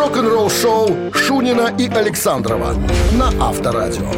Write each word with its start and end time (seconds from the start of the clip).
Рок-н-ролл-шоу 0.00 1.12
Шунина 1.12 1.74
и 1.78 1.86
Александрова 1.86 2.72
на 3.12 3.28
Авторадио. 3.38 4.10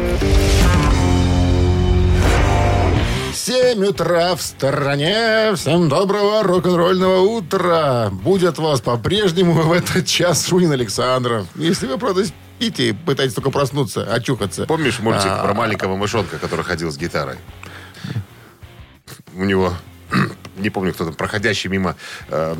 7 3.33 3.85
утра 3.85 4.33
в 4.37 4.41
стороне. 4.41 5.53
Всем 5.55 5.89
доброго 5.89 6.41
рок-н-ролльного 6.43 7.19
утра. 7.23 8.09
Будет 8.13 8.59
вас 8.59 8.79
по-прежнему 8.79 9.51
в 9.51 9.73
этот 9.73 10.07
час 10.07 10.47
Шунин 10.47 10.71
Александров. 10.71 11.47
Если 11.55 11.85
вы, 11.87 11.97
правда, 11.97 12.23
спите 12.23 12.87
и 12.87 12.93
пытаетесь 12.93 13.33
только 13.35 13.51
проснуться, 13.51 14.05
очухаться. 14.05 14.65
Помнишь 14.65 14.99
мультик 14.99 15.25
а... 15.25 15.43
про 15.43 15.53
маленького 15.53 15.97
мышонка, 15.97 16.37
который 16.39 16.63
ходил 16.63 16.93
с 16.93 16.97
гитарой? 16.97 17.35
У 19.35 19.43
него 19.43 19.73
не 20.55 20.69
помню, 20.69 20.93
кто 20.93 21.05
там, 21.05 21.13
проходящий 21.13 21.69
мимо 21.69 21.95
э, 22.29 22.55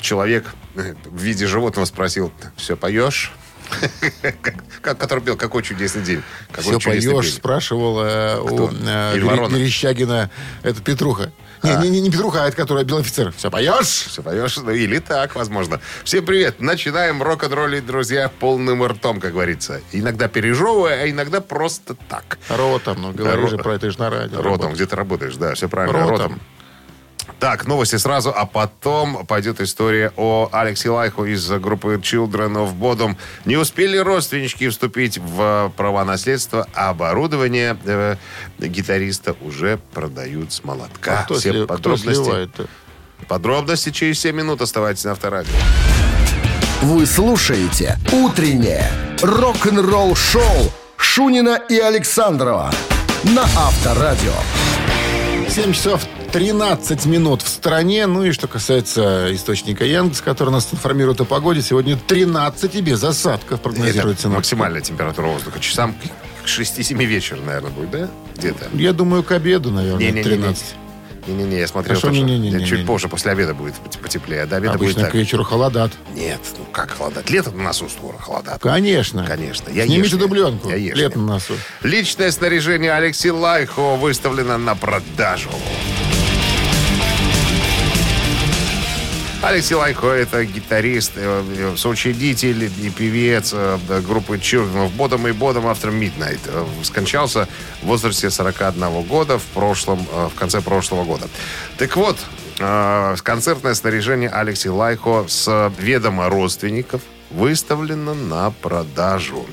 человек 0.00 0.46
в 0.74 1.16
виде 1.16 1.46
животного 1.46 1.86
спросил, 1.86 2.32
все 2.56 2.76
поешь? 2.76 3.32
Который 4.82 5.22
пел 5.22 5.36
«Какой 5.36 5.62
чудесный 5.62 6.02
день». 6.02 6.22
Все 6.58 6.78
поешь, 6.78 7.34
спрашивал 7.34 8.00
э, 8.00 8.38
у 8.38 8.68
э, 8.68 9.16
Верещагина. 9.16 10.30
Это 10.62 10.82
Петруха. 10.82 11.32
Не, 11.62 11.70
а. 11.70 11.76
не, 11.80 11.90
не, 11.90 12.00
не 12.00 12.10
Петруха, 12.10 12.44
а 12.44 12.48
это 12.48 12.56
который 12.56 12.84
белый 12.84 13.02
офицер. 13.02 13.32
Все 13.36 13.50
поешь? 13.50 13.86
Все 13.86 14.22
поешь. 14.22 14.56
Ну, 14.56 14.70
или 14.70 14.98
так, 14.98 15.36
возможно. 15.36 15.80
Всем 16.02 16.26
привет. 16.26 16.60
Начинаем 16.60 17.22
рок-н-роллить, 17.22 17.86
друзья, 17.86 18.30
полным 18.40 18.84
ртом, 18.84 19.20
как 19.20 19.32
говорится. 19.32 19.80
Иногда 19.92 20.28
пережевывая, 20.28 21.04
а 21.04 21.10
иногда 21.10 21.40
просто 21.40 21.94
так. 22.08 22.38
Ротом. 22.48 23.00
Ну, 23.00 23.12
говори 23.12 23.42
Ро... 23.42 23.48
же 23.48 23.58
про 23.58 23.74
это 23.76 23.90
же 23.90 23.98
на 23.98 24.10
радио. 24.10 24.42
Ротом, 24.42 24.72
где 24.72 24.86
ты 24.86 24.96
работаешь, 24.96 25.36
да, 25.36 25.54
все 25.54 25.68
правильно. 25.68 26.00
Ротом. 26.00 26.10
Ротом. 26.10 26.40
Так, 27.42 27.66
новости 27.66 27.96
сразу, 27.96 28.32
а 28.32 28.46
потом 28.46 29.26
пойдет 29.26 29.60
история 29.60 30.12
о 30.16 30.48
Алексе 30.52 30.90
Лайху 30.90 31.24
из 31.24 31.50
группы 31.50 31.96
Children 31.96 32.52
of 32.52 32.78
Bodom. 32.78 33.16
Не 33.44 33.56
успели 33.56 33.98
родственнички 33.98 34.68
вступить 34.68 35.18
в 35.18 35.72
права 35.76 36.04
наследства, 36.04 36.68
а 36.72 36.90
оборудование 36.90 37.76
э, 37.84 38.14
гитариста 38.60 39.34
уже 39.40 39.80
продают 39.92 40.52
с 40.52 40.62
молотка. 40.62 41.18
А 41.18 41.24
кто 41.24 41.34
Все 41.34 41.50
сли... 41.50 41.66
подробности, 41.66 42.48
кто 42.54 42.66
подробности 43.26 43.90
через 43.90 44.20
7 44.20 44.36
минут. 44.36 44.60
Оставайтесь 44.60 45.02
на 45.02 45.10
авторадио. 45.10 45.50
Вы 46.82 47.06
слушаете 47.06 47.98
«Утреннее 48.12 48.88
рок-н-ролл-шоу» 49.20 50.70
Шунина 50.96 51.60
и 51.68 51.76
Александрова 51.76 52.70
на 53.24 53.42
Авторадио. 53.42 54.30
7 55.48 55.72
часов 55.72 56.06
13 56.32 57.04
минут 57.04 57.42
в 57.42 57.48
стране. 57.48 58.06
Ну 58.06 58.24
и 58.24 58.32
что 58.32 58.48
касается 58.48 59.28
источника 59.34 59.84
Яндекс, 59.84 60.22
который 60.22 60.48
нас 60.48 60.66
информирует 60.72 61.20
о 61.20 61.26
погоде, 61.26 61.60
сегодня 61.60 61.96
13 61.96 62.74
и 62.74 62.80
без 62.80 63.04
осадков 63.04 63.60
прогнозируется. 63.60 64.28
Это 64.28 64.36
максимальная 64.36 64.80
температура 64.80 65.26
воздуха. 65.26 65.60
Часам 65.60 65.94
к 66.42 66.46
6-7 66.46 67.04
вечера, 67.04 67.38
наверное, 67.44 67.70
будет, 67.70 67.90
да? 67.90 68.08
Где-то. 68.36 68.70
Я 68.72 68.94
думаю, 68.94 69.22
к 69.22 69.32
обеду, 69.32 69.70
наверное, 69.70 70.10
не, 70.10 70.10
не, 70.10 70.22
13. 70.22 70.64
Не-не-не, 71.26 71.58
я 71.58 71.68
смотрел 71.68 72.00
Хорошо, 72.00 72.16
не, 72.16 72.22
не, 72.22 72.38
не, 72.38 72.50
не, 72.50 72.66
Чуть 72.66 72.80
не. 72.80 72.84
позже, 72.86 73.08
после 73.08 73.30
обеда 73.30 73.52
будет 73.52 73.74
потеплее. 74.02 74.42
А 74.42 74.46
до 74.46 74.56
обеда 74.56 74.74
Обычно 74.74 75.02
будет 75.02 75.12
к 75.12 75.14
вечеру 75.14 75.44
холодат. 75.44 75.92
Нет, 76.14 76.40
ну 76.58 76.64
как 76.72 76.92
холодат? 76.92 77.28
Лето 77.30 77.52
на 77.52 77.62
носу 77.62 77.88
скоро 77.90 78.16
холодат. 78.16 78.60
Конечно. 78.60 79.24
Конечно. 79.26 79.70
Я 79.70 79.84
Снимите 79.84 80.16
дубленку. 80.16 80.70
Я 80.70 80.94
Лето 80.94 81.18
на 81.18 81.34
носу. 81.34 81.54
Личное 81.82 82.30
снаряжение 82.30 82.92
Алексей 82.94 83.30
Лайхо 83.30 83.96
выставлено 83.96 84.56
на 84.56 84.74
продажу. 84.74 85.50
Алексей 89.42 89.74
Лайко– 89.74 90.06
это 90.06 90.44
гитарист, 90.44 91.12
э, 91.16 91.42
э, 91.56 91.76
соучредитель 91.76 92.62
и 92.62 92.90
певец 92.90 93.50
э, 93.52 93.76
группы 94.06 94.36
Children 94.36 94.86
of 94.86 94.96
Bodom 94.96 95.28
и 95.28 95.32
Bodom 95.32 95.64
After 95.64 95.90
Midnight. 95.90 96.38
Скончался 96.84 97.48
в 97.82 97.86
возрасте 97.86 98.30
41 98.30 99.02
года 99.02 99.38
в, 99.38 99.42
прошлом, 99.46 100.06
в 100.06 100.32
конце 100.38 100.60
прошлого 100.60 101.02
года. 101.02 101.28
Так 101.76 101.96
вот, 101.96 102.18
концертное 102.56 103.74
снаряжение 103.74 104.30
Алексей 104.30 104.68
Лайко 104.68 105.24
с 105.26 105.72
ведома 105.76 106.28
родственников 106.28 107.02
выставлено 107.30 108.14
на 108.14 108.52
продажу. 108.52 109.44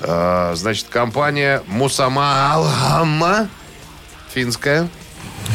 Значит, 0.00 0.88
компания 0.90 1.62
Мусама 1.68 2.54
Алхама, 2.54 3.48
финская, 4.34 4.88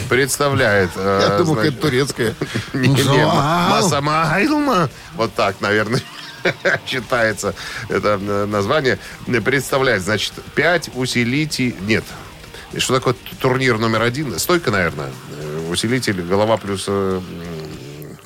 представляет. 0.09 0.89
Я 0.95 1.37
думал, 1.37 1.59
это 1.59 1.77
турецкая. 1.77 2.35
Масамайлма. 2.73 4.89
Вот 5.15 5.33
так, 5.33 5.61
наверное 5.61 6.01
читается 6.85 7.53
это 7.89 8.19
э, 8.21 8.45
название. 8.45 8.99
Представляет, 9.43 10.01
значит, 10.01 10.33
5 10.55 10.91
усилителей... 10.95 11.75
Нет. 11.81 12.03
Что 12.77 12.95
такое 12.95 13.15
турнир 13.39 13.77
номер 13.77 14.01
один? 14.01 14.37
Стойка, 14.39 14.71
наверное. 14.71 15.11
Э, 15.39 15.69
усилитель, 15.69 16.21
голова 16.21 16.57
плюс 16.57 16.85
э, 16.87 17.21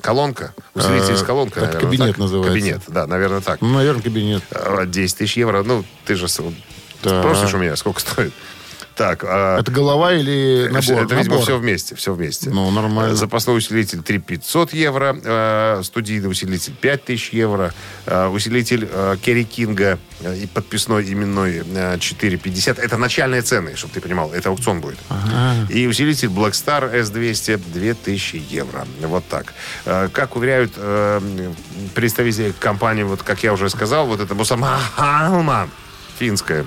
колонка. 0.00 0.54
Усилитель 0.74 1.16
с 1.16 1.22
колонкой, 1.22 1.64
наверное, 1.64 1.80
кабинет 1.80 2.08
так? 2.08 2.18
называется. 2.18 2.50
Кабинет, 2.50 2.82
да, 2.88 3.06
наверное, 3.06 3.40
так. 3.40 3.60
Ну, 3.60 3.74
наверное, 3.74 4.02
кабинет. 4.02 4.42
10 4.86 5.16
тысяч 5.16 5.36
евро. 5.36 5.62
Ну, 5.62 5.84
ты 6.04 6.14
же 6.14 6.28
спросишь 6.28 7.54
у 7.54 7.58
меня, 7.58 7.76
сколько 7.76 8.00
стоит. 8.00 8.32
Так, 8.98 9.22
а... 9.22 9.60
Это 9.60 9.70
голова 9.70 10.12
или 10.12 10.68
набор? 10.72 11.04
Это, 11.04 11.14
видимо, 11.14 11.34
набор. 11.34 11.42
все 11.42 11.58
вместе, 11.58 11.94
все 11.94 12.12
вместе. 12.12 12.50
Ну, 12.50 12.68
нормально. 12.72 13.14
Запасной 13.14 13.58
усилитель 13.58 14.02
3 14.02 14.18
500 14.18 14.72
евро, 14.72 15.16
э, 15.22 15.82
студийный 15.84 16.28
усилитель 16.28 16.72
5 16.74 17.04
тысяч 17.04 17.30
евро, 17.30 17.72
э, 18.06 18.26
усилитель 18.26 18.88
э, 18.90 19.16
Керри 19.22 19.44
Кинга 19.44 20.00
и 20.20 20.48
подписной 20.52 21.12
именной 21.12 21.62
450. 22.00 22.80
Это 22.80 22.96
начальные 22.96 23.42
цены, 23.42 23.76
чтобы 23.76 23.94
ты 23.94 24.00
понимал. 24.00 24.32
Это 24.32 24.48
аукцион 24.48 24.80
будет. 24.80 24.98
Ага. 25.10 25.72
И 25.72 25.86
усилитель 25.86 26.30
Black 26.30 26.54
Star 26.54 26.92
S200 26.92 27.62
2000 27.72 28.42
евро. 28.50 28.84
Вот 29.02 29.22
так. 29.28 29.54
Как 29.84 30.34
уверяют 30.34 30.72
представители 31.94 32.52
компании, 32.58 33.04
вот 33.04 33.22
как 33.22 33.44
я 33.44 33.52
уже 33.52 33.70
сказал, 33.70 34.08
вот 34.08 34.18
это 34.18 34.34
Мусама 34.34 35.68
финская 36.18 36.66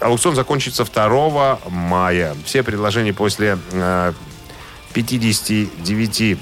Аукцион 0.00 0.34
закончится 0.34 0.84
2 0.84 1.58
мая. 1.68 2.36
Все 2.44 2.62
предложения 2.62 3.12
после 3.12 3.58
э, 3.72 4.12
59 4.92 6.38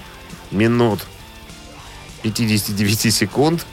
минут 0.51 1.01
59 2.23 3.15
секунд 3.15 3.67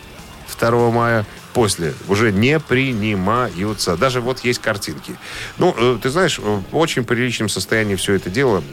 2 0.59 0.91
мая 0.91 1.25
после 1.53 1.93
уже 2.07 2.31
не 2.31 2.59
принимаются. 2.59 3.97
Даже 3.97 4.21
вот 4.21 4.39
есть 4.41 4.59
картинки. 4.59 5.15
Ну, 5.57 5.73
э, 5.77 5.97
ты 6.01 6.09
знаешь, 6.09 6.39
в 6.39 6.63
очень 6.75 7.03
приличном 7.03 7.49
состоянии 7.49 7.95
все 7.95 8.13
это 8.13 8.29
дело. 8.29 8.63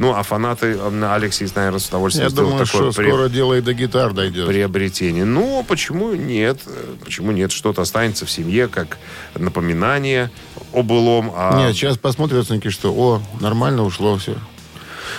Ну, 0.00 0.14
а 0.14 0.22
фанаты 0.22 0.78
Алексей, 1.12 1.46
наверное, 1.54 1.78
с 1.78 1.88
удовольствием 1.88 2.26
Я 2.26 2.34
думаю, 2.34 2.64
такое 2.64 2.90
что 2.90 2.92
при... 3.02 3.08
скоро 3.10 3.28
дело 3.28 3.58
и 3.58 3.60
до 3.60 3.74
гитар 3.74 4.14
дойдет. 4.14 4.46
Приобретение. 4.46 5.26
Ну, 5.26 5.62
почему 5.68 6.14
нет? 6.14 6.58
Почему 7.04 7.32
нет? 7.32 7.52
Что-то 7.52 7.82
останется 7.82 8.24
в 8.24 8.30
семье, 8.30 8.66
как 8.66 8.96
напоминание 9.34 10.30
о 10.72 10.82
былом. 10.82 11.30
А... 11.36 11.58
Нет, 11.58 11.76
сейчас 11.76 11.98
посмотрят 11.98 12.46
что, 12.70 12.94
о, 12.94 13.22
нормально 13.40 13.84
ушло 13.84 14.16
все. 14.16 14.36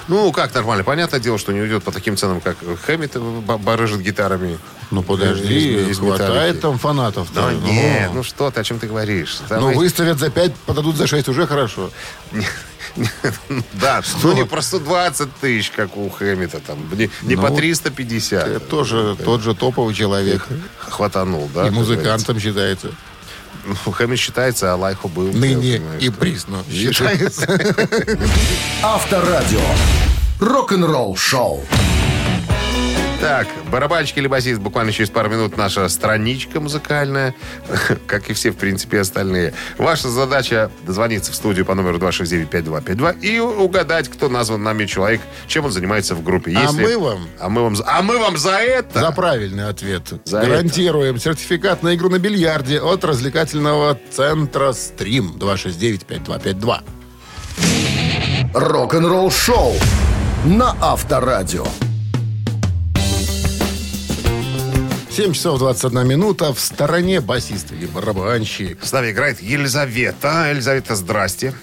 Ну, 0.08 0.31
как 0.31 0.52
нормально? 0.56 0.84
Понятное 0.84 1.20
дело, 1.20 1.38
что 1.38 1.52
не 1.52 1.59
уйдет 1.59 1.84
по 1.84 1.91
таким 1.91 2.18
ценам, 2.18 2.41
как 2.41 2.58
Хэммит 2.86 3.18
барыжит 3.18 4.02
гитарами. 4.02 4.58
Ну, 4.90 5.03
подожди, 5.03 5.84
из, 5.84 5.90
из 5.90 6.00
хватает 6.00 6.31
металлики. 6.31 6.62
там 6.62 6.78
фанатов. 6.80 7.31
Да, 7.36 7.52
ну, 7.52 7.72
нет, 7.72 8.12
ну 8.16 8.24
что 8.24 8.50
ты, 8.50 8.62
о 8.62 8.64
чем 8.64 8.80
ты 8.80 8.88
говоришь? 8.88 9.40
Там 9.47 9.62
ну, 9.62 9.72
и... 9.72 9.75
выставят 9.75 10.18
за 10.18 10.31
5, 10.31 10.56
подадут 10.66 10.96
за 10.96 11.06
6, 11.06 11.30
уже 11.30 11.46
хорошо. 11.46 11.91
Да, 13.74 14.02
ну 14.24 14.34
не 14.34 14.46
про 14.46 14.62
120 14.62 15.35
тысяч, 15.35 15.72
как 15.72 15.97
у 15.97 16.09
Хэммита, 16.09 16.59
там, 16.59 16.78
не, 16.94 17.09
ну, 17.22 17.41
по 17.41 17.50
350. 17.52 18.47
Это 18.47 18.59
тоже 18.59 19.17
тот 19.23 19.41
же 19.41 19.55
топовый 19.55 19.93
человек. 19.93 20.47
Хватанул, 20.78 21.49
да? 21.53 21.67
И 21.67 21.70
музыкантом 21.70 22.40
считается. 22.40 22.91
Ну, 23.66 23.91
Хэммит 23.91 24.20
считается, 24.20 24.73
а 24.73 24.76
Лайху 24.76 25.08
был. 25.08 25.32
Ныне 25.32 25.82
и 25.99 26.09
присно 26.09 26.64
считается. 26.70 27.47
Авторадио. 28.84 29.61
Рок-н-ролл 30.40 31.16
шоу. 31.16 31.64
Так, 33.22 33.47
барабанщик 33.72 34.18
или 34.18 34.26
басист, 34.26 34.59
буквально 34.59 34.91
через 34.91 35.12
пару 35.12 35.29
минут 35.29 35.56
наша 35.56 35.88
страничка 35.90 36.59
музыкальная, 36.59 37.35
как 38.08 38.32
и 38.32 38.34
все, 38.34 38.50
в 38.50 38.58
принципе, 38.58 39.00
остальные. 39.00 39.53
Ваша 39.78 40.09
задача 40.09 40.72
дозвониться 40.88 41.32
в 41.32 41.35
студию 41.35 41.64
по 41.64 41.76
номеру 41.76 42.00
269-5252 42.00 43.20
и 43.22 43.38
угадать, 43.40 44.09
кто 44.09 44.28
назван 44.28 44.64
нами 44.64 44.88
человек, 44.88 45.22
чем 45.46 45.66
он 45.66 45.72
занимается 45.72 46.16
в 46.16 46.23
группе. 46.23 46.52
А 46.58 46.64
Если... 46.64 46.84
А 46.84 46.88
мы 46.88 46.97
вам... 46.97 47.28
А 47.40 47.50
мы 47.50 47.62
вам, 47.62 47.76
а 47.85 48.02
мы 48.02 48.18
вам 48.18 48.38
за 48.38 48.53
это... 48.58 49.00
За 49.00 49.12
правильный 49.12 49.70
ответ. 49.70 50.02
За 50.26 50.41
Гарантируем 50.41 51.18
это. 51.18 51.23
сертификат 51.23 51.84
на 51.84 51.94
игру 51.94 52.09
на 52.09 52.18
бильярде 52.18 52.82
от 52.82 53.06
развлекательного 53.06 54.00
центра 54.12 54.73
«Стрим» 54.73 55.38
269-5252. 55.38 56.79
Рок-н-ролл 58.56 59.29
шоу 59.29 59.76
на 60.44 60.76
Авторадио. 60.82 61.68
7 65.11 65.34
часов 65.34 65.59
21 65.59 66.08
минута. 66.08 66.53
В 66.53 66.59
стороне 66.61 67.19
басист 67.19 67.73
или 67.73 67.85
барабанщик. 67.85 68.81
С 68.81 68.93
нами 68.93 69.11
играет 69.11 69.41
Елизавета. 69.41 70.49
Елизавета, 70.49 70.96
здрасте. 70.96 71.53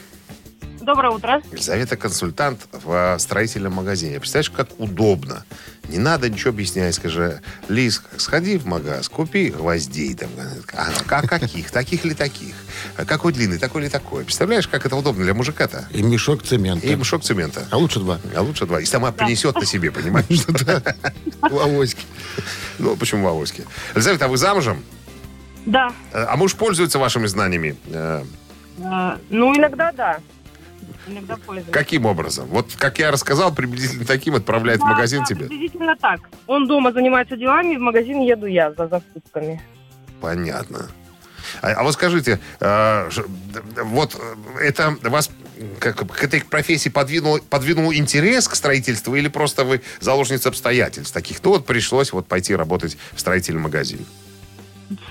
Доброе 0.82 1.14
утро. 1.14 1.42
Елизавета 1.50 1.96
консультант 1.96 2.68
в 2.72 3.16
строительном 3.18 3.72
магазине. 3.72 4.20
Представляешь, 4.20 4.50
как 4.50 4.68
удобно. 4.78 5.46
Не 5.88 5.96
надо 5.96 6.28
ничего 6.28 6.50
объяснять. 6.50 6.94
Скажи, 6.94 7.40
Лиз, 7.70 8.02
сходи 8.18 8.58
в 8.58 8.66
магаз, 8.66 9.08
купи 9.08 9.48
гвоздей. 9.48 10.14
Там, 10.14 10.28
а, 10.74 10.90
а 11.08 11.26
каких? 11.26 11.70
Таких 11.70 12.04
ли 12.04 12.12
таких? 12.12 12.54
А 12.98 13.06
какой 13.06 13.32
длинный? 13.32 13.58
Такой 13.58 13.82
ли 13.82 13.88
такой? 13.88 14.24
Представляешь, 14.24 14.68
как 14.68 14.84
это 14.84 14.94
удобно 14.94 15.24
для 15.24 15.32
мужика-то? 15.32 15.88
И 15.90 16.02
мешок 16.02 16.42
цемента. 16.42 16.86
И 16.86 16.94
мешок 16.94 17.22
цемента. 17.22 17.66
А 17.70 17.78
лучше 17.78 18.00
два. 18.00 18.20
А 18.36 18.42
лучше 18.42 18.66
два. 18.66 18.78
И 18.80 18.84
сама 18.84 19.10
принесет 19.10 19.56
на 19.56 19.64
себе, 19.64 19.90
понимаешь? 19.90 20.26
В 21.40 21.58
авоське. 21.58 22.02
Ну, 22.78 22.96
почему 22.96 23.24
в 23.24 23.28
авоське? 23.28 23.64
Елизавета, 23.94 24.26
а 24.26 24.28
вы 24.28 24.36
замужем? 24.36 24.82
Да. 25.66 25.92
А 26.12 26.36
муж 26.36 26.54
пользуется 26.54 26.98
вашими 26.98 27.26
знаниями? 27.26 27.76
Э, 27.86 28.24
Э, 28.80 29.16
Ну, 29.30 29.56
иногда 29.56 29.90
да. 29.92 30.18
Иногда 31.08 31.36
пользуюсь. 31.36 31.72
Каким 31.72 32.06
образом? 32.06 32.46
Вот, 32.46 32.74
как 32.78 32.98
я 33.00 33.10
рассказал, 33.10 33.52
приблизительно 33.52 34.04
таким 34.04 34.34
отправляет 34.36 34.78
в 34.80 34.84
Да, 34.84 34.90
магазин 34.92 35.20
да, 35.20 35.24
тебе? 35.26 35.46
Приблизительно 35.46 35.96
так. 35.96 36.20
Он 36.46 36.68
дома 36.68 36.92
занимается 36.92 37.36
делами, 37.36 37.76
в 37.76 37.80
магазин 37.80 38.20
еду 38.20 38.46
я 38.46 38.72
за 38.72 38.86
закупками. 38.88 39.60
Понятно. 40.20 40.86
А, 41.62 41.72
а 41.72 41.82
вот 41.82 41.94
скажите, 41.94 42.38
э, 42.60 43.10
д- 43.10 43.82
вот 43.84 44.14
э, 44.14 44.60
это 44.60 44.96
вас 45.02 45.30
как, 45.78 46.10
к 46.10 46.24
этой 46.24 46.42
профессии 46.42 46.88
подвинул, 46.88 47.38
подвинул 47.50 47.92
интерес 47.92 48.48
к 48.48 48.54
строительству 48.54 49.14
или 49.14 49.28
просто 49.28 49.64
вы 49.64 49.82
заложница 50.00 50.48
обстоятельств 50.48 51.12
таких-то? 51.12 51.50
Вот 51.50 51.66
пришлось 51.66 52.12
вот 52.12 52.26
пойти 52.26 52.54
работать 52.54 52.96
в 53.12 53.20
строительный 53.20 53.60
магазин. 53.60 54.04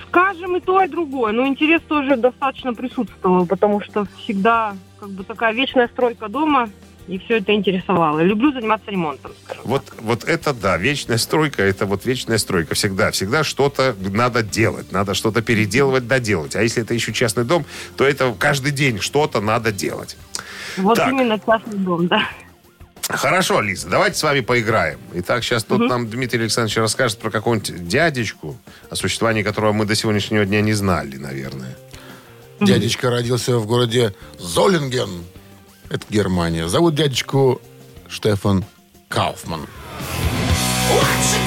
Скажем 0.08 0.56
и 0.56 0.60
то, 0.60 0.82
и 0.82 0.88
другое. 0.88 1.32
Но 1.32 1.46
интерес 1.46 1.82
тоже 1.86 2.16
достаточно 2.16 2.74
присутствовал, 2.74 3.46
потому 3.46 3.80
что 3.80 4.06
всегда 4.18 4.76
как 4.98 5.10
бы 5.10 5.24
такая 5.24 5.52
вечная 5.52 5.88
стройка 5.88 6.28
дома, 6.28 6.70
и 7.08 7.18
все 7.18 7.38
это 7.38 7.54
интересовало. 7.54 8.20
Люблю 8.20 8.52
заниматься 8.52 8.90
ремонтом. 8.90 9.32
Вот, 9.64 9.82
вот 10.00 10.24
это 10.24 10.52
да, 10.52 10.76
вечная 10.76 11.16
стройка, 11.16 11.62
это 11.62 11.86
вот 11.86 12.04
вечная 12.04 12.38
стройка. 12.38 12.74
Всегда, 12.74 13.10
всегда 13.10 13.44
что-то 13.44 13.96
надо 13.98 14.42
делать, 14.42 14.92
надо 14.92 15.14
что-то 15.14 15.40
переделывать, 15.40 16.06
доделать. 16.06 16.54
А 16.54 16.62
если 16.62 16.82
это 16.82 16.92
еще 16.92 17.12
частный 17.12 17.44
дом, 17.44 17.64
то 17.96 18.04
это 18.04 18.34
каждый 18.38 18.72
день 18.72 19.00
что-то 19.00 19.40
надо 19.40 19.72
делать. 19.72 20.16
Вот 20.78 20.96
Так. 20.96 21.12
именно 21.12 21.38
частный 21.38 21.78
дом, 21.78 22.06
да. 22.08 22.28
Хорошо, 23.08 23.60
Лиза, 23.62 23.88
давайте 23.88 24.18
с 24.18 24.22
вами 24.22 24.40
поиграем. 24.40 24.98
Итак, 25.14 25.42
сейчас 25.42 25.64
тут 25.64 25.80
нам 25.88 26.08
Дмитрий 26.10 26.40
Александрович 26.40 26.76
расскажет 26.76 27.18
про 27.18 27.30
какого-нибудь 27.30 27.88
дядечку, 27.88 28.58
о 28.90 28.96
существовании 28.96 29.42
которого 29.42 29.72
мы 29.72 29.86
до 29.86 29.94
сегодняшнего 29.94 30.44
дня 30.44 30.60
не 30.60 30.74
знали, 30.74 31.16
наверное. 31.16 31.74
Дядечка 32.60 33.08
родился 33.08 33.56
в 33.58 33.66
городе 33.66 34.14
Золинген. 34.38 35.24
Это 35.88 36.04
Германия. 36.10 36.68
Зовут 36.68 36.96
дядечку 36.96 37.62
Штефан 38.08 38.64
Кауфман. 39.08 39.66
В 40.90 41.37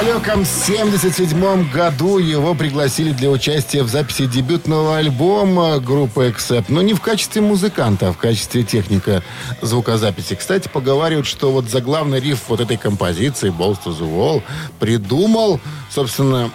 далеком 0.00 0.46
77 0.46 1.70
году 1.70 2.16
его 2.16 2.54
пригласили 2.54 3.12
для 3.12 3.28
участия 3.28 3.82
в 3.82 3.88
записи 3.88 4.24
дебютного 4.24 4.96
альбома 4.96 5.78
группы 5.78 6.26
Accept. 6.28 6.66
Но 6.68 6.80
не 6.80 6.94
в 6.94 7.02
качестве 7.02 7.42
музыканта, 7.42 8.08
а 8.08 8.12
в 8.12 8.16
качестве 8.16 8.62
техника 8.62 9.22
звукозаписи. 9.60 10.36
Кстати, 10.36 10.70
поговаривают, 10.72 11.26
что 11.26 11.52
вот 11.52 11.68
заглавный 11.68 12.18
риф 12.18 12.44
вот 12.48 12.60
этой 12.60 12.78
композиции 12.78 13.50
«Balls 13.50 13.76
to 13.84 13.94
the 13.94 14.10
Wall» 14.10 14.42
придумал, 14.78 15.60
собственно, 15.90 16.50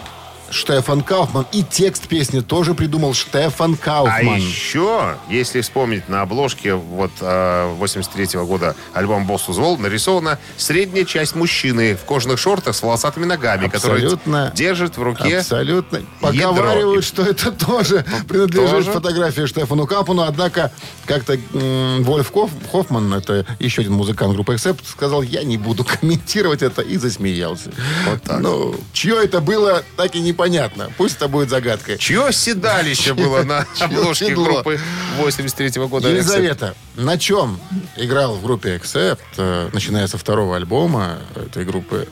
Штефан 0.50 1.02
Кауфман. 1.02 1.46
И 1.52 1.62
текст 1.62 2.06
песни 2.08 2.40
тоже 2.40 2.74
придумал 2.74 3.14
Штефан 3.14 3.74
А 3.80 3.84
Кауфман. 3.84 4.36
еще, 4.36 5.16
если 5.28 5.60
вспомнить, 5.60 6.08
на 6.08 6.22
обложке 6.22 6.74
вот 6.74 7.10
83 7.20 8.40
года 8.40 8.74
альбом 8.92 9.26
«Босс 9.26 9.48
Узвол» 9.48 9.78
нарисована 9.78 10.38
средняя 10.56 11.04
часть 11.04 11.34
мужчины 11.34 11.96
в 11.96 12.04
кожаных 12.04 12.38
шортах 12.38 12.74
с 12.74 12.82
волосатыми 12.82 13.24
ногами, 13.24 13.66
Абсолютно. 13.66 14.18
который 14.46 14.56
держит 14.56 14.96
в 14.96 15.02
руке 15.02 15.38
Абсолютно. 15.38 16.00
Поговаривают, 16.20 17.04
что 17.04 17.22
это 17.22 17.52
тоже 17.52 18.04
принадлежит 18.28 18.70
Тоже? 18.70 18.92
фотографии 18.92 19.46
Штефану 19.46 19.86
Капуну. 19.86 20.22
Однако 20.22 20.72
как-то 21.06 21.38
Вольф 21.52 22.32
Хоф- 22.32 22.50
Хоффман, 22.70 23.12
это 23.14 23.46
еще 23.58 23.82
один 23.82 23.94
музыкант 23.94 24.34
группы 24.34 24.54
Accept, 24.54 24.80
сказал, 24.86 25.22
я 25.22 25.42
не 25.44 25.56
буду 25.58 25.84
комментировать 25.84 26.62
это, 26.62 26.82
и 26.82 26.96
засмеялся. 26.96 27.70
Вот 28.08 28.22
так. 28.22 28.40
Ну, 28.40 28.74
чье 28.92 29.16
это 29.22 29.40
было, 29.40 29.82
так 29.96 30.14
и 30.14 30.20
непонятно. 30.36 30.92
Пусть 30.98 31.16
это 31.16 31.28
будет 31.28 31.48
загадкой. 31.48 31.96
Чье 31.98 32.32
седалище 32.32 33.14
было 33.14 33.42
на 33.42 33.66
обложке 33.80 34.34
группы 34.34 34.78
83 35.16 35.82
года? 35.86 36.08
Елизавета, 36.08 36.74
на 36.94 37.18
чем 37.18 37.58
играл 37.96 38.34
в 38.36 38.42
группе 38.42 38.76
Accept, 38.76 39.18
э, 39.38 39.70
начиная 39.72 40.06
со 40.06 40.18
второго 40.18 40.56
альбома 40.56 41.18
этой 41.34 41.64
группы, 41.64 42.08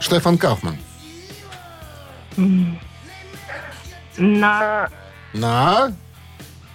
Штефан 0.00 0.36
Кауфман? 0.36 0.78
На... 4.16 4.88
На? 5.32 5.92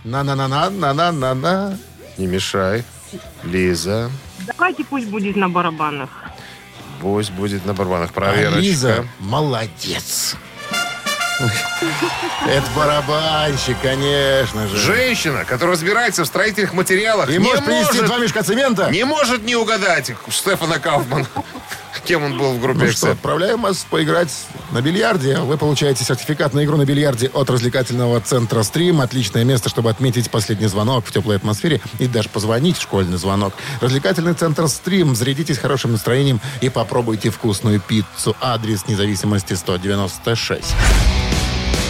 На-на-на-на-на-на-на-на. 0.03 1.77
Не 2.17 2.27
мешай. 2.27 2.83
Лиза. 3.43 4.09
Давайте 4.47 4.83
пусть 4.83 5.07
будет 5.07 5.35
на 5.35 5.49
барабанах. 5.49 6.09
Пусть 7.01 7.31
будет 7.31 7.65
на 7.65 7.73
барабанах. 7.73 8.11
А 8.11 8.13
Проверочка. 8.13 8.59
Лиза 8.59 9.05
молодец. 9.19 10.35
Это 12.47 12.65
барабанщик, 12.75 13.77
конечно 13.81 14.67
же. 14.67 14.77
Женщина, 14.77 15.43
которая 15.45 15.73
разбирается 15.75 16.23
в 16.23 16.27
строительных 16.27 16.73
материалах, 16.73 17.29
И 17.29 17.33
не 17.33 17.39
может 17.39 17.65
принести 17.65 17.93
может, 17.93 18.05
два 18.05 18.17
мешка 18.19 18.43
цемента? 18.43 18.89
не 18.91 19.03
может 19.03 19.43
не 19.43 19.55
угадать 19.55 20.11
Штефана 20.29 20.79
Кауфмана. 20.79 21.25
Кем 22.03 22.23
он 22.23 22.37
был 22.37 22.53
в 22.53 22.61
группе 22.61 22.85
Ну 22.85 22.91
что, 22.91 23.11
отправляем 23.11 23.61
вас 23.61 23.85
поиграть 23.89 24.31
на 24.71 24.81
бильярде. 24.81 25.37
Вы 25.37 25.57
получаете 25.57 26.03
сертификат 26.03 26.53
на 26.53 26.63
игру 26.63 26.77
на 26.77 26.85
бильярде 26.85 27.27
от 27.33 27.49
развлекательного 27.49 28.21
центра 28.21 28.63
«Стрим». 28.63 29.01
Отличное 29.01 29.43
место, 29.43 29.69
чтобы 29.69 29.89
отметить 29.89 30.29
последний 30.29 30.67
звонок 30.67 31.05
в 31.05 31.11
теплой 31.11 31.37
атмосфере 31.37 31.81
и 31.99 32.07
даже 32.07 32.29
позвонить 32.29 32.77
в 32.77 32.81
школьный 32.81 33.17
звонок. 33.17 33.53
Развлекательный 33.81 34.33
центр 34.33 34.67
«Стрим». 34.67 35.15
Зарядитесь 35.15 35.57
хорошим 35.57 35.93
настроением 35.93 36.41
и 36.61 36.69
попробуйте 36.69 37.29
вкусную 37.29 37.79
пиццу. 37.79 38.35
Адрес 38.41 38.87
независимости 38.87 39.53
196. 39.53 40.63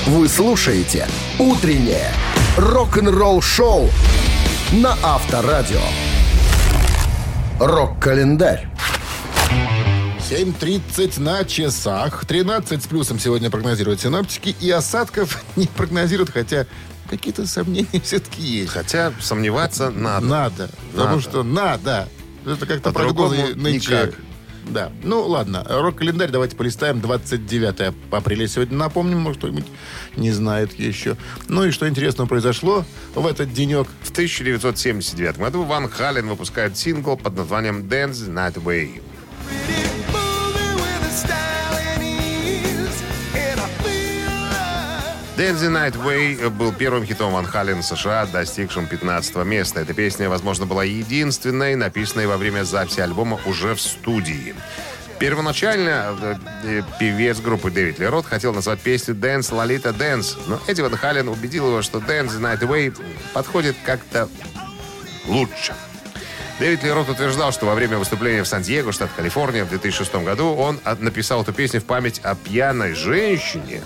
Вы 0.08 0.30
слушаете 0.30 1.08
«Утреннее 1.40 2.12
рок-н-ролл-шоу» 2.58 3.90
на 4.72 4.96
Авторадио. 5.02 5.82
Рок-календарь. 7.60 8.68
7.30 10.30 11.22
на 11.22 11.46
часах. 11.46 12.26
13 12.26 12.82
с 12.82 12.88
плюсом 12.88 13.20
сегодня 13.20 13.52
прогнозируют 13.52 14.02
синоптики. 14.02 14.56
И 14.60 14.72
осадков 14.72 15.44
не 15.56 15.68
прогнозируют, 15.68 16.32
хотя 16.32 16.66
какие-то 17.08 17.46
сомнения 17.46 18.02
все-таки 18.04 18.42
есть. 18.42 18.72
Хотя 18.72 19.14
сомневаться 19.22 19.92
надо. 19.92 20.26
Надо. 20.26 20.70
Потому 20.94 21.10
Надо. 21.18 21.22
что 21.22 21.44
надо. 21.44 22.10
Это 22.44 22.66
как-то 22.66 22.92
прогнозы 22.92 23.54
нынче. 23.54 24.14
Да. 24.68 24.92
Ну, 25.04 25.22
ладно. 25.28 25.64
Рок-календарь 25.70 26.32
давайте 26.32 26.56
полистаем. 26.56 27.02
29 27.02 27.94
апреля 28.10 28.48
сегодня 28.48 28.78
напомним, 28.78 29.20
может, 29.20 29.38
кто-нибудь 29.38 29.68
не 30.16 30.32
знает 30.32 30.74
еще. 30.74 31.18
Ну 31.48 31.66
и 31.66 31.70
что 31.70 31.88
интересного 31.88 32.28
произошло 32.28 32.84
в 33.14 33.28
этот 33.28 33.54
денек. 33.54 33.88
В 34.02 34.10
1979 34.10 35.38
году 35.38 35.62
Ван 35.62 35.88
Хален 35.88 36.28
выпускает 36.28 36.78
сингл 36.78 37.16
под 37.16 37.38
названием 37.38 37.82
«Dance 37.82 38.28
Night 38.28 38.56
Away». 38.56 39.04
Dance 45.38 45.68
Night 45.70 45.96
Way 46.02 46.50
был 46.50 46.72
первым 46.72 47.06
хитом 47.06 47.34
Ван 47.34 47.46
Хален 47.46 47.84
США, 47.84 48.26
достигшим 48.26 48.88
15 48.88 49.36
места. 49.46 49.82
Эта 49.82 49.94
песня, 49.94 50.30
возможно, 50.30 50.66
была 50.66 50.86
единственной, 50.86 51.76
написанной 51.76 52.26
во 52.28 52.38
время 52.38 52.64
записи 52.64 53.02
альбома 53.02 53.40
уже 53.46 53.76
в 53.76 53.82
студии. 53.82 54.56
Первоначально 55.20 56.16
э, 56.22 56.36
э, 56.64 56.82
певец 57.00 57.40
группы 57.40 57.70
Дэвид 57.70 58.00
Лерот 58.00 58.26
хотел 58.26 58.54
назвать 58.54 58.80
песню 58.80 59.14
«Dance 59.16 59.52
Lolita 59.52 59.96
Dance», 59.98 60.38
но 60.48 60.60
Эдди 60.68 60.82
Ван 60.82 60.96
Хален 60.96 61.28
убедил 61.28 61.68
его, 61.68 61.82
что 61.82 62.00
«Dance 62.00 62.40
Night 62.40 62.60
Away» 62.62 62.94
подходит 63.34 63.76
как-то 63.86 64.30
лучше. 65.28 65.74
Дэвид 66.60 66.84
Лерот 66.84 67.10
утверждал, 67.10 67.52
что 67.52 67.66
во 67.66 67.76
время 67.76 67.98
выступления 67.98 68.44
в 68.44 68.48
Сан-Диего, 68.48 68.92
штат 68.94 69.10
Калифорния, 69.16 69.66
в 69.66 69.70
2006 69.70 70.16
году 70.24 70.54
он 70.54 70.80
от- 70.86 71.02
написал 71.02 71.42
эту 71.44 71.52
песню 71.54 71.82
в 71.82 71.86
память 71.86 72.20
о 72.24 72.36
пьяной 72.36 72.94
женщине, 72.94 73.82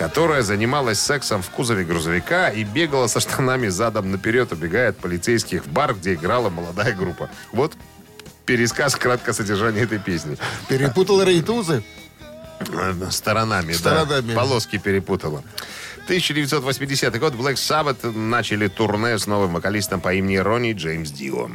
которая 0.00 0.40
занималась 0.40 0.98
сексом 0.98 1.42
в 1.42 1.50
кузове 1.50 1.84
грузовика 1.84 2.48
и 2.48 2.64
бегала 2.64 3.06
со 3.06 3.20
штанами 3.20 3.68
задом 3.68 4.10
наперед, 4.10 4.50
убегая 4.50 4.88
от 4.88 4.96
полицейских 4.96 5.66
в 5.66 5.68
бар, 5.68 5.94
где 5.94 6.14
играла 6.14 6.48
молодая 6.48 6.94
группа. 6.94 7.28
Вот 7.52 7.74
пересказ 8.46 8.96
краткого 8.96 9.34
содержания 9.34 9.82
этой 9.82 9.98
песни. 9.98 10.38
Перепутал 10.70 11.22
рейтузы? 11.22 11.84
Э, 12.60 12.94
Сторонами, 13.10 13.74
Сторонами. 13.74 14.28
да. 14.32 14.34
Полоски 14.34 14.78
перепутала. 14.78 15.44
1980 16.04 17.18
год 17.20 17.34
Black 17.34 17.56
Sabbath 17.56 18.10
начали 18.16 18.68
турне 18.68 19.18
с 19.18 19.26
новым 19.26 19.52
вокалистом 19.52 20.00
по 20.00 20.14
имени 20.14 20.36
Ронни 20.36 20.72
Джеймс 20.72 21.10
Дио. 21.10 21.50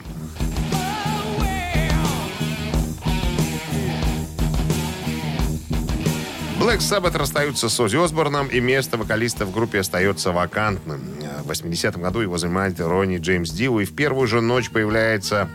Black 6.66 6.80
Sabbath 6.80 7.16
расстаются 7.16 7.70
с 7.70 7.80
Оззи 7.80 8.04
Осборном, 8.04 8.48
и 8.48 8.60
место 8.60 8.98
вокалиста 8.98 9.46
в 9.46 9.52
группе 9.52 9.82
остается 9.82 10.32
вакантным. 10.32 11.00
В 11.44 11.52
80-м 11.52 12.02
году 12.02 12.22
его 12.22 12.40
занимает 12.40 12.80
Ронни 12.80 13.20
Джеймс 13.20 13.52
Дио, 13.52 13.82
и 13.82 13.86
в 13.86 13.96
первую 13.96 14.26
же 14.26 14.42
ночь 14.42 14.72
появляется 14.72 15.48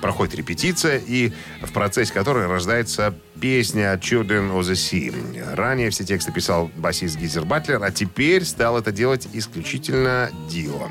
проходит 0.00 0.34
репетиция, 0.34 0.98
и 0.98 1.32
в 1.62 1.72
процессе 1.72 2.12
которой 2.12 2.46
рождается 2.46 3.14
песня 3.40 3.94
«Children 3.94 4.52
of 4.52 4.60
the 4.60 4.72
Sea». 4.72 5.54
Ранее 5.54 5.90
все 5.90 6.04
тексты 6.04 6.32
писал 6.32 6.70
басист 6.76 7.16
Гизер 7.16 7.44
Батлер, 7.44 7.82
а 7.82 7.90
теперь 7.90 8.44
стал 8.44 8.78
это 8.78 8.92
делать 8.92 9.28
исключительно 9.32 10.30
Дио. 10.48 10.90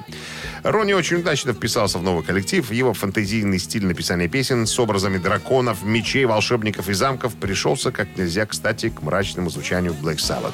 Ронни 0.63 0.93
очень 0.93 1.17
удачно 1.17 1.53
вписался 1.53 1.97
в 1.97 2.03
новый 2.03 2.23
коллектив. 2.23 2.69
Его 2.71 2.93
фантазийный 2.93 3.57
стиль 3.57 3.85
написания 3.85 4.27
песен 4.27 4.67
с 4.67 4.79
образами 4.79 5.17
драконов, 5.17 5.83
мечей, 5.83 6.25
волшебников 6.25 6.89
и 6.89 6.93
замков 6.93 7.35
пришелся 7.35 7.91
как 7.91 8.15
нельзя 8.17 8.45
кстати 8.45 8.89
к 8.89 9.01
мрачному 9.01 9.49
звучанию 9.49 9.93
Black 9.93 10.17
Sabbath. 10.17 10.53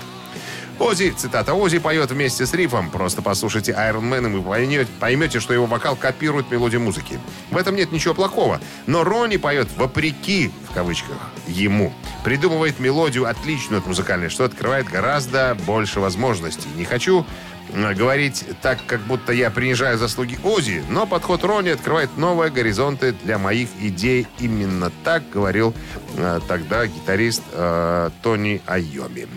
Ози, 0.79 1.10
цитата, 1.17 1.55
Ози 1.55 1.79
поет 1.79 2.12
вместе 2.12 2.46
с 2.46 2.53
рифом. 2.53 2.91
Просто 2.91 3.24
послушайте 3.24 3.72
Iron 3.72 4.03
Man, 4.03 4.31
и 4.31 4.77
вы 4.77 4.88
поймете, 5.00 5.39
что 5.39 5.53
его 5.53 5.65
вокал 5.65 5.96
копирует 5.96 6.51
мелодию 6.51 6.81
музыки. 6.81 7.19
В 7.50 7.57
этом 7.57 7.75
нет 7.75 7.91
ничего 7.91 8.13
плохого. 8.13 8.62
Но 8.86 9.03
Ронни 9.03 9.38
поет 9.38 9.69
вопреки, 9.75 10.51
в 10.69 10.74
кавычках, 10.74 11.17
ему. 11.48 11.91
Придумывает 12.24 12.79
мелодию 12.79 13.25
отличную 13.25 13.79
от 13.79 13.88
музыкальной, 13.88 14.29
что 14.29 14.43
открывает 14.43 14.88
гораздо 14.88 15.57
больше 15.65 16.00
возможностей. 16.00 16.67
Не 16.75 16.86
хочу 16.86 17.25
э, 17.74 17.93
говорить 17.96 18.46
так, 18.62 18.77
как 18.86 19.01
будто 19.01 19.34
я 19.34 19.50
принижаю 19.50 19.98
заслуги 19.98 20.38
Ози, 20.43 20.84
но 20.89 21.07
подход 21.07 21.43
Ронни 21.43 21.69
открывает 21.69 22.17
новые 22.17 22.51
горизонты 22.51 23.13
для 23.24 23.39
моих 23.39 23.69
идей. 23.81 24.27
Именно 24.39 24.91
так 25.03 25.27
говорил 25.31 25.74
э, 26.17 26.39
тогда 26.48 26.86
гитарист 26.86 27.41
э, 27.51 28.12
Тони 28.22 28.62
Айоми. 28.67 29.27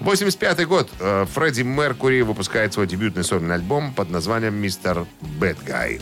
85 0.00 0.66
год. 0.66 0.90
Э, 0.98 1.26
Фредди 1.34 1.62
Меркури 1.62 2.22
выпускает 2.22 2.72
свой 2.72 2.86
дебютный 2.86 3.24
сольный 3.24 3.54
альбом 3.54 3.92
под 3.92 4.10
названием 4.10 4.54
«Мистер 4.54 5.06
Бэд 5.20 5.62
Гай». 5.64 6.00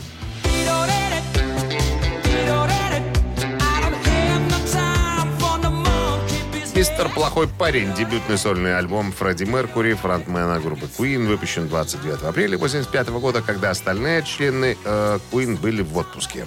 «Мистер 6.79 7.09
Плохой 7.09 7.49
парень»– 7.49 7.93
дебютный 7.97 8.37
сольный 8.37 8.77
альбом 8.77 9.11
Фредди 9.11 9.43
Меркури, 9.43 9.95
фронтмена 9.95 10.61
группы 10.61 10.87
Queen, 10.97 11.27
выпущен 11.27 11.67
29 11.67 12.23
апреля 12.23 12.55
1985 12.55 13.09
года, 13.19 13.41
когда 13.41 13.71
остальные 13.71 14.23
члены 14.23 14.77
э, 14.85 15.19
Queen 15.29 15.59
были 15.59 15.81
в 15.81 15.97
отпуске. 15.97 16.45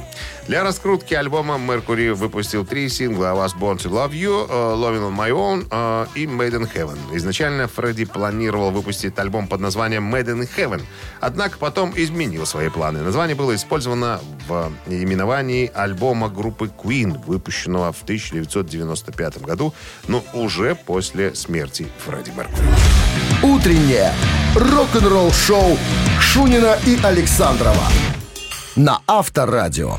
Для 0.48 0.64
раскрутки 0.64 1.14
альбома 1.14 1.56
Меркури 1.56 2.10
выпустил 2.10 2.66
три 2.66 2.88
сингла 2.88 3.28
«I 3.28 3.34
was 3.34 3.56
born 3.56 3.78
to 3.78 3.88
love 3.88 4.10
you», 4.10 4.46
э, 4.48 4.52
«Loving 4.52 5.08
on 5.08 5.16
my 5.16 5.30
own» 5.30 5.66
э, 5.70 6.06
и 6.16 6.26
«Made 6.26 6.54
in 6.54 6.68
Heaven». 6.74 6.98
Изначально 7.16 7.68
Фредди 7.68 8.04
планировал 8.04 8.72
выпустить 8.72 9.16
альбом 9.18 9.46
под 9.46 9.60
названием 9.60 10.12
«Made 10.12 10.26
in 10.26 10.48
Heaven», 10.56 10.82
однако 11.20 11.58
потом 11.58 11.92
изменил 11.94 12.44
свои 12.44 12.70
планы. 12.70 13.02
Название 13.02 13.36
было 13.36 13.54
использовано 13.54 14.20
в 14.48 14.72
именовании 14.88 15.70
альбома 15.72 16.28
группы 16.28 16.66
Queen, 16.66 17.24
выпущенного 17.24 17.92
в 17.92 18.02
1995 18.02 19.42
году, 19.42 19.72
но 20.08 20.24
уже 20.32 20.74
после 20.74 21.36
смерти 21.36 21.86
Фредди 22.04 22.30
Меркури. 22.30 22.66
Утреннее 23.44 24.12
рок-н-ролл-шоу 24.56 25.78
Шунина 26.20 26.76
и 26.84 26.98
Александрова 27.04 27.86
на 28.76 29.00
Авторадио. 29.06 29.98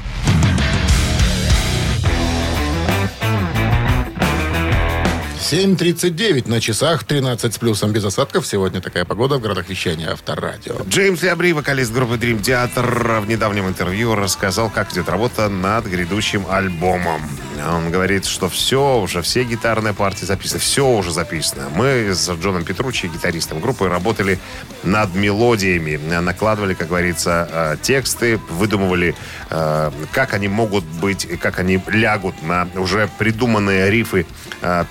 7.39 5.44 6.50
на 6.50 6.62
часах, 6.62 7.04
13 7.04 7.54
с 7.54 7.58
плюсом 7.58 7.92
без 7.92 8.06
осадков. 8.06 8.48
Сегодня 8.48 8.80
такая 8.80 9.04
погода 9.04 9.36
в 9.38 9.42
городах 9.42 9.68
вещания 9.68 10.10
Авторадио. 10.10 10.78
Джеймс 10.88 11.22
Лябри, 11.22 11.52
вокалист 11.52 11.92
группы 11.92 12.16
Dream 12.16 12.42
Theater, 12.42 13.20
в 13.20 13.28
недавнем 13.28 13.68
интервью 13.68 14.16
рассказал, 14.16 14.70
как 14.70 14.94
идет 14.94 15.10
работа 15.10 15.50
над 15.50 15.86
грядущим 15.86 16.46
альбомом. 16.50 17.22
Он 17.70 17.92
говорит, 17.92 18.26
что 18.26 18.48
все 18.48 18.98
уже, 18.98 19.22
все 19.22 19.44
гитарные 19.44 19.94
партии 19.94 20.26
записаны, 20.26 20.60
все 20.60 20.88
уже 20.88 21.12
записано. 21.12 21.70
Мы 21.76 22.14
с 22.14 22.30
Джоном 22.30 22.64
Петручи, 22.64 23.08
гитаристом 23.08 23.60
группы, 23.60 23.88
работали 23.88 24.40
над 24.84 25.14
мелодиями, 25.14 25.98
накладывали, 26.20 26.74
как 26.74 26.88
говорится, 26.88 27.48
э, 27.52 27.78
тексты, 27.82 28.38
выдумывали, 28.50 29.16
э, 29.50 29.92
как 30.14 30.34
они 30.34 30.48
могут 30.48 30.84
быть, 30.86 31.28
как 31.40 31.60
они 31.60 31.82
лягут 31.88 32.42
на 32.44 32.68
уже 32.76 33.10
придуманные 33.18 33.90
рифы 33.90 34.26
э, 34.62 34.86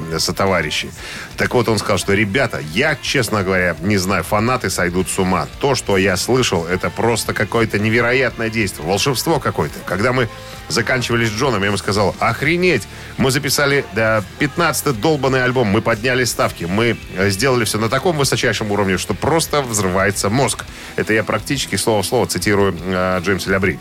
Петручи 0.00 0.18
сотоварищи. 0.18 0.90
Так 1.36 1.54
вот, 1.54 1.68
он 1.68 1.78
сказал, 1.78 1.98
что, 1.98 2.14
ребята, 2.14 2.60
я, 2.72 2.96
честно 3.00 3.42
говоря, 3.42 3.76
не 3.80 3.96
знаю, 3.96 4.24
фанаты 4.24 4.70
сойдут 4.70 5.08
с 5.08 5.18
ума. 5.18 5.46
То, 5.60 5.74
что 5.74 5.96
я 5.96 6.16
слышал, 6.16 6.66
это 6.66 6.90
просто 6.90 7.34
какое-то 7.34 7.78
невероятное 7.78 8.50
действие, 8.50 8.86
волшебство 8.86 9.38
какое-то. 9.40 9.78
Когда 9.86 10.12
мы 10.12 10.28
заканчивали 10.68 11.26
с 11.26 11.30
Джоном, 11.30 11.60
я 11.60 11.68
ему 11.68 11.76
сказал, 11.76 12.14
охренеть, 12.18 12.82
мы 13.18 13.30
записали 13.30 13.84
да, 13.94 14.24
15-й 14.40 14.94
долбанный 14.94 15.44
альбом, 15.44 15.68
мы 15.68 15.82
подняли 15.82 16.24
ставки, 16.24 16.64
мы 16.64 16.96
э, 17.16 17.30
сделали 17.30 17.64
все 17.64 17.78
на 17.78 17.88
таком 17.88 18.16
высочайшем 18.16 18.70
уровне, 18.70 18.98
что 18.98 19.14
просто 19.14 19.62
взрывается 19.62 20.30
мозг. 20.30 20.64
Это 20.96 21.12
я 21.12 21.24
практически 21.24 21.76
слово 21.76 22.02
в 22.02 22.06
слово 22.06 22.26
цитирую 22.26 22.74
э, 22.86 23.20
Джеймса 23.22 23.50
Лябри. 23.50 23.78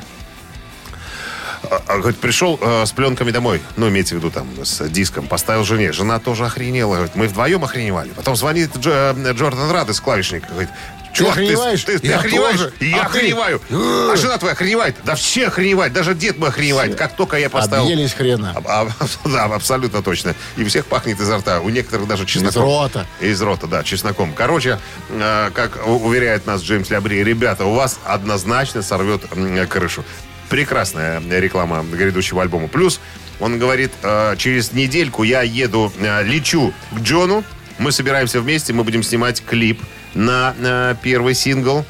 А, 1.70 1.82
а, 1.88 1.98
говорит, 2.00 2.20
пришел 2.20 2.58
э, 2.62 2.86
с 2.86 2.91
пленками 2.91 3.32
домой, 3.32 3.62
ну, 3.77 3.88
имеется 3.89 4.15
в 4.15 4.18
виду 4.18 4.32
там 4.32 4.48
с 4.63 4.88
диском, 4.89 5.27
поставил 5.27 5.63
жене. 5.63 5.91
Жена 5.91 6.20
тоже 6.20 6.46
охренела. 6.46 6.96
Говорит, 6.96 7.15
мы 7.15 7.27
вдвоем 7.27 7.63
охреневали. 7.63 8.10
Потом 8.10 8.36
звонит 8.36 8.72
Дж, 8.77 8.88
э, 8.88 9.34
Джордан 9.34 9.70
Радес, 9.72 10.00
клавишник. 10.00 10.48
Говорит, 10.50 10.70
Чувак, 11.13 11.36
ты, 11.36 11.41
охреневаешь? 11.44 11.84
ты, 11.84 12.00
ты 12.00 12.08
Я 12.08 12.20
охреневаешь? 12.20 12.58
тоже. 12.58 12.74
Я 12.80 12.98
Охрен- 13.03 13.06
охреневаю. 13.06 13.62
А 13.70 14.15
жена 14.15 14.38
твоя 14.38 14.53
охреневает? 14.53 14.96
Да 15.03 15.15
все 15.15 15.48
охреневают. 15.48 15.94
Даже 15.94 16.15
дед 16.15 16.38
мой 16.38 16.50
охреневает. 16.50 16.96
Как 16.96 17.15
только 17.18 17.38
я 17.38 17.50
поставил... 17.50 17.84
Объелись 17.84 18.13
хрена. 18.13 18.53
А- 18.65 18.88
а- 18.88 19.06
Да, 19.30 19.44
абсолютно 19.46 20.01
точно. 20.01 20.36
И 20.56 20.63
у 20.63 20.68
всех 20.68 20.86
пахнет 20.86 21.20
изо 21.20 21.38
рта. 21.38 21.60
У 21.60 21.70
некоторых 21.70 22.08
даже 22.08 22.25
чесноком. 22.25 22.63
рота. 22.63 23.06
Из 23.20 23.41
рота, 23.41 23.68
да, 23.68 23.84
чесноком. 23.84 24.34
Короче, 24.34 24.80
э, 25.10 25.51
как 25.53 25.86
уверяет 25.86 26.46
нас 26.48 26.62
Джеймс 26.62 26.89
Лябри, 26.89 27.24
ребята, 27.24 27.65
у 27.65 27.74
вас 27.75 28.00
однозначно 28.06 28.82
сорвет 28.82 29.22
крышу. 29.70 30.06
Прекрасная 30.51 31.22
реклама 31.29 31.81
грядущего 31.81 32.41
альбома. 32.41 32.67
Плюс, 32.67 33.00
он 33.39 33.58
говорит, 33.58 33.91
э, 34.03 34.36
через 34.38 34.74
недельку 34.74 35.24
я 35.24 35.43
еду, 35.43 35.93
э, 35.98 36.24
лечу 36.24 36.74
к 36.91 37.00
Джону. 37.00 37.46
Мы 37.79 37.93
собираемся 37.93 38.41
вместе, 38.41 38.74
мы 38.74 38.84
будем 38.84 39.01
снимать 39.01 39.41
клип 39.46 39.81
на 40.13 40.53
э, 40.60 40.96
первый 41.01 41.36
сингл. 41.36 41.86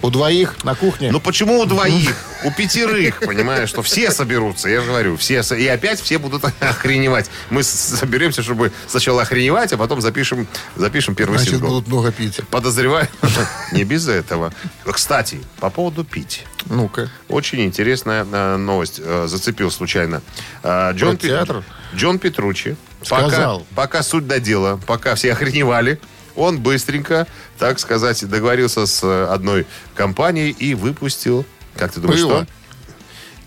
У 0.00 0.10
двоих 0.10 0.62
на 0.64 0.74
кухне. 0.74 1.10
Ну 1.10 1.20
почему 1.20 1.58
у 1.60 1.66
двоих? 1.66 2.14
У 2.44 2.52
пятерых, 2.52 3.18
понимаешь, 3.20 3.68
что 3.68 3.82
все 3.82 4.10
соберутся, 4.12 4.68
я 4.68 4.80
же 4.80 4.86
говорю, 4.86 5.16
все, 5.16 5.42
и 5.56 5.66
опять 5.66 6.00
все 6.00 6.18
будут 6.18 6.44
охреневать. 6.60 7.28
Мы 7.50 7.62
соберемся, 7.64 8.42
чтобы 8.42 8.72
сначала 8.86 9.22
охреневать, 9.22 9.72
а 9.72 9.76
потом 9.76 10.00
запишем, 10.00 10.46
запишем 10.76 11.14
первый 11.16 11.38
Значит, 11.38 11.54
сингл. 11.54 11.68
будут 11.68 11.88
много 11.88 12.12
пить. 12.12 12.40
Подозреваю, 12.50 13.08
не 13.72 13.82
без 13.84 14.06
этого. 14.06 14.52
Кстати, 14.84 15.40
по 15.58 15.68
поводу 15.70 16.04
пить. 16.04 16.44
Ну-ка. 16.66 17.10
Очень 17.28 17.64
интересная 17.64 18.24
э, 18.30 18.56
новость. 18.56 19.00
Э, 19.02 19.26
зацепил 19.26 19.70
случайно. 19.70 20.22
Э, 20.62 20.92
Джон, 20.92 21.16
театр? 21.16 21.64
Джон 21.94 22.18
Петручи. 22.18 22.76
Пока, 23.08 23.28
Сказал. 23.28 23.66
пока 23.74 24.02
суть 24.02 24.26
до 24.26 24.40
дела, 24.40 24.78
пока 24.86 25.14
все 25.14 25.32
охреневали, 25.32 26.00
он 26.38 26.60
быстренько, 26.60 27.26
так 27.58 27.78
сказать, 27.78 28.26
договорился 28.28 28.86
с 28.86 29.02
э, 29.02 29.26
одной 29.26 29.66
компанией 29.94 30.50
и 30.50 30.74
выпустил, 30.74 31.44
как 31.76 31.92
ты 31.92 32.00
думаешь, 32.00 32.20
Пиво. 32.20 32.44
что? 32.44 32.46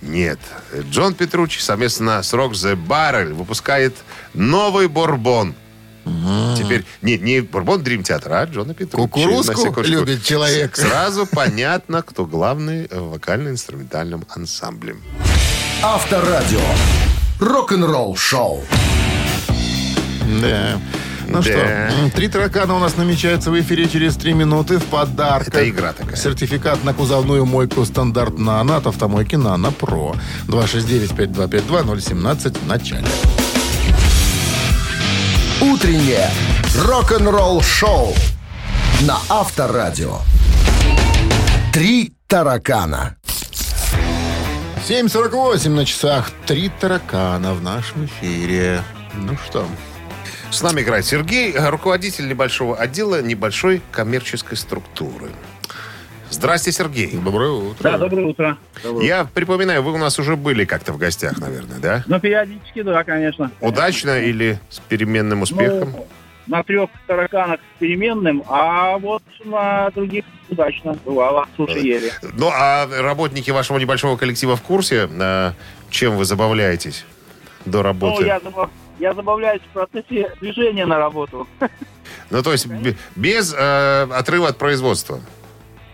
Нет. 0.02 0.40
Джон 0.90 1.14
Петручи 1.14 1.60
совместно 1.60 2.24
с 2.24 2.34
Rock 2.34 2.52
the 2.52 2.76
Barrel 2.76 3.34
выпускает 3.34 3.96
новый 4.34 4.88
Борбон. 4.88 5.56
Теперь, 6.58 6.84
не, 7.04 7.20
не 7.20 7.42
Бурбон 7.42 7.84
Дрим 7.84 8.04
Театр, 8.04 8.34
а 8.34 8.46
Джона 8.46 8.74
Петруччи. 8.74 9.08
Кукурузку 9.08 9.82
любит 9.82 10.24
человек. 10.24 10.76
Сразу 10.76 11.28
понятно, 11.28 12.02
кто 12.02 12.26
главный 12.26 12.88
в 12.88 13.12
вокально-инструментальном 13.12 14.26
ансамбле. 14.30 14.96
Авторадио. 15.84 16.60
Рок-н-ролл 17.40 18.16
шоу. 18.16 18.64
Да. 20.42 20.80
Ну 21.32 21.42
Да. 21.42 21.44
что, 21.44 22.10
три 22.16 22.28
таракана 22.28 22.76
у 22.76 22.80
нас 22.80 22.98
намечаются 22.98 23.52
в 23.52 23.60
эфире 23.60 23.88
через 23.88 24.16
три 24.16 24.34
минуты 24.34 24.78
в 24.80 24.84
подарок. 24.86 25.48
Это 25.48 25.68
игра 25.70 25.94
такая. 25.94 26.16
Сертификат 26.16 26.84
на 26.84 26.94
кузовную 26.94 27.46
мойку 27.46 27.86
стандарт 27.86 28.38
«Нано» 28.38 28.78
от 28.78 28.88
автомойки 28.88 29.36
«Нано 29.36 29.72
Про». 29.72 30.16
269-5252-017 30.48 32.58
в 32.60 32.68
начале. 32.68 33.06
Утреннее 35.62 36.30
рок-н-ролл-шоу 36.76 38.14
на 39.02 39.18
Авторадио. 39.30 40.18
Три 41.74 42.14
таракана. 42.28 43.16
7.48 44.88 45.70
на 45.70 45.86
часах. 45.86 46.32
Три 46.48 46.70
таракана 46.70 47.54
в 47.54 47.62
нашем 47.62 48.06
эфире. 48.06 48.82
Ну 49.14 49.38
что, 49.48 49.68
С 50.52 50.62
нами 50.62 50.82
играет 50.82 51.06
Сергей, 51.06 51.54
руководитель 51.58 52.28
небольшого 52.28 52.76
отдела 52.78 53.22
небольшой 53.22 53.82
коммерческой 53.92 54.58
структуры. 54.58 55.30
Здрасте, 56.30 56.72
Сергей. 56.72 57.12
доброе 57.18 57.52
утро. 57.52 57.84
Да, 57.92 57.98
доброе 57.98 58.26
утро. 58.28 58.58
Доброе 58.84 59.06
Я 59.08 59.26
припоминаю, 59.26 59.82
вы 59.84 59.94
у 59.94 59.98
нас 59.98 60.18
уже 60.20 60.36
были 60.36 60.66
как-то 60.66 60.94
в 60.94 60.98
гостях, 60.98 61.38
наверное, 61.40 61.80
да? 61.80 62.04
Ну, 62.08 62.20
периодически, 62.20 62.82
да, 62.84 63.04
конечно. 63.04 63.52
Удачно 63.60 64.20
или 64.20 64.60
с 64.70 64.80
переменным 64.80 65.42
успехом? 65.42 65.92
Ну, 65.92 66.08
на 66.48 66.64
трех 66.64 66.90
тараканах 67.08 67.60
с 67.60 67.80
переменным, 67.80 68.44
а 68.48 68.98
вот 68.98 69.24
на 69.46 69.90
других 69.92 70.26
удачно 70.50 70.98
бывало. 71.06 71.48
Суши 71.58 71.80
ели. 71.80 72.12
Ну, 72.22 72.50
а 72.54 72.88
работники 73.02 73.52
вашего 73.52 73.78
небольшого 73.78 74.18
коллектива 74.18 74.56
в 74.56 74.62
курсе, 74.62 75.10
э, 75.12 75.52
чем 75.90 76.16
вы 76.18 76.26
забавляетесь 76.26 77.06
до 77.66 77.80
Ну, 77.80 77.84
работы? 77.84 78.26
я, 78.26 78.40
забав- 78.40 78.70
я 79.00 79.14
забавляюсь 79.14 79.62
в 79.62 79.74
процессе 79.74 80.34
движения 80.40 80.86
на 80.86 80.98
работу. 80.98 81.48
Ну, 82.30 82.42
то 82.44 82.52
есть 82.54 82.68
без 83.16 83.54
э, 83.54 84.08
отрыва 84.12 84.50
от 84.50 84.58
производства. 84.58 85.20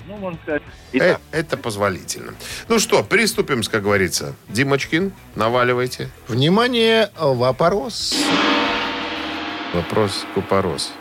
Ну, 0.08 0.18
можно 0.18 0.40
сказать. 0.44 0.62
Э, 0.94 1.18
это 1.32 1.58
позволительно. 1.58 2.34
Ну 2.68 2.80
что, 2.80 3.04
приступим, 3.04 3.62
как 3.64 3.84
говорится. 3.84 4.36
Димочкин, 4.50 5.12
наваливайте. 5.36 6.10
Внимание, 6.28 7.10
вопрос. 7.18 8.16
Вопрос 9.74 10.26
купорос. 10.34 10.94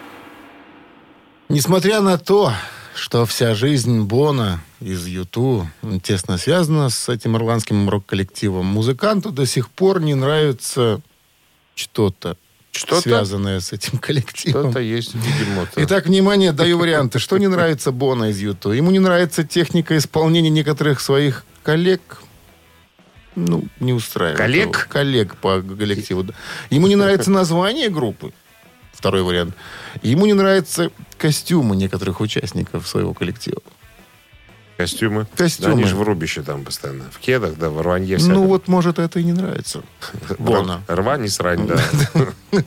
Несмотря 1.48 2.00
на 2.00 2.18
то, 2.18 2.52
что 2.94 3.24
вся 3.26 3.54
жизнь 3.54 4.02
Бона 4.02 4.60
из 4.80 5.06
Юту 5.06 5.68
тесно 6.02 6.38
связана 6.38 6.88
с 6.88 7.08
этим 7.08 7.36
ирландским 7.36 7.88
рок-коллективом, 7.88 8.66
музыканту 8.66 9.30
до 9.30 9.46
сих 9.46 9.68
пор 9.68 10.00
не 10.00 10.14
нравится 10.14 11.00
что-то, 11.76 12.36
Что-то? 12.72 13.02
связанное 13.02 13.60
с 13.60 13.72
этим 13.72 13.98
коллективом. 14.00 14.64
Что-то 14.70 14.80
есть, 14.80 15.14
видимо. 15.14 15.68
Итак, 15.76 16.06
внимание, 16.06 16.50
даю 16.52 16.78
варианты. 16.78 17.18
Что 17.20 17.38
не 17.38 17.46
нравится 17.46 17.92
Бона 17.92 18.30
из 18.30 18.40
Юту? 18.40 18.72
Ему 18.72 18.90
не 18.90 18.98
нравится 18.98 19.44
техника 19.44 19.96
исполнения 19.96 20.50
некоторых 20.50 21.00
своих 21.00 21.44
коллег. 21.62 22.22
Ну, 23.36 23.64
не 23.80 23.92
устраивает. 23.92 24.38
Коллег? 24.38 24.66
его. 24.66 24.88
Коллег 24.88 25.36
по 25.36 25.60
коллективу. 25.60 26.26
Ему 26.70 26.86
не 26.86 26.96
нравится 26.96 27.30
название 27.30 27.90
группы. 27.90 28.32
Второй 28.94 29.22
вариант. 29.22 29.54
Ему 30.00 30.24
не 30.24 30.32
нравятся 30.32 30.90
костюмы 31.18 31.76
некоторых 31.76 32.22
участников 32.22 32.88
своего 32.88 33.12
коллектива. 33.12 33.60
Костюмы. 34.76 35.26
Костюмы. 35.36 35.68
Да, 35.74 35.78
они 35.78 35.84
же 35.88 35.96
в 35.96 36.02
рубище 36.02 36.42
там 36.42 36.64
постоянно. 36.64 37.04
В 37.10 37.18
кедах, 37.18 37.54
да, 37.56 37.70
в 37.70 37.80
рванье 37.80 38.16
Ну 38.18 38.22
всяком. 38.22 38.46
вот, 38.46 38.68
может, 38.68 38.98
это 38.98 39.18
и 39.20 39.24
не 39.24 39.32
нравится. 39.32 39.82
Бона. 40.38 40.82
Рвань 40.86 41.22
не 41.22 41.28
срань, 41.28 41.66
да. 41.66 41.80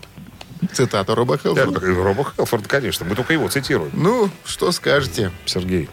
Цитата 0.74 1.16
Роба 1.16 1.38
Да, 1.38 1.44
Хелфорда. 1.44 1.86
и 1.88 1.94
Роба 1.94 2.26
Хелфорд, 2.36 2.68
конечно. 2.68 3.06
Мы 3.06 3.16
только 3.16 3.34
его 3.34 3.48
цитируем. 3.48 3.92
Ну, 3.94 4.30
что 4.44 4.72
скажете? 4.72 5.32
Сергей. 5.46 5.88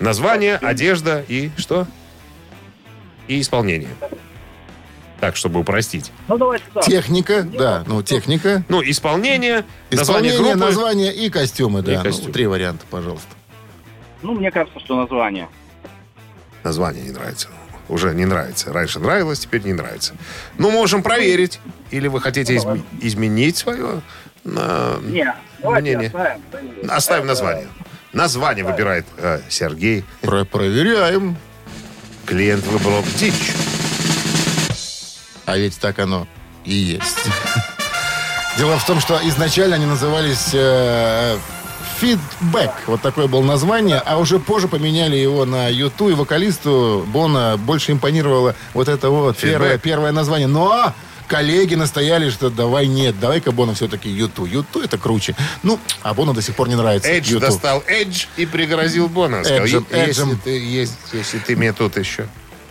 Название, 0.00 0.56
одежда 0.56 1.24
и 1.28 1.50
что? 1.56 1.86
И 3.28 3.40
исполнение. 3.40 3.88
Так, 5.20 5.36
чтобы 5.36 5.60
упростить. 5.60 6.12
Ну, 6.28 6.36
давайте 6.36 6.64
так. 6.74 6.84
Техника, 6.84 7.42
да, 7.42 7.84
ну, 7.86 8.02
техника. 8.02 8.62
Ну, 8.68 8.82
исполнение, 8.82 9.64
название 9.90 10.32
Исполнение, 10.32 10.38
группы. 10.54 10.58
название 10.58 11.14
и 11.14 11.30
костюмы, 11.30 11.80
да. 11.80 11.94
И 11.94 11.96
Ну, 11.96 12.02
костюмы. 12.02 12.32
три 12.32 12.46
варианта, 12.46 12.84
пожалуйста. 12.90 13.28
Ну, 14.26 14.34
мне 14.34 14.50
кажется, 14.50 14.80
что 14.80 14.96
название. 15.00 15.48
Название 16.64 17.04
не 17.04 17.12
нравится. 17.12 17.46
Уже 17.88 18.12
не 18.12 18.24
нравится. 18.24 18.72
Раньше 18.72 18.98
нравилось, 18.98 19.38
теперь 19.38 19.62
не 19.62 19.72
нравится. 19.72 20.14
Ну, 20.58 20.72
можем 20.72 21.04
проверить. 21.04 21.60
Или 21.92 22.08
вы 22.08 22.20
хотите 22.20 22.56
изм- 22.56 22.82
изменить 23.00 23.56
свое 23.56 24.00
на- 24.42 24.96
Не, 25.02 25.32
мнение? 25.62 26.08
оставим. 26.08 26.40
Оставим 26.90 27.20
Это- 27.22 27.28
название. 27.28 27.68
Название 28.12 28.64
выбирает 28.64 29.06
э, 29.18 29.42
Сергей. 29.48 30.04
Про 30.22 30.44
проверяем. 30.44 31.36
Клиент 32.24 32.66
выбрал 32.66 33.04
дичь. 33.20 33.52
А 35.44 35.56
ведь 35.56 35.78
так 35.78 36.00
оно 36.00 36.26
и 36.64 36.74
есть. 36.74 37.18
Дело 38.58 38.76
в 38.76 38.86
том, 38.86 38.98
что 38.98 39.20
изначально 39.22 39.76
они 39.76 39.86
назывались 39.86 40.50
э, 40.52 41.38
Feedback. 42.00 42.72
Вот 42.86 43.00
такое 43.02 43.26
было 43.26 43.42
название. 43.42 43.98
А 44.04 44.18
уже 44.18 44.38
позже 44.38 44.68
поменяли 44.68 45.16
его 45.16 45.44
на 45.44 45.68
Юту. 45.68 46.08
И 46.10 46.14
вокалисту 46.14 47.04
Бона 47.08 47.56
больше 47.56 47.92
импонировало 47.92 48.54
вот 48.74 48.88
это 48.88 49.10
вот 49.10 49.36
первое, 49.38 49.78
первое 49.78 50.12
название. 50.12 50.46
Но 50.48 50.92
коллеги 51.28 51.74
настояли, 51.74 52.30
что 52.30 52.50
давай 52.50 52.86
нет, 52.86 53.18
давай-ка 53.18 53.50
Бона 53.52 53.74
все-таки 53.74 54.08
Юту. 54.08 54.44
Юту 54.44 54.80
это 54.80 54.98
круче. 54.98 55.34
Ну, 55.62 55.78
а 56.02 56.14
Бону 56.14 56.34
до 56.34 56.42
сих 56.42 56.54
пор 56.54 56.68
не 56.68 56.74
нравится. 56.76 57.08
Эдж 57.08 57.34
U2. 57.34 57.40
достал 57.40 57.82
Эдж 57.86 58.26
и 58.36 58.46
пригрозил 58.46 59.08
Бона. 59.08 59.42
Сказал, 59.42 59.64
Эджем, 59.64 59.86
«Е- 59.90 59.98
если, 60.06 60.10
Эджем. 60.24 60.40
ты, 60.44 60.50
есть, 60.58 60.96
если 61.12 61.38
ты 61.38 61.56
мне 61.56 61.72
тут 61.72 61.96
еще. 61.96 62.28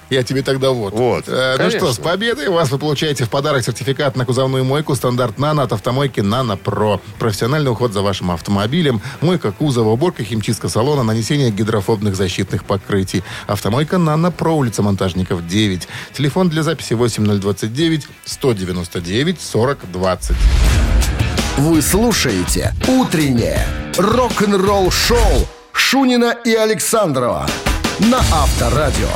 Я 0.10 0.24
тебе 0.24 0.42
тогда 0.42 0.72
вот. 0.72 0.94
Вот, 0.94 1.26
Э, 1.28 1.56
ну 1.60 1.70
что, 1.70 1.92
с 1.92 1.98
победой 1.98 2.50
вас 2.50 2.70
вы 2.70 2.78
получаете 2.78 3.26
в 3.26 3.30
подарок 3.30 3.64
сертификат 3.64 4.16
на 4.16 4.26
кузовную 4.26 4.64
мойку 4.64 4.96
стандарт 4.96 5.40
«Нано» 5.40 5.64
от 5.64 5.74
автомойки 5.74 6.22
«Нано 6.22 6.58
Про». 6.58 7.02
Профессиональный 7.20 7.72
уход 7.72 7.94
за 7.94 8.02
вашим 8.02 8.32
автомобилем, 8.32 9.02
мойка 9.22 9.52
кузова, 9.52 9.90
уборка 9.90 10.24
химчистка 10.24 10.70
салона, 10.70 11.04
нанесение 11.04 11.52
гидрофобных 11.52 12.16
защитных 12.16 12.66
покрытий. 12.66 13.24
Автомойка 13.48 13.98
«Нано 13.98 14.32
Про», 14.32 14.56
улица 14.58 14.84
Монтажников, 14.84 15.48
9. 15.48 15.88
Телефон 16.14 16.50
для 16.50 16.64
записи 16.64 16.94
8029 16.94 18.08
199 18.26 19.42
40 19.42 19.92
20. 19.92 20.36
Вы 21.58 21.82
слушаете 21.82 22.74
«Утреннее 22.88 23.66
рок-н-ролл-шоу» 23.98 25.48
Шунина 25.72 26.36
и 26.44 26.54
Александрова 26.54 27.48
на 28.00 28.18
Авторадио. 28.18 29.10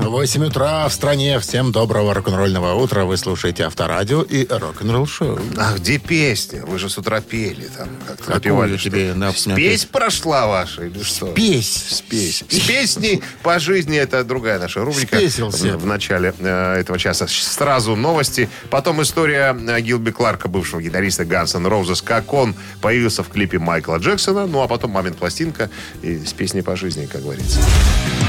8 0.00 0.44
утра 0.46 0.88
в 0.88 0.92
стране. 0.92 1.38
Всем 1.40 1.72
доброго 1.72 2.14
рок-н-ролльного 2.14 2.74
утра. 2.74 3.04
Вы 3.04 3.16
слушаете 3.16 3.64
Авторадио 3.64 4.22
и 4.22 4.46
рок-н-ролл 4.48 5.06
шоу. 5.06 5.38
А 5.56 5.74
где 5.76 5.98
песня? 5.98 6.64
Вы 6.66 6.78
же 6.78 6.88
с 6.88 6.98
утра 6.98 7.20
пели 7.20 7.68
там. 7.76 7.88
Как-то 8.06 8.24
Какую 8.24 8.34
напевали, 8.34 8.76
тебе 8.76 9.14
на- 9.14 9.32
Спесь 9.32 9.84
прошла 9.84 10.46
ваша 10.46 10.84
или 10.86 11.02
что? 11.02 11.26
Песь. 11.28 11.70
Спесь. 11.90 12.44
С 12.48 12.60
песней 12.60 13.22
по 13.42 13.58
жизни 13.58 13.96
это 13.96 14.24
другая 14.24 14.58
наша 14.58 14.84
рубрика. 14.84 15.16
Спесился. 15.16 15.76
В, 15.76 15.86
начале 15.86 16.34
э, 16.38 16.80
этого 16.80 16.98
часа. 16.98 17.26
Сразу 17.28 17.94
новости. 17.94 18.48
Потом 18.70 19.02
история 19.02 19.54
э, 19.54 19.80
Гилби 19.80 20.10
Кларка, 20.10 20.48
бывшего 20.48 20.80
гитариста 20.80 21.22
N' 21.22 21.66
Roses, 21.66 22.02
как 22.04 22.32
он 22.32 22.54
появился 22.80 23.22
в 23.22 23.28
клипе 23.28 23.58
Майкла 23.58 23.98
Джексона. 23.98 24.46
Ну, 24.46 24.60
а 24.62 24.66
потом 24.68 24.90
«Мамин 24.92 25.14
пластинка» 25.14 25.70
и 26.02 26.24
с 26.24 26.32
песней 26.32 26.62
по 26.62 26.74
жизни, 26.74 27.06
как 27.06 27.22
говорится. 27.22 27.60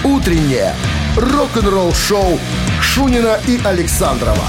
Утреннее 0.03 0.75
рок-н-ролл-шоу 1.71 2.39
Шунина 2.81 3.39
и 3.47 3.59
Александрова 3.63 4.45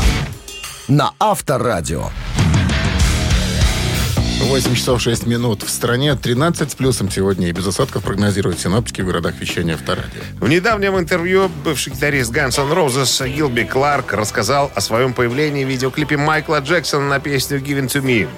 на 0.88 1.12
Авторадио. 1.20 2.06
8 4.42 4.74
часов 4.74 5.00
6 5.00 5.26
минут. 5.26 5.62
В 5.62 5.70
стране 5.70 6.16
13 6.16 6.72
с 6.72 6.74
плюсом 6.74 7.10
сегодня. 7.10 7.48
И 7.48 7.52
без 7.52 7.66
осадков 7.66 8.02
прогнозируют 8.02 8.58
синоптики 8.58 9.02
в 9.02 9.06
городах 9.06 9.36
вещания 9.36 9.74
Авторадио. 9.74 10.20
В 10.40 10.48
недавнем 10.48 10.98
интервью 10.98 11.48
бывший 11.64 11.92
гитарист 11.92 12.32
Guns 12.32 12.60
N' 12.60 12.72
Roses 12.72 13.28
Гилби 13.28 13.62
Кларк 13.62 14.12
рассказал 14.12 14.72
о 14.74 14.80
своем 14.80 15.14
появлении 15.14 15.64
в 15.64 15.68
видеоклипе 15.68 16.16
Майкла 16.16 16.60
Джексона 16.60 17.08
на 17.08 17.20
песню 17.20 17.58
«Given 17.58 17.86
to 17.86 18.02
Me». 18.02 18.28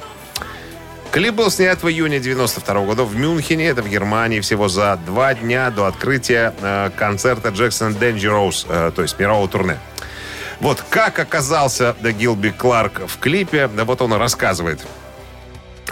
Клип 1.14 1.36
был 1.36 1.48
снят 1.48 1.80
в 1.80 1.88
июне 1.88 2.18
92 2.18 2.80
года 2.80 3.04
в 3.04 3.14
Мюнхене, 3.14 3.68
это 3.68 3.82
в 3.84 3.88
Германии, 3.88 4.40
всего 4.40 4.66
за 4.66 4.98
два 5.06 5.32
дня 5.34 5.70
до 5.70 5.86
открытия 5.86 6.52
э, 6.60 6.90
концерта 6.96 7.50
Джексон 7.50 7.92
Dangerous, 7.92 8.66
э, 8.68 8.90
то 8.90 9.00
есть 9.00 9.16
мирового 9.20 9.46
турне. 9.46 9.78
Вот 10.58 10.82
как 10.90 11.20
оказался 11.20 11.94
Гилби 12.02 12.50
Кларк 12.50 13.02
в 13.06 13.20
клипе, 13.20 13.68
да 13.68 13.84
вот 13.84 14.02
он 14.02 14.12
и 14.14 14.18
рассказывает. 14.18 14.80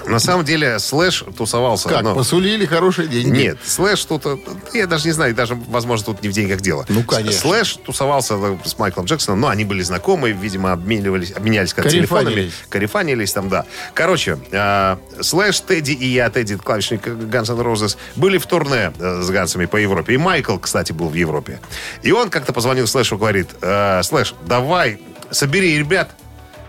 На 0.06 0.18
самом 0.18 0.44
деле, 0.44 0.78
Слэш 0.78 1.24
тусовался... 1.36 1.88
Как, 1.88 2.02
ну, 2.02 2.14
посулили 2.14 2.66
хорошие 2.66 3.08
деньги? 3.08 3.30
Нет, 3.30 3.58
Слэш 3.64 4.04
тут... 4.04 4.26
э, 4.26 4.36
Я 4.72 4.86
даже 4.86 5.06
не 5.06 5.12
знаю, 5.12 5.34
даже, 5.34 5.54
возможно, 5.68 6.06
тут 6.06 6.22
не 6.22 6.28
в 6.28 6.32
деньгах 6.32 6.60
дело. 6.60 6.84
Ну, 6.88 7.02
конечно. 7.04 7.40
Слэш 7.40 7.76
тусовался 7.84 8.34
э, 8.34 8.56
с 8.64 8.78
Майклом 8.78 9.06
Джексоном, 9.06 9.40
но 9.40 9.48
они 9.48 9.64
были 9.64 9.82
знакомы, 9.82 10.32
видимо, 10.32 10.72
обменивались, 10.72 11.32
обменялись 11.32 11.74
как 11.74 11.88
телефонами. 11.88 12.50
Корефанились 12.68 13.32
там, 13.32 13.48
да. 13.48 13.64
Короче, 13.94 14.38
э, 14.50 14.96
Слэш, 15.20 15.60
Тедди 15.60 15.92
и 15.92 16.06
я, 16.06 16.30
Тедди, 16.30 16.56
клавишник 16.56 17.06
Guns 17.06 17.50
N' 17.52 17.60
Roses, 17.60 17.96
были 18.16 18.38
в 18.38 18.46
турне 18.46 18.92
э, 18.98 19.22
с 19.22 19.30
Гансами 19.30 19.66
по 19.66 19.76
Европе. 19.76 20.14
И 20.14 20.16
Майкл, 20.16 20.58
кстати, 20.58 20.92
был 20.92 21.08
в 21.08 21.14
Европе. 21.14 21.60
И 22.02 22.12
он 22.12 22.30
как-то 22.30 22.52
позвонил 22.52 22.86
Слэшу, 22.86 23.16
говорит, 23.18 23.48
э, 23.60 24.02
Слэш, 24.02 24.34
давай, 24.46 25.00
собери 25.30 25.78
ребят, 25.78 26.10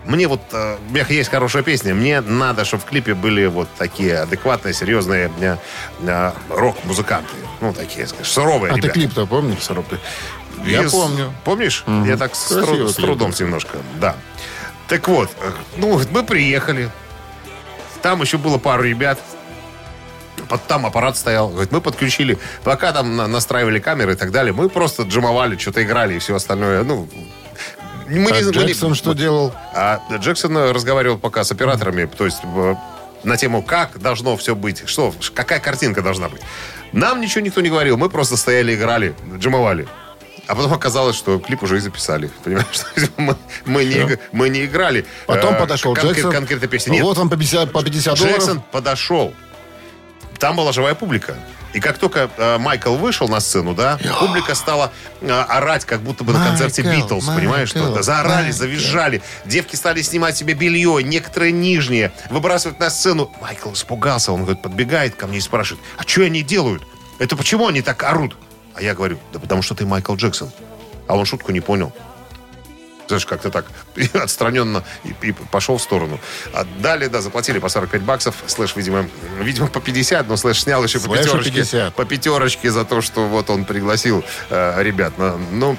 мне 0.06 0.28
вот, 0.28 0.40
э, 0.52 0.76
у 0.88 0.92
меня 0.92 1.04
есть 1.08 1.30
хорошая 1.30 1.62
песня, 1.62 1.94
мне 1.94 2.20
надо, 2.20 2.64
чтобы 2.64 2.82
в 2.82 2.86
клипе 2.86 3.14
были 3.14 3.46
вот 3.46 3.68
такие 3.78 4.18
адекватные, 4.20 4.74
серьезные 4.74 5.30
э, 5.40 5.56
э, 6.02 6.32
рок-музыканты. 6.50 7.34
Ну, 7.60 7.72
такие, 7.72 8.06
скажем, 8.06 8.24
суровые 8.26 8.70
А 8.70 8.74
ты 8.74 8.80
ребята. 8.82 8.94
клип-то 8.94 9.26
помнишь? 9.26 9.58
Я 10.64 10.82
Из- 10.84 10.92
помню. 10.92 11.32
Помнишь? 11.44 11.84
Я 12.06 12.16
так 12.16 12.34
с, 12.34 12.48
тру- 12.48 12.88
с 12.88 12.94
трудом 12.94 13.32
немножко, 13.38 13.78
да. 14.00 14.16
Так 14.88 15.08
вот, 15.08 15.30
ну, 15.76 16.00
мы 16.10 16.22
приехали. 16.22 16.90
Там 18.02 18.20
еще 18.20 18.36
было 18.38 18.58
пару 18.58 18.82
ребят. 18.82 19.18
Под, 20.48 20.62
там 20.66 20.84
аппарат 20.84 21.16
стоял. 21.16 21.48
Говорит, 21.48 21.72
мы 21.72 21.80
подключили. 21.80 22.38
Пока 22.64 22.92
там 22.92 23.16
на- 23.16 23.26
настраивали 23.26 23.78
камеры 23.78 24.12
и 24.12 24.16
так 24.16 24.30
далее, 24.30 24.52
мы 24.52 24.68
просто 24.68 25.04
джимовали, 25.04 25.56
что-то 25.56 25.82
играли 25.82 26.14
и 26.14 26.18
все 26.18 26.34
остальное. 26.34 26.82
Ну, 26.84 27.08
мы 28.06 28.30
А 28.30 28.40
не- 28.40 28.44
мы 28.46 28.52
не- 28.52 28.66
Джексон 28.66 28.94
что 28.94 29.12
делал? 29.14 29.52
а 29.74 30.00
Джексон 30.18 30.56
разговаривал 30.70 31.18
пока 31.18 31.44
с 31.44 31.52
операторами, 31.52 32.06
то 32.06 32.24
есть 32.24 32.38
э, 32.44 32.74
на 33.24 33.36
тему, 33.36 33.62
как 33.62 33.98
должно 34.00 34.36
все 34.36 34.54
быть, 34.54 34.82
что, 34.88 35.14
какая 35.34 35.60
картинка 35.60 36.02
должна 36.02 36.28
быть. 36.28 36.42
Нам 36.92 37.20
ничего 37.20 37.40
никто 37.40 37.60
не 37.60 37.70
говорил, 37.70 37.96
мы 37.96 38.08
просто 38.10 38.36
стояли, 38.36 38.74
играли, 38.74 39.14
джимовали. 39.38 39.88
А 40.46 40.54
потом 40.54 40.74
оказалось, 40.74 41.16
что 41.16 41.38
клип 41.38 41.62
уже 41.62 41.78
и 41.78 41.80
записали. 41.80 42.30
Понимаешь? 42.44 42.66
Мы, 43.16 43.34
мы 43.64 43.84
не, 43.86 44.18
мы 44.30 44.50
не 44.50 44.66
играли. 44.66 45.06
Потом 45.26 45.54
э, 45.54 45.58
подошел 45.58 45.94
конкрет- 45.94 46.12
Джексон. 46.16 46.32
Конкретной 46.32 46.68
песни. 46.68 46.90
Нет, 46.92 47.02
Вот 47.02 47.16
вам 47.16 47.30
по 47.30 47.36
50, 47.38 47.72
по 47.72 47.82
50 47.82 48.18
Джексон 48.18 48.38
долларов. 48.46 48.64
подошел. 48.70 49.32
Там 50.38 50.56
была 50.56 50.72
живая 50.72 50.94
публика. 50.94 51.34
И 51.74 51.80
как 51.80 51.98
только 51.98 52.30
э, 52.36 52.58
Майкл 52.58 52.94
вышел 52.94 53.28
на 53.28 53.40
сцену, 53.40 53.74
да, 53.74 53.98
публика 54.20 54.54
стала 54.54 54.92
э, 55.20 55.28
орать, 55.28 55.84
как 55.84 56.00
будто 56.02 56.22
бы 56.22 56.32
на 56.32 56.46
концерте 56.46 56.82
Битлз, 56.82 57.26
понимаешь? 57.26 57.70
Что 57.70 58.00
Заорали, 58.02 58.52
завизжали. 58.52 59.22
Девки 59.44 59.74
стали 59.74 60.00
снимать 60.02 60.36
себе 60.36 60.54
белье, 60.54 61.02
некоторые 61.02 61.50
нижние, 61.50 62.12
выбрасывать 62.30 62.78
на 62.78 62.90
сцену. 62.90 63.30
Майкл 63.42 63.72
испугался, 63.72 64.32
он 64.32 64.42
говорит, 64.42 64.62
подбегает 64.62 65.16
ко 65.16 65.26
мне 65.26 65.38
и 65.38 65.40
спрашивает, 65.40 65.84
а 65.98 66.04
что 66.06 66.22
они 66.22 66.42
делают? 66.42 66.84
Это 67.18 67.36
почему 67.36 67.66
они 67.66 67.82
так 67.82 68.02
орут? 68.04 68.36
А 68.74 68.82
я 68.82 68.94
говорю, 68.94 69.18
да 69.32 69.40
потому 69.40 69.62
что 69.62 69.74
ты 69.74 69.84
Майкл 69.84 70.14
Джексон. 70.14 70.50
А 71.08 71.16
он 71.16 71.24
шутку 71.24 71.50
не 71.52 71.60
понял. 71.60 71.92
Знаешь, 73.06 73.26
как-то 73.26 73.50
так 73.50 73.66
отстраненно 74.14 74.82
и, 75.04 75.14
и 75.28 75.32
пошел 75.32 75.76
в 75.78 75.82
сторону. 75.82 76.18
А 76.52 76.64
далее, 76.80 77.08
да, 77.08 77.20
заплатили 77.20 77.58
по 77.58 77.68
45 77.68 78.02
баксов. 78.02 78.34
Слэш, 78.46 78.76
видимо, 78.76 79.06
видимо, 79.40 79.68
по 79.68 79.80
50, 79.80 80.28
но 80.28 80.36
Слэш 80.36 80.62
снял 80.62 80.82
еще 80.82 80.98
по 81.00 81.06
Слэшу 81.06 81.24
пятерочке. 81.24 81.50
50. 81.52 81.94
По 81.94 82.04
пятерочке 82.04 82.70
за 82.70 82.84
то, 82.84 83.00
что 83.00 83.26
вот 83.26 83.50
он 83.50 83.64
пригласил 83.64 84.24
э, 84.50 84.82
ребят. 84.82 85.18
на- 85.18 85.36
Ну, 85.36 85.76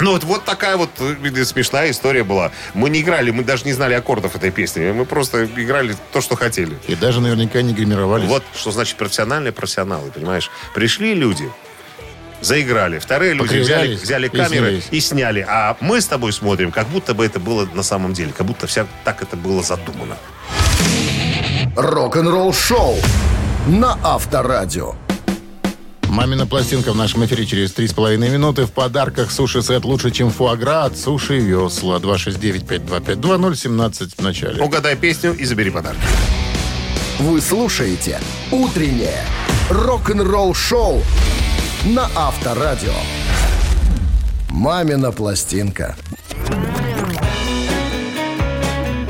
ну 0.00 0.12
вот, 0.12 0.24
вот 0.24 0.44
такая 0.44 0.76
вот 0.76 0.88
э, 1.00 1.44
смешная 1.44 1.90
история 1.90 2.24
была. 2.24 2.50
Мы 2.74 2.88
не 2.90 3.00
играли, 3.00 3.30
мы 3.30 3.44
даже 3.44 3.64
не 3.64 3.72
знали 3.72 3.94
аккордов 3.94 4.34
этой 4.36 4.50
песни. 4.50 4.90
Мы 4.90 5.04
просто 5.04 5.44
играли 5.44 5.94
то, 6.12 6.20
что 6.20 6.34
хотели. 6.36 6.78
И 6.88 6.94
даже 6.94 7.20
наверняка 7.20 7.60
не 7.62 7.74
гримировались. 7.74 8.26
Вот 8.28 8.42
что 8.54 8.70
значит 8.70 8.96
профессиональные 8.96 9.52
профессионалы, 9.52 10.10
понимаешь? 10.10 10.50
Пришли 10.74 11.14
люди, 11.14 11.50
заиграли. 12.42 12.98
Вторые 12.98 13.32
люди 13.34 13.58
взяли, 13.58 13.94
взяли 13.94 14.26
и 14.26 14.30
камеры 14.30 14.68
снялись. 14.68 14.88
и 14.90 15.00
сняли. 15.00 15.46
А 15.48 15.76
мы 15.80 16.00
с 16.00 16.06
тобой 16.06 16.32
смотрим, 16.32 16.70
как 16.70 16.88
будто 16.88 17.14
бы 17.14 17.24
это 17.24 17.40
было 17.40 17.68
на 17.72 17.82
самом 17.82 18.12
деле. 18.12 18.32
Как 18.36 18.46
будто 18.46 18.66
вся 18.66 18.86
так 19.04 19.22
это 19.22 19.36
было 19.36 19.62
задумано. 19.62 20.16
Рок-н-ролл 21.76 22.52
шоу 22.52 22.96
на 23.66 23.98
Авторадио. 24.02 24.94
Мамина 26.08 26.46
пластинка 26.46 26.92
в 26.92 26.96
нашем 26.96 27.24
эфире 27.24 27.46
через 27.46 27.74
3,5 27.74 28.18
минуты. 28.18 28.66
В 28.66 28.72
подарках 28.72 29.30
суши-сет 29.30 29.84
лучше, 29.86 30.10
чем 30.10 30.30
фуагра 30.30 30.84
от 30.84 30.98
Суши 30.98 31.38
Весла. 31.38 31.98
269-5252-017 32.00 34.10
в 34.18 34.22
начале. 34.22 34.62
Угадай 34.62 34.94
песню 34.96 35.32
и 35.32 35.44
забери 35.46 35.70
подарок. 35.70 35.96
Вы 37.18 37.40
слушаете 37.40 38.20
«Утреннее 38.50 39.24
рок-н-ролл 39.70 40.52
шоу» 40.52 41.02
на 41.84 42.08
Авторадио. 42.14 42.94
«Мамина 44.48 45.10
пластинка». 45.10 45.96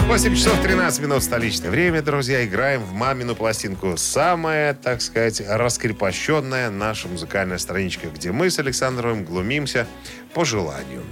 8 0.06 0.34
часов 0.34 0.58
13 0.62 1.02
минут 1.02 1.22
столичное 1.22 1.70
время, 1.70 2.00
друзья. 2.00 2.44
Играем 2.46 2.82
в 2.82 2.94
мамину 2.94 3.34
пластинку. 3.34 3.96
Самая, 3.98 4.72
так 4.72 5.02
сказать, 5.02 5.42
раскрепощенная 5.46 6.70
наша 6.70 7.08
музыкальная 7.08 7.58
страничка, 7.58 8.08
где 8.08 8.32
мы 8.32 8.50
с 8.50 8.58
Александровым 8.58 9.24
глумимся 9.24 9.86
по 10.32 10.44
желанию. 10.44 11.02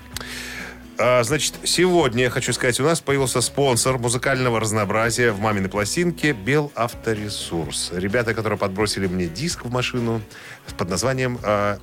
А, 1.03 1.23
Значит, 1.23 1.55
сегодня, 1.65 2.25
я 2.25 2.31
хочу 2.31 2.53
сказать, 2.53 2.79
у 2.79 2.85
нас 2.85 3.01
появился 3.01 3.41
спонсор 3.41 3.97
музыкального 3.97 4.61
разнообразия 4.61 5.33
в 5.33 5.41
маминой 5.41 5.71
пластинке 5.71 6.33
Бел 6.33 6.71
Авторесурс. 6.75 7.91
Ребята, 7.95 8.35
которые 8.35 8.59
подбросили 8.59 9.07
мне 9.07 9.25
диск 9.25 9.65
в 9.65 9.71
машину 9.71 10.21
под 10.77 10.91
названием 10.91 11.39
а, 11.43 11.79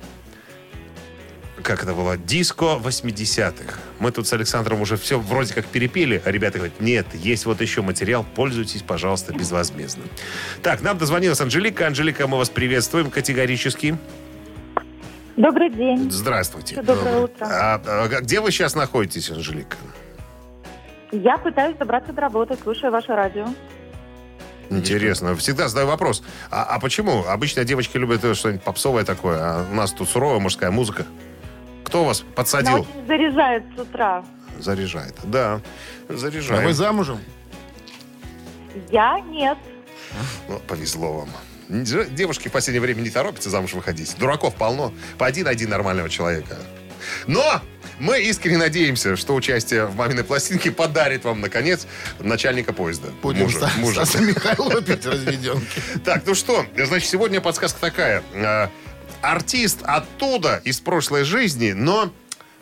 как 1.62 1.82
это 1.82 1.94
было, 1.94 2.16
диско 2.16 2.80
80-х. 2.82 3.78
Мы 3.98 4.12
тут 4.12 4.28
с 4.28 4.32
Александром 4.32 4.80
уже 4.80 4.96
все 4.96 5.18
вроде 5.18 5.52
как 5.52 5.66
перепели, 5.66 6.22
а 6.24 6.30
ребята 6.30 6.58
говорят, 6.58 6.80
нет, 6.80 7.06
есть 7.14 7.44
вот 7.44 7.60
еще 7.60 7.82
материал, 7.82 8.24
пользуйтесь, 8.36 8.82
пожалуйста, 8.82 9.32
безвозмездно. 9.32 10.04
Так, 10.62 10.80
нам 10.82 10.96
дозвонилась 10.96 11.40
Анжелика. 11.40 11.86
Анжелика, 11.86 12.26
мы 12.28 12.38
вас 12.38 12.50
приветствуем 12.50 13.10
категорически. 13.10 13.98
Добрый 15.38 15.70
день. 15.70 16.10
Здравствуйте. 16.10 16.82
Доброе 16.82 17.20
утро. 17.20 17.46
А, 17.46 17.80
а 17.86 18.08
где 18.20 18.40
вы 18.40 18.50
сейчас 18.50 18.74
находитесь, 18.74 19.30
Анжелика? 19.30 19.76
Я 21.12 21.38
пытаюсь 21.38 21.76
добраться 21.76 22.12
до 22.12 22.20
работы, 22.22 22.56
слушаю 22.60 22.90
ваше 22.90 23.14
радио. 23.14 23.46
Интересно. 24.68 25.36
Всегда 25.36 25.68
задаю 25.68 25.86
вопрос. 25.86 26.24
А, 26.50 26.64
а 26.64 26.80
почему? 26.80 27.24
Обычно 27.24 27.64
девочки 27.64 27.96
любят 27.96 28.24
э, 28.24 28.34
что-нибудь 28.34 28.62
попсовое 28.64 29.04
такое, 29.04 29.38
а 29.40 29.66
у 29.70 29.74
нас 29.74 29.92
тут 29.92 30.08
суровая 30.08 30.40
мужская 30.40 30.72
музыка. 30.72 31.06
Кто 31.84 32.04
вас 32.04 32.22
Она 32.22 32.30
подсадил? 32.34 32.80
очень 32.80 33.06
заряжает 33.06 33.62
с 33.76 33.80
утра. 33.80 34.24
Заряжает. 34.58 35.14
Да, 35.22 35.60
А 36.08 36.16
заряжает. 36.16 36.64
вы 36.64 36.72
замужем? 36.74 37.20
Я 38.90 39.20
нет. 39.20 39.56
Ну, 40.48 40.58
повезло 40.66 41.12
вам. 41.20 41.28
Девушки 41.68 42.48
в 42.48 42.52
последнее 42.52 42.80
время 42.80 43.02
не 43.02 43.10
торопятся 43.10 43.50
замуж 43.50 43.74
выходить. 43.74 44.16
Дураков 44.18 44.54
полно. 44.54 44.92
По 45.18 45.26
один-один 45.26 45.70
нормального 45.70 46.08
человека. 46.08 46.56
Но 47.26 47.60
мы 47.98 48.20
искренне 48.22 48.58
надеемся, 48.58 49.16
что 49.16 49.34
участие 49.34 49.86
в 49.86 49.96
«Маминой 49.96 50.24
пластинке» 50.24 50.70
подарит 50.70 51.24
вам, 51.24 51.40
наконец, 51.40 51.86
начальника 52.20 52.72
поезда. 52.72 53.08
Будем 53.22 53.42
мужа. 53.42 53.58
Ста- 53.58 53.70
мужа. 53.78 54.04
Стаса 54.04 54.22
Михайлова 54.24 54.78
опять 54.78 55.04
разведенки. 55.04 55.82
Так, 56.04 56.22
ну 56.26 56.34
что, 56.34 56.64
значит, 56.76 57.08
сегодня 57.08 57.40
подсказка 57.40 57.80
такая. 57.80 58.22
Э, 58.32 58.68
Артист 59.20 59.80
оттуда, 59.82 60.60
из 60.64 60.80
прошлой 60.80 61.24
жизни, 61.24 61.72
но 61.72 62.12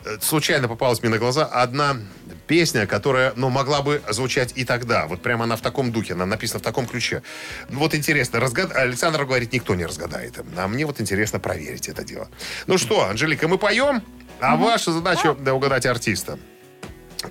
э, 0.05 0.17
случайно 0.21 0.67
попалась 0.67 1.01
мне 1.01 1.09
на 1.11 1.17
глаза 1.17 1.45
одна 1.45 1.97
песня, 2.47 2.87
которая, 2.87 3.33
ну, 3.35 3.49
могла 3.49 3.81
бы 3.81 4.01
звучать 4.09 4.53
и 4.55 4.63
тогда. 4.65 5.05
Вот 5.07 5.21
прямо 5.21 5.43
она 5.43 5.55
в 5.55 5.61
таком 5.61 5.91
духе, 5.91 6.13
она 6.13 6.25
написана 6.25 6.59
в 6.59 6.63
таком 6.63 6.87
ключе. 6.87 7.21
Ну, 7.69 7.79
Вот 7.79 7.93
интересно, 7.93 8.39
разгад... 8.39 8.75
Александр 8.75 9.25
говорит, 9.25 9.53
никто 9.53 9.75
не 9.75 9.85
разгадает. 9.85 10.35
А 10.55 10.67
мне 10.67 10.85
вот 10.85 10.99
интересно 11.01 11.39
проверить 11.39 11.89
это 11.89 12.03
дело. 12.03 12.29
Ну 12.65 12.77
что, 12.77 13.05
Анжелика, 13.05 13.47
мы 13.47 13.57
поем, 13.57 14.01
а 14.39 14.55
ваша 14.55 14.91
задача 14.91 15.35
да, 15.35 15.53
угадать 15.53 15.85
артиста. 15.85 16.39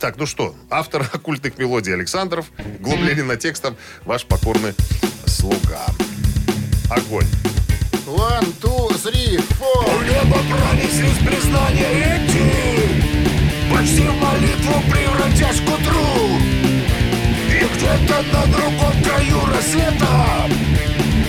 Так, 0.01 0.17
ну 0.17 0.27
что, 0.27 0.55
автор 0.71 1.03
оккультных 1.13 1.59
мелодий 1.59 1.95
Александров, 1.95 2.47
глубление 2.81 3.25
на 3.25 3.37
текстом, 3.37 3.77
ваш 4.05 4.25
покорный 4.27 4.75
слуга. 5.27 5.87
Огонь. 6.91 7.27
One, 8.07 8.55
two, 8.61 8.89
three, 8.91 9.37
four. 9.59 10.05
небо 10.05 10.39
пронеслись 10.49 11.19
признания 11.19 12.25
эти 12.25 12.76
Почти 13.77 14.09
в 14.09 14.15
молитву 14.15 14.83
превратясь 14.91 15.61
к 15.61 15.69
утру. 15.69 16.39
И 17.51 17.75
где-то 17.75 18.23
на 18.33 18.47
другом 18.47 19.03
краю 19.03 19.39
рассвета 19.55 20.49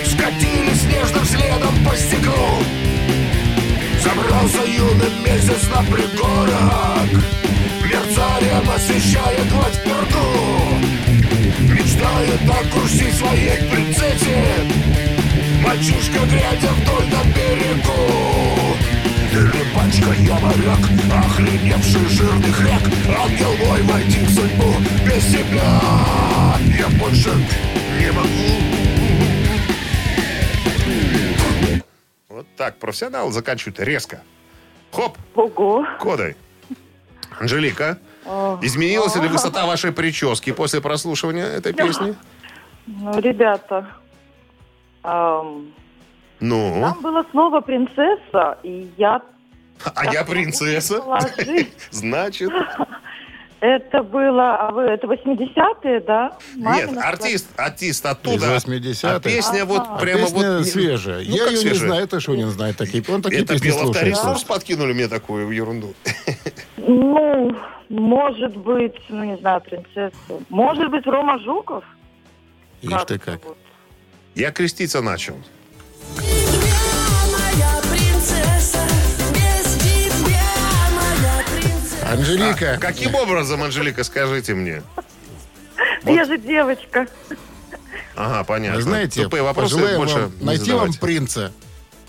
Скатились 0.05 0.83
нежным 0.83 1.25
следом 1.25 1.75
по 1.83 1.93
стеклу. 1.97 2.63
Забрался 4.01 4.63
юный 4.65 5.11
месяц 5.25 5.67
на 5.75 5.83
пригорок 5.91 7.21
Мерцанием 7.83 8.69
освещая 8.73 9.43
гладь 9.51 9.83
порту 9.83 10.79
Мечтаю 11.59 12.39
на 12.45 12.71
курсе 12.71 13.11
своей 13.11 13.57
принцессе 13.69 14.41
Мальчишка, 15.61 16.19
глядя 16.25 16.69
вдоль 16.69 17.07
на 17.07 17.23
берегу 17.33 18.66
рыбачка, 19.33 20.13
я 20.19 20.39
моряк, 20.39 20.79
охреневший 21.13 22.05
жирных 22.07 22.59
рек 22.61 22.81
Ангел 23.17 23.55
мой, 23.65 23.81
войти 23.83 24.19
в 24.25 24.29
судьбу 24.29 24.73
без 25.05 25.25
тебя 25.25 25.81
Я 26.77 26.87
больше 26.99 27.31
не 27.99 28.11
могу 28.11 28.67
Вот 32.29 32.47
так, 32.55 32.77
профессионал 32.77 33.31
заканчивает 33.31 33.79
резко. 33.79 34.21
Хоп, 34.91 35.17
Ого. 35.35 35.85
кодой. 35.99 36.35
Анжелика, 37.39 37.97
изменилась 38.61 39.15
ли 39.15 39.27
высота 39.27 39.65
вашей 39.65 39.91
прически 39.91 40.51
после 40.51 40.81
прослушивания 40.81 41.45
этой 41.45 41.73
песни? 41.73 42.15
Ну, 42.87 43.19
ребята, 43.19 43.87
Ну, 46.39 46.81
там 46.81 47.01
было 47.01 47.25
слово 47.31 47.61
принцесса, 47.61 48.57
и 48.63 48.89
я 48.97 49.21
а 49.95 50.13
я 50.13 50.23
принцесса. 50.23 51.01
Значит, 51.91 52.51
Это 53.59 54.03
было, 54.03 54.55
а 54.55 54.71
вы, 54.71 54.83
это 54.83 55.07
80-е, 55.07 56.01
да? 56.01 56.37
нет, 56.55 56.95
артист, 56.95 57.47
артист 57.59 58.05
Из 58.05 58.11
оттуда. 58.11 58.55
80-х. 58.55 59.15
А 59.15 59.19
песня 59.19 59.65
вот 59.65 59.81
Ага. 59.81 59.97
прямо 59.97 60.21
Песня 60.21 60.57
вот... 60.57 60.67
свежая. 60.67 61.25
Ну, 61.25 61.35
Я 61.35 61.45
как 61.45 61.53
ее 61.53 61.71
не 61.71 61.75
знаю, 61.75 62.03
это 62.03 62.19
Шунин 62.19 62.49
знает 62.51 62.77
такие. 62.77 63.03
Он 63.07 63.23
такие 63.23 63.41
Это 63.41 63.53
песни 63.53 63.71
слушает. 63.71 63.95
авторесурс, 63.95 64.43
подкинули 64.43 64.93
мне 64.93 65.07
такую 65.07 65.49
ерунду. 65.49 65.95
Ну, 66.77 67.55
может 67.89 68.55
быть, 68.57 68.95
ну 69.09 69.23
не 69.23 69.37
знаю, 69.37 69.61
принцесса. 69.61 70.13
Может 70.49 70.91
быть, 70.91 71.07
Рома 71.07 71.39
Жуков? 71.39 71.83
Ишь 72.83 73.05
ты 73.07 73.17
как. 73.17 73.43
вот. 73.43 73.57
Я 74.35 74.51
креститься 74.51 75.01
начал. 75.01 75.35
Анжелика. 82.11 82.73
А 82.73 82.77
Каким 82.77 83.15
образом, 83.15 83.63
Анжелика, 83.63 84.03
скажите 84.03 84.53
мне? 84.53 84.83
Я 86.05 86.25
же 86.25 86.37
девочка. 86.37 87.07
Ага, 88.15 88.43
понятно. 88.43 88.77
Вы 88.77 88.81
знаете, 88.81 89.23
Тупые 89.23 89.43
вопросы 89.43 89.75
пожелаем 89.75 89.97
больше 89.99 90.15
вам 90.15 90.33
найти 90.41 90.71
вам 90.71 90.93
принца 90.93 91.51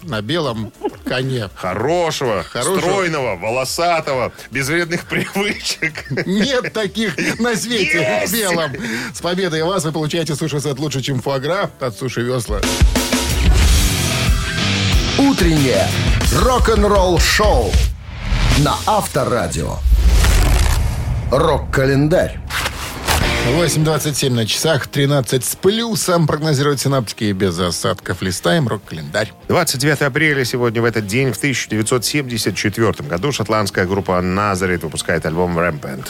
на 0.02 0.22
белом 0.22 0.72
коне. 1.04 1.50
Хорошего, 1.54 2.42
Хорошего. 2.44 2.78
стройного, 2.80 3.37
волосатого, 3.37 4.32
без 4.50 4.68
вредных 4.68 5.04
привычек. 5.06 6.11
Нет 6.26 6.72
таких 6.72 7.16
на 7.40 7.56
свете 7.56 8.20
Есть! 8.22 8.32
белом. 8.32 8.72
С 9.12 9.20
победой 9.20 9.64
вас 9.64 9.84
вы 9.84 9.92
получаете 9.92 10.34
суши-сет 10.34 10.78
лучше, 10.78 11.02
чем 11.02 11.20
фуагра 11.20 11.70
от 11.80 11.98
Суши 11.98 12.22
Весла. 12.22 12.61
Утреннее 15.18 15.87
рок-н-ролл-шоу 16.32 17.72
на 18.64 18.75
Авторадио. 18.87 19.77
Рок-календарь. 21.31 22.40
8.27 23.47 24.31
на 24.31 24.47
часах, 24.47 24.88
13 24.88 25.44
с 25.44 25.55
плюсом. 25.55 26.27
Прогнозируют 26.27 26.81
синаптики 26.81 27.25
и 27.25 27.33
без 27.33 27.59
осадков. 27.59 28.21
Листаем 28.21 28.66
рок-календарь. 28.66 29.33
29 29.49 30.03
апреля 30.03 30.44
сегодня 30.44 30.83
в 30.83 30.85
этот 30.85 31.07
день, 31.07 31.33
в 31.33 31.37
1974 31.37 33.09
году, 33.09 33.31
шотландская 33.33 33.87
группа 33.87 34.12
Nazareth 34.21 34.81
выпускает 34.81 35.25
альбом 35.25 35.59
Rampant. 35.59 36.07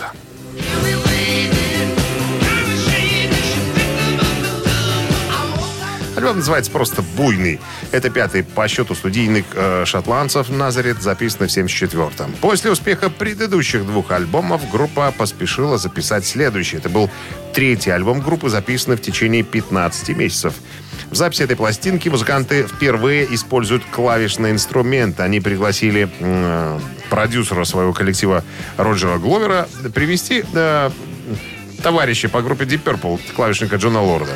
Альбом 6.16 6.38
называется 6.38 6.72
просто 6.72 7.02
«Буйный». 7.16 7.60
Это 7.90 8.10
пятый 8.10 8.42
по 8.42 8.68
счету 8.68 8.94
студийных 8.94 9.46
э, 9.54 9.84
шотландцев 9.86 10.50
«Назарет», 10.50 11.00
записанный 11.00 11.48
в 11.48 11.56
74-м. 11.56 12.32
После 12.40 12.70
успеха 12.70 13.08
предыдущих 13.08 13.86
двух 13.86 14.10
альбомов 14.10 14.70
группа 14.70 15.10
поспешила 15.16 15.78
записать 15.78 16.26
следующий. 16.26 16.76
Это 16.76 16.90
был 16.90 17.10
третий 17.54 17.90
альбом 17.90 18.20
группы, 18.20 18.50
записанный 18.50 18.96
в 18.96 19.00
течение 19.00 19.42
15 19.42 20.10
месяцев. 20.10 20.54
В 21.10 21.14
записи 21.14 21.42
этой 21.42 21.56
пластинки 21.56 22.10
музыканты 22.10 22.66
впервые 22.66 23.34
используют 23.34 23.82
клавишный 23.90 24.50
инструмент. 24.50 25.20
Они 25.20 25.40
пригласили 25.40 26.10
м, 26.20 26.82
продюсера 27.08 27.64
своего 27.64 27.94
коллектива 27.94 28.44
Роджера 28.76 29.16
Гловера 29.16 29.66
привести 29.94 30.44
э, 30.52 30.90
товарища 31.82 32.28
по 32.28 32.42
группе 32.42 32.64
Deep 32.64 32.82
Purple, 32.82 33.18
клавишника 33.34 33.76
Джона 33.76 34.02
Лорда. 34.02 34.32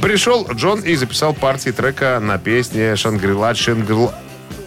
Пришел 0.00 0.46
Джон 0.52 0.80
и 0.80 0.94
записал 0.94 1.34
партии 1.34 1.70
трека 1.70 2.18
на 2.20 2.38
песне 2.38 2.96
«Шангрила 2.96 3.54
Шангрил...» 3.54 4.12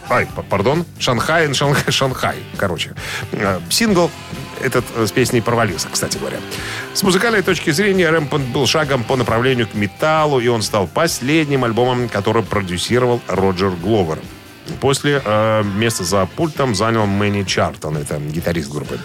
Ай, 0.09 0.27
пардон, 0.49 0.85
«Шанхай 0.99 1.51
Шанхай, 1.53 1.91
Шанхай». 1.91 2.35
Короче, 2.57 2.93
э, 3.31 3.59
сингл 3.69 4.11
этот 4.61 4.85
э, 4.95 5.07
с 5.07 5.11
песней 5.11 5.41
провалился, 5.41 5.87
кстати 5.91 6.17
говоря. 6.17 6.37
С 6.93 7.01
музыкальной 7.01 7.41
точки 7.41 7.71
зрения 7.71 8.09
Рэмпант 8.09 8.45
был 8.47 8.67
шагом 8.67 9.03
по 9.03 9.15
направлению 9.15 9.67
к 9.67 9.73
металлу, 9.73 10.39
и 10.39 10.47
он 10.47 10.61
стал 10.61 10.87
последним 10.87 11.63
альбомом, 11.63 12.07
который 12.07 12.43
продюсировал 12.43 13.21
Роджер 13.27 13.71
Гловер. 13.71 14.19
После 14.81 15.21
э, 15.23 15.63
места 15.63 16.03
за 16.03 16.25
пультом 16.25 16.75
занял 16.75 17.05
Мэнни 17.05 17.43
Чартон, 17.43 17.97
это 17.97 18.17
гитарист 18.17 18.71
группы. 18.71 18.99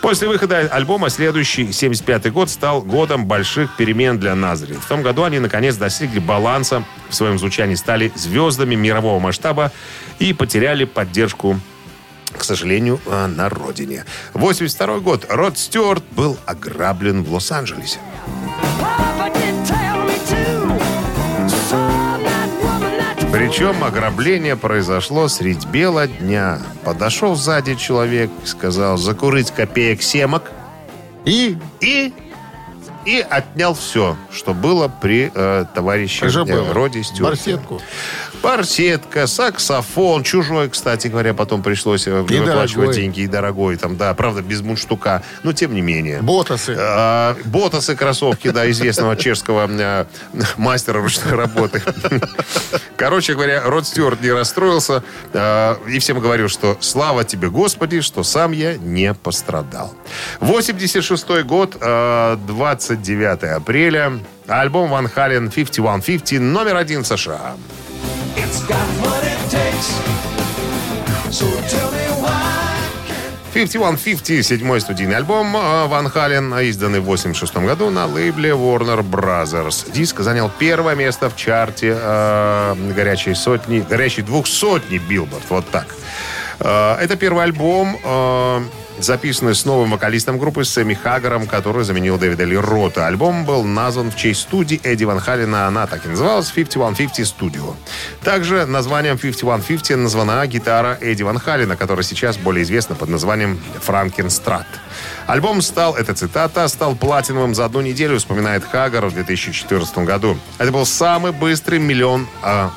После 0.00 0.28
выхода 0.28 0.58
альбома 0.58 1.10
следующий, 1.10 1.72
75 1.72 2.32
год, 2.32 2.50
стал 2.50 2.82
годом 2.82 3.26
больших 3.26 3.76
перемен 3.76 4.18
для 4.18 4.34
Назарет. 4.34 4.78
В 4.78 4.88
том 4.88 5.02
году 5.02 5.24
они, 5.24 5.38
наконец, 5.38 5.76
достигли 5.76 6.18
баланса 6.18 6.84
в 7.08 7.14
своем 7.14 7.38
звучании, 7.38 7.74
стали 7.74 8.12
звездами 8.14 8.74
мирового 8.74 9.18
масштаба 9.18 9.72
и 10.18 10.32
потеряли 10.32 10.84
поддержку 10.84 11.60
к 12.36 12.42
сожалению, 12.42 13.00
э, 13.06 13.26
на 13.26 13.48
родине. 13.48 14.04
82 14.32 14.98
год. 14.98 15.26
Род 15.28 15.56
Стюарт 15.56 16.02
был 16.16 16.36
ограблен 16.46 17.22
в 17.22 17.32
Лос-Анджелесе. 17.32 18.00
Причем 23.34 23.82
ограбление 23.82 24.54
произошло 24.54 25.26
средь 25.26 25.66
бела 25.66 26.06
дня. 26.06 26.60
Подошел 26.84 27.34
сзади 27.34 27.74
человек, 27.74 28.30
сказал 28.44 28.96
закурить 28.96 29.50
копеек 29.50 30.02
семок 30.02 30.52
И 31.24 31.58
и 31.80 32.12
и 33.04 33.24
отнял 33.28 33.74
все, 33.74 34.16
что 34.32 34.54
было 34.54 34.88
при 34.88 35.30
э, 35.34 35.64
товарище 35.74 36.26
э. 36.26 36.72
Роди 36.72 37.02
Стюарте. 37.02 37.22
барсетку. 37.56 37.80
Барсетка, 38.42 39.26
саксофон, 39.26 40.22
чужой, 40.22 40.68
кстати 40.68 41.08
говоря, 41.08 41.32
потом 41.32 41.62
пришлось 41.62 42.06
э, 42.06 42.10
И 42.10 42.12
выплачивать 42.12 42.74
дорогой. 42.74 42.94
деньги, 42.94 43.20
и 43.20 43.26
дорогой, 43.26 43.76
там, 43.76 43.96
да, 43.96 44.12
правда, 44.14 44.42
без 44.42 44.60
мундштука, 44.60 45.22
но 45.42 45.52
тем 45.52 45.74
не 45.74 45.80
менее. 45.80 46.20
Ботасы. 46.20 46.76
А, 46.78 47.36
Ботасы, 47.46 47.96
кроссовки, 47.96 48.50
да, 48.50 48.70
известного 48.70 49.16
чешского 49.24 49.66
э, 49.70 50.04
мастера 50.56 51.00
ручной 51.00 51.34
работы. 51.34 51.82
Короче 52.96 53.34
говоря, 53.34 53.62
Род 53.64 53.86
Стюарт 53.86 54.20
не 54.20 54.30
расстроился 54.30 55.02
и 55.88 55.98
всем 55.98 56.20
говорил, 56.20 56.48
что 56.48 56.76
слава 56.80 57.24
тебе, 57.24 57.48
Господи, 57.50 58.00
что 58.00 58.22
сам 58.22 58.52
я 58.52 58.76
не 58.76 59.14
пострадал. 59.14 59.92
86 60.40 61.44
год, 61.44 61.76
э, 61.80 62.36
29 62.96 63.42
апреля, 63.56 64.12
альбом 64.46 64.90
Van 64.90 65.08
Halen 65.08 65.50
5150, 65.50 66.40
номер 66.40 66.76
один 66.76 67.04
США. 67.04 67.56
It's 68.36 68.66
got 68.68 68.76
what 69.00 69.22
it 69.24 69.38
takes. 69.50 69.90
So 71.30 71.46
tell 71.68 71.90
me 71.92 72.22
why. 72.22 72.54
5150, 73.52 74.42
седьмой 74.42 74.80
студийный 74.80 75.16
альбом 75.16 75.56
э, 75.56 75.86
Van 75.86 76.08
Halen, 76.08 76.52
изданный 76.58 76.98
в 76.98 77.04
86 77.04 77.56
году 77.58 77.90
на 77.90 78.06
лейбле 78.06 78.50
Warner 78.50 79.08
Brothers. 79.08 79.92
Диск 79.92 80.20
занял 80.20 80.50
первое 80.58 80.96
место 80.96 81.30
в 81.30 81.36
чарте 81.36 81.96
э, 81.96 82.74
горячей 82.96 83.34
сотни, 83.34 83.78
горячей 83.88 84.22
двухсотни 84.22 84.98
Билборд. 84.98 85.44
Вот 85.50 85.68
так. 85.70 85.86
Э, 86.58 86.96
это 86.96 87.16
первый 87.16 87.44
альбом, 87.44 87.96
э, 88.02 88.60
записанный 88.98 89.54
с 89.54 89.64
новым 89.64 89.90
вокалистом 89.90 90.38
группы 90.38 90.64
Сэмми 90.64 90.94
Хаггером, 90.94 91.46
который 91.46 91.84
заменил 91.84 92.18
Дэвида 92.18 92.44
Ли 92.44 92.56
Рота. 92.56 93.06
Альбом 93.06 93.44
был 93.44 93.64
назван 93.64 94.10
в 94.10 94.16
честь 94.16 94.42
студии 94.42 94.80
Эдди 94.82 95.04
Ван 95.04 95.20
Халена. 95.20 95.66
Она 95.66 95.86
так 95.86 96.06
и 96.06 96.08
называлась 96.08 96.50
5150 96.50 97.34
Studio. 97.34 97.74
Также 98.22 98.66
названием 98.66 99.18
5150 99.18 99.98
названа 99.98 100.46
гитара 100.46 100.98
Эдди 101.00 101.22
Ван 101.22 101.38
Халена, 101.38 101.76
которая 101.76 102.04
сейчас 102.04 102.36
более 102.36 102.62
известна 102.62 102.94
под 102.94 103.08
названием 103.08 103.60
Франкенстрат. 103.80 104.66
Альбом 105.26 105.62
стал, 105.62 105.96
это 105.96 106.14
цитата, 106.14 106.68
стал 106.68 106.94
платиновым 106.94 107.54
за 107.54 107.64
одну 107.64 107.80
неделю, 107.80 108.18
вспоминает 108.18 108.64
Хаггар 108.64 109.06
в 109.06 109.14
2014 109.14 109.98
году. 109.98 110.38
Это 110.58 110.70
был 110.70 110.86
самый 110.86 111.32
быстрый 111.32 111.78
миллион 111.78 112.28
а, 112.42 112.70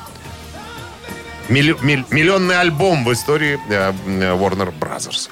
миллионный 1.48 2.58
альбом 2.58 3.04
в 3.04 3.12
истории 3.12 3.58
э, 3.68 3.92
э, 4.06 4.36
Warner 4.36 4.72
Brothers. 4.78 5.30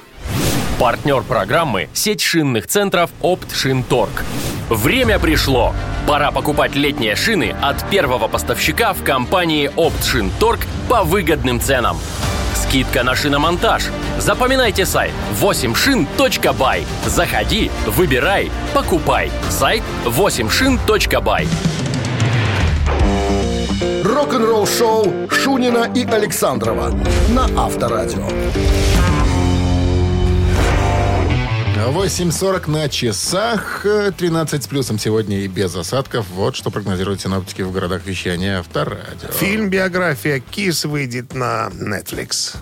Партнер 0.78 1.22
программы– 1.22 1.88
сеть 1.94 2.20
шинных 2.20 2.66
центров 2.66 3.10
«Опт 3.22 3.50
Шинторг». 3.54 4.24
Время 4.68 5.18
пришло! 5.18 5.72
Пора 6.06 6.30
покупать 6.30 6.74
летние 6.74 7.16
шины 7.16 7.56
от 7.62 7.88
первого 7.88 8.28
поставщика 8.28 8.92
в 8.92 9.02
компании 9.02 9.70
«Опт 9.74 10.04
Шинторг» 10.04 10.60
по 10.90 11.02
выгодным 11.02 11.60
ценам. 11.62 11.96
Скидка 12.54 13.04
на 13.04 13.14
шиномонтаж. 13.14 13.84
Запоминайте 14.18 14.84
сайт 14.84 15.12
8шин.бай. 15.40 16.86
Заходи, 17.06 17.70
выбирай, 17.86 18.50
покупай. 18.74 19.30
Сайт 19.48 19.82
8шин.бай. 20.04 21.48
Рок-н-ролл 24.04 24.66
шоу 24.66 25.10
Шунина 25.30 25.90
и 25.94 26.04
Александрова 26.04 26.90
на 27.30 27.44
Авторадио. 27.64 28.28
8.40 31.76 32.70
на 32.70 32.88
часах, 32.88 33.84
э, 33.84 34.10
13 34.16 34.64
с 34.64 34.66
плюсом 34.66 34.98
сегодня 34.98 35.40
и 35.40 35.46
без 35.46 35.76
осадков. 35.76 36.26
Вот 36.30 36.56
что 36.56 36.70
прогнозируют 36.70 37.20
синоптики 37.20 37.60
в 37.60 37.70
городах 37.70 38.06
вещания 38.06 38.60
Авторадио. 38.60 39.28
Фильм 39.32 39.68
«Биография 39.68 40.40
Кис» 40.40 40.86
выйдет 40.86 41.34
на 41.34 41.68
Netflix. 41.68 42.56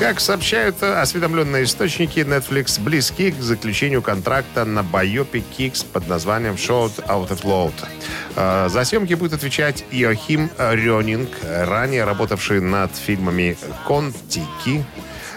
Как 0.00 0.18
сообщают 0.18 0.82
осведомленные 0.82 1.64
источники, 1.64 2.20
Netflix 2.20 2.80
близки 2.80 3.32
к 3.32 3.42
заключению 3.42 4.00
контракта 4.00 4.64
на 4.64 4.82
байопик 4.82 5.44
Кикс 5.54 5.84
под 5.84 6.08
названием 6.08 6.54
Short 6.54 7.06
Out 7.06 7.28
of 7.28 7.42
Load. 7.42 7.74
Э, 8.34 8.70
За 8.70 8.84
съемки 8.84 9.12
будет 9.12 9.34
отвечать 9.34 9.84
Иохим 9.90 10.50
Рёнинг, 10.56 11.28
ранее 11.44 12.04
работавший 12.04 12.62
над 12.62 12.96
фильмами 12.96 13.58
«Контики», 13.86 14.86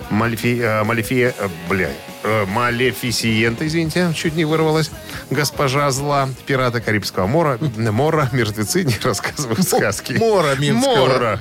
Малефи, 0.09 0.81
Малефия, 0.85 1.33
э, 1.37 1.49
бля, 1.67 1.89
э, 2.23 2.45
Малефисиента, 2.45 3.67
извините, 3.67 4.11
чуть 4.15 4.35
не 4.35 4.45
вырвалась. 4.45 4.91
Госпожа 5.29 5.91
зла, 5.91 6.29
пираты 6.45 6.81
Карибского 6.81 7.27
мора, 7.27 7.59
мора, 7.77 8.29
мертвецы, 8.31 8.83
не 8.83 8.95
рассказывают 9.03 9.67
сказки. 9.67 10.13
Мора 10.13 10.55
Минского. 10.55 10.95
Мора. 10.95 11.39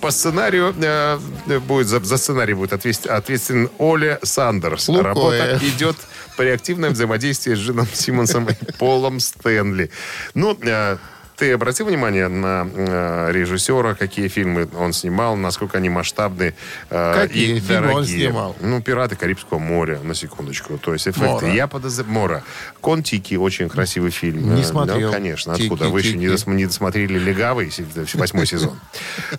По 0.00 0.10
сценарию 0.10 0.74
э, 0.80 1.18
будет 1.66 1.88
за, 1.88 2.00
за 2.00 2.16
сценарий 2.16 2.54
будет 2.54 2.72
ответственен 2.72 3.70
Оля 3.78 4.18
Сандерс. 4.22 4.88
Лукоя. 4.88 5.04
Работа 5.04 5.58
идет 5.62 5.96
при 6.36 6.48
активном 6.48 6.92
взаимодействии 6.92 7.54
с 7.54 7.58
Джином 7.58 7.86
Симмонсом 7.92 8.48
и 8.48 8.72
Полом 8.78 9.20
Стэнли. 9.20 9.90
Ну, 10.34 10.56
э, 10.62 10.96
ты 11.40 11.52
обратил 11.52 11.86
внимание 11.86 12.28
на 12.28 12.68
э, 12.70 13.32
режиссера, 13.32 13.94
какие 13.94 14.28
фильмы 14.28 14.68
он 14.78 14.92
снимал, 14.92 15.36
насколько 15.36 15.78
они 15.78 15.88
масштабны 15.88 16.54
э, 16.90 17.14
Какие 17.26 17.56
и 17.56 17.60
фильмы 17.60 17.86
он 17.88 17.92
дорогие? 17.94 18.28
снимал? 18.28 18.56
Ну, 18.60 18.82
«Пираты 18.82 19.16
Карибского 19.16 19.58
моря», 19.58 19.98
на 20.02 20.14
секундочку. 20.14 20.76
То 20.76 20.92
есть 20.92 21.08
эффекты. 21.08 21.26
Мора. 21.26 21.48
Я 21.50 21.66
подозреваю... 21.66 22.12
Мора. 22.14 22.44
«Контики» 22.82 23.36
очень 23.36 23.70
красивый 23.70 24.10
фильм. 24.10 24.54
Не 24.54 24.60
Э, 24.60 24.64
смотрел. 24.64 25.10
Да, 25.10 25.16
конечно. 25.16 25.54
Тики, 25.54 25.64
Откуда? 25.66 25.88
Вы 25.88 26.00
еще 26.00 26.16
не, 26.18 26.26
тики. 26.28 26.34
дос- 26.46 26.54
не 26.54 26.66
досмотрели 26.66 27.18
«Легавый», 27.18 27.72
восьмой 28.14 28.44
сезон. 28.46 28.78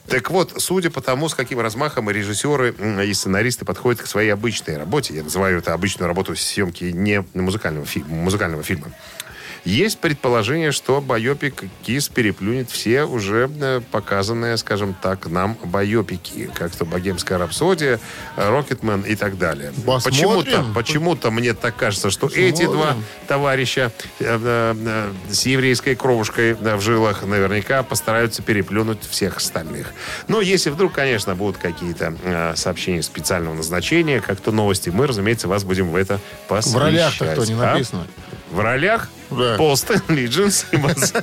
Так 0.08 0.32
вот, 0.32 0.56
судя 0.58 0.90
по 0.90 1.02
тому, 1.02 1.30
с 1.30 1.36
каким 1.36 1.60
размахом 1.60 2.10
и 2.10 2.14
режиссеры 2.14 2.74
и 3.06 3.14
сценаристы 3.14 3.64
подходят 3.64 4.02
к 4.02 4.08
своей 4.08 4.32
обычной 4.34 4.78
работе, 4.78 5.14
я 5.14 5.22
называю 5.24 5.60
это 5.60 5.74
обычную 5.74 6.08
работу 6.08 6.36
съемки 6.36 6.86
не 6.86 7.24
музыкального 7.36 7.86
фильма, 7.86 8.16
музыкального 8.16 8.64
фильма, 8.64 8.88
есть 9.64 10.00
предположение, 10.00 10.72
что 10.72 11.02
байопик 11.02 11.64
Кис 11.84 12.10
переплюнет 12.10 12.70
все 12.72 13.04
уже 13.04 13.50
э, 13.60 13.82
показанные, 13.92 14.58
скажем 14.58 14.96
так, 15.00 15.28
нам 15.28 15.58
байопики, 15.64 16.50
как 16.54 16.72
то 16.76 16.86
«Богемская 16.86 17.38
рапсодия», 17.38 18.00
э, 18.38 18.50
«Рокетмен» 18.50 19.02
и 19.02 19.16
так 19.16 19.38
далее. 19.38 19.72
Посмотрим. 19.86 20.04
Почему-то, 20.04 20.66
почему-то 20.74 21.32
мне 21.32 21.54
так 21.54 21.76
кажется, 21.76 22.10
что 22.10 22.28
эти 22.28 22.64
два 22.64 22.74
Посмотрим. 22.88 23.04
товарища 23.28 23.92
э, 24.20 24.40
э, 24.42 24.76
э, 25.30 25.34
с 25.34 25.46
еврейской 25.46 25.96
кровушкой 25.96 26.52
э, 26.60 26.76
в 26.76 26.82
жилах 26.82 27.24
наверняка 27.24 27.84
постараются 27.84 28.42
переплюнуть 28.42 29.00
всех 29.10 29.38
остальных. 29.38 29.92
Но 30.28 30.42
если 30.42 30.70
вдруг, 30.70 30.94
конечно, 30.94 31.36
будут 31.36 31.58
какие-то 31.58 32.16
э, 32.24 32.54
сообщения 32.56 33.04
специального 33.04 33.54
назначения, 33.54 34.22
как 34.22 34.40
то 34.40 34.52
новости, 34.52 34.90
мы, 34.90 35.06
разумеется, 35.08 35.48
вас 35.48 35.64
будем 35.64 35.90
в 35.90 35.96
это 35.96 36.18
В 36.18 36.48
посвящать. 36.50 36.82
ролях-то 36.82 37.26
кто 37.34 37.46
не 37.46 37.54
А? 37.54 37.82
В 38.52 38.60
ролях? 38.60 39.10
Да. 39.30 39.56
Пол 39.58 39.78
Стэнли, 39.78 40.28
Джин 40.28 40.52
Симмонс. 40.52 41.14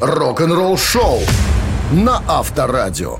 Рок-н-ролл 0.00 0.78
шоу 0.78 1.20
на 1.92 2.22
Авторадио. 2.28 3.18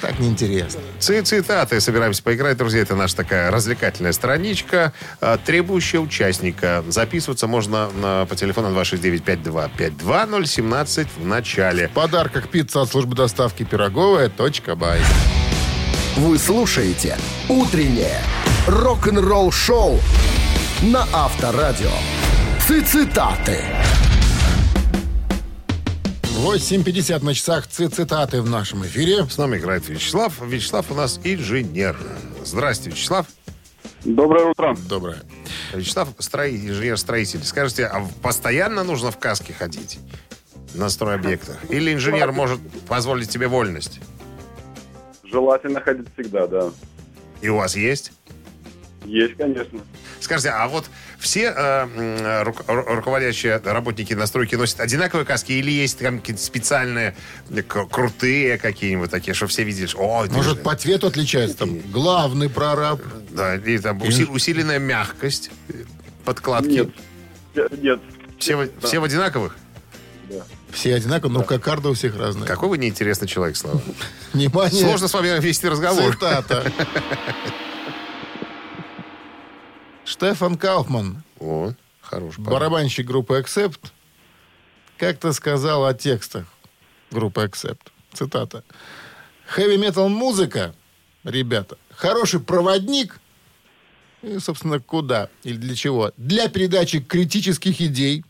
Так 0.00 0.18
неинтересно. 0.18 0.80
Ци- 0.98 1.22
Цитаты 1.22 1.78
собираемся 1.80 2.22
поиграть, 2.22 2.56
друзья. 2.56 2.80
Это 2.80 2.96
наша 2.96 3.16
такая 3.16 3.50
развлекательная 3.50 4.12
страничка, 4.12 4.92
э, 5.20 5.36
требующая 5.44 6.00
участника. 6.00 6.82
Записываться 6.88 7.46
можно 7.46 7.90
на- 7.90 8.24
по 8.26 8.34
телефону 8.34 8.70
269-5252-017 8.70 11.06
в 11.18 11.26
начале. 11.26 11.88
В 11.88 11.92
подарках 11.92 12.48
пицца 12.48 12.80
от 12.82 12.90
службы 12.90 13.14
доставки 13.14 13.62
пироговая 13.62 14.28
точка 14.30 14.74
бай. 14.74 15.00
Вы 16.16 16.38
слушаете 16.38 17.16
«Утреннее 17.48 18.20
рок-н-ролл 18.66 19.52
шоу» 19.52 20.00
на 20.82 21.06
Авторадио. 21.12 21.90
Цитаты. 22.86 23.58
8.50 26.22 27.22
на 27.24 27.34
часах 27.34 27.66
ци- 27.66 27.88
цитаты 27.88 28.40
в 28.40 28.48
нашем 28.48 28.84
эфире. 28.86 29.26
С 29.28 29.36
нами 29.36 29.58
играет 29.58 29.88
Вячеслав. 29.88 30.40
Вячеслав 30.40 30.90
у 30.90 30.94
нас 30.94 31.20
инженер. 31.24 31.96
Здрасте, 32.44 32.90
Вячеслав. 32.90 33.26
Доброе 34.04 34.46
утро. 34.46 34.76
Доброе. 34.88 35.18
Вячеслав, 35.74 36.08
строи- 36.18 36.68
инженер-строитель. 36.68 37.42
Скажите, 37.44 37.84
а 37.86 38.06
постоянно 38.22 38.84
нужно 38.84 39.10
в 39.10 39.18
каске 39.18 39.52
ходить 39.52 39.98
на 40.74 40.88
стройобъектах? 40.88 41.56
Или 41.68 41.92
инженер 41.92 42.32
может 42.32 42.60
позволить 42.88 43.28
тебе 43.28 43.48
вольность? 43.48 44.00
Желательно 45.24 45.80
ходить 45.80 46.06
всегда, 46.16 46.46
да. 46.46 46.70
И 47.42 47.48
у 47.48 47.56
вас 47.56 47.76
есть? 47.76 48.12
Есть, 49.04 49.36
конечно. 49.36 49.80
Скажите, 50.20 50.50
а 50.50 50.68
вот 50.68 50.86
все 51.18 51.52
э, 51.56 52.42
ру- 52.44 52.66
ру- 52.66 52.94
руководящие 52.96 53.56
работники 53.64 54.12
на 54.14 54.26
стройке 54.26 54.56
носят 54.56 54.80
одинаковые 54.80 55.24
каски 55.26 55.52
или 55.52 55.70
есть 55.70 55.98
там 55.98 56.18
какие-то 56.20 56.42
специальные, 56.42 57.16
э, 57.50 57.62
крутые 57.62 58.58
какие-нибудь 58.58 59.10
такие, 59.10 59.34
что 59.34 59.46
все 59.46 59.64
видели, 59.64 59.86
что, 59.86 59.98
о, 60.00 60.26
Может, 60.26 60.56
же- 60.58 60.62
по 60.62 60.74
цвету 60.76 61.06
отличается 61.06 61.56
там. 61.58 61.78
Главный 61.90 62.48
прораб. 62.48 63.00
да, 63.30 63.56
и 63.56 63.78
там 63.78 63.98
уси- 63.98 64.30
усиленная 64.30 64.78
мягкость 64.78 65.50
подкладки. 66.24 66.68
Нет. 66.68 66.90
Нет. 67.82 68.00
Все, 68.38 68.56
в- 68.56 68.68
все 68.86 68.98
в 69.00 69.04
одинаковых? 69.04 69.56
Все 70.70 70.94
одинаковые, 70.94 71.32
но 71.38 71.42
кокарда 71.44 71.88
у 71.88 71.94
всех 71.94 72.16
разная. 72.16 72.46
Какой 72.46 72.68
вы 72.68 72.78
неинтересный 72.78 73.26
человек, 73.26 73.56
Слава. 73.56 73.82
Внимание. 74.32 74.80
Сложно 74.84 75.08
с 75.08 75.14
вами 75.14 75.40
вести 75.40 75.66
разговор. 75.68 76.12
Цитата. 76.14 76.70
Штефан 80.10 80.56
Кауфман, 80.56 81.22
О, 81.38 81.72
хороший 82.00 82.38
парень. 82.38 82.50
барабанщик 82.50 83.06
группы 83.06 83.38
Accept, 83.38 83.78
как-то 84.98 85.32
сказал 85.32 85.86
о 85.86 85.94
текстах 85.94 86.46
группы 87.12 87.42
Accept. 87.42 87.78
Цитата. 88.12 88.64
Хэви-метал 89.46 90.08
музыка, 90.08 90.74
ребята, 91.22 91.78
хороший 91.90 92.40
проводник, 92.40 93.20
и, 94.22 94.40
собственно, 94.40 94.80
куда 94.80 95.28
или 95.44 95.56
для 95.56 95.76
чего? 95.76 96.10
Для 96.16 96.48
передачи 96.48 96.98
критических 96.98 97.80
идей, 97.80 98.24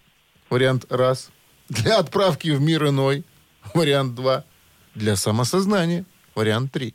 вариант 0.50 0.84
раз. 0.90 1.30
Для 1.70 1.98
отправки 1.98 2.48
в 2.50 2.60
мир 2.60 2.88
иной, 2.88 3.24
вариант 3.72 4.14
два. 4.14 4.44
Для 4.94 5.16
самосознания, 5.16 6.04
вариант 6.34 6.72
три. 6.72 6.94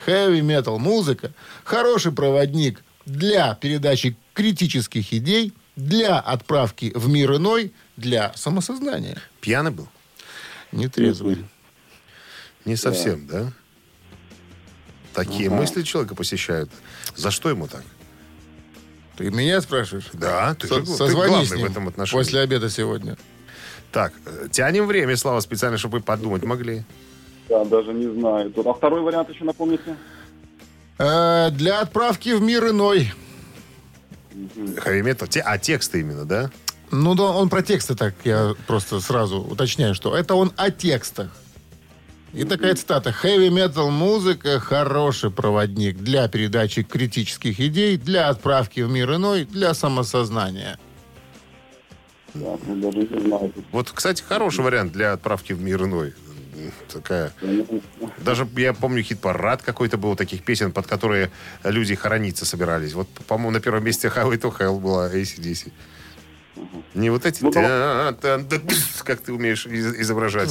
Хэви-метал 0.00 0.80
музыка, 0.80 1.32
хороший 1.62 2.10
проводник 2.10 2.82
для 3.06 3.54
передачи 3.54 4.16
критических 4.34 5.12
идей, 5.12 5.52
для 5.76 6.18
отправки 6.18 6.92
в 6.94 7.08
мир 7.08 7.36
иной, 7.36 7.72
для 7.96 8.32
самосознания. 8.34 9.18
Пьяный 9.40 9.70
был? 9.70 9.88
Нетрезвый. 10.72 11.44
Не 12.64 12.76
совсем, 12.76 13.26
да? 13.26 13.52
Такие 15.14 15.50
мысли 15.50 15.82
человека 15.82 16.14
посещают. 16.14 16.70
За 17.16 17.30
что 17.30 17.48
ему 17.48 17.66
так? 17.66 17.82
Ты 19.16 19.30
меня 19.30 19.60
спрашиваешь? 19.60 20.06
Да, 20.12 20.54
ты, 20.54 20.68
Со- 20.68 20.76
же, 20.76 20.82
ты 20.86 21.12
главный 21.12 21.44
с 21.44 21.52
ним 21.52 21.66
в 21.66 21.70
этом 21.70 21.88
отношении. 21.88 22.22
после 22.22 22.40
обеда 22.40 22.70
сегодня. 22.70 23.16
Так, 23.92 24.12
э, 24.24 24.48
тянем 24.50 24.86
время, 24.86 25.16
Слава, 25.16 25.40
специально, 25.40 25.76
чтобы 25.76 25.98
вы 25.98 26.04
подумать 26.04 26.44
могли. 26.44 26.84
Да, 27.48 27.64
даже 27.64 27.92
не 27.92 28.06
знаю. 28.18 28.52
А 28.56 28.72
второй 28.72 29.02
вариант 29.02 29.28
еще 29.28 29.44
напомните? 29.44 29.96
Э, 31.00 31.50
для 31.50 31.80
отправки 31.80 32.28
в 32.34 32.42
мир 32.42 32.68
иной. 32.68 33.10
Хэви-метал. 34.76 35.28
Те- 35.28 35.40
а 35.40 35.56
тексты 35.56 36.00
именно, 36.00 36.26
да? 36.26 36.50
Ну 36.90 37.14
да, 37.14 37.22
он 37.22 37.48
про 37.48 37.62
тексты 37.62 37.94
так, 37.94 38.14
я 38.24 38.54
просто 38.66 39.00
сразу 39.00 39.38
уточняю, 39.40 39.94
что 39.94 40.14
это 40.14 40.34
он 40.34 40.52
о 40.56 40.70
текстах. 40.70 41.30
И 42.34 42.44
такая 42.44 42.74
цитата. 42.74 43.14
Heavy 43.22 43.48
metal 43.48 43.90
музыка 43.90 44.60
хороший 44.60 45.30
проводник 45.30 45.96
для 45.96 46.28
передачи 46.28 46.82
критических 46.82 47.58
идей, 47.60 47.96
для 47.96 48.28
отправки 48.28 48.80
в 48.80 48.90
мир 48.90 49.14
иной, 49.14 49.46
для 49.46 49.72
самосознания. 49.72 50.78
Да, 52.34 52.58
даже 52.66 52.98
не 52.98 53.20
знаю. 53.26 53.52
Вот, 53.72 53.90
кстати, 53.90 54.22
хороший 54.22 54.62
вариант 54.62 54.92
для 54.92 55.14
отправки 55.14 55.54
в 55.54 55.62
мир 55.62 55.84
иной. 55.84 56.12
Такая. 56.92 57.32
Даже 58.18 58.46
я 58.56 58.72
помню 58.72 59.02
хит-парад 59.02 59.62
какой-то 59.62 59.96
был 59.98 60.16
таких 60.16 60.42
песен, 60.44 60.72
под 60.72 60.86
которые 60.86 61.30
люди 61.64 61.94
хорониться 61.94 62.44
собирались. 62.44 62.92
Вот, 62.94 63.08
по-моему, 63.26 63.50
на 63.52 63.60
первом 63.60 63.84
месте 63.84 64.08
Highway 64.08 64.38
to 64.40 64.56
Hell 64.56 64.78
была 64.80 65.08
ACDC. 65.14 65.72
Не 66.94 67.10
вот 67.10 67.24
эти... 67.24 67.42
Ну, 67.42 67.52
Как 67.52 69.20
ты 69.20 69.32
умеешь 69.32 69.66
из- 69.66 69.94
изображать. 70.00 70.50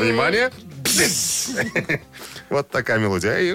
Внимание. 0.00 0.50
Вот 2.50 2.68
такая 2.70 2.98
мелодия. 2.98 3.36
И 3.38 3.52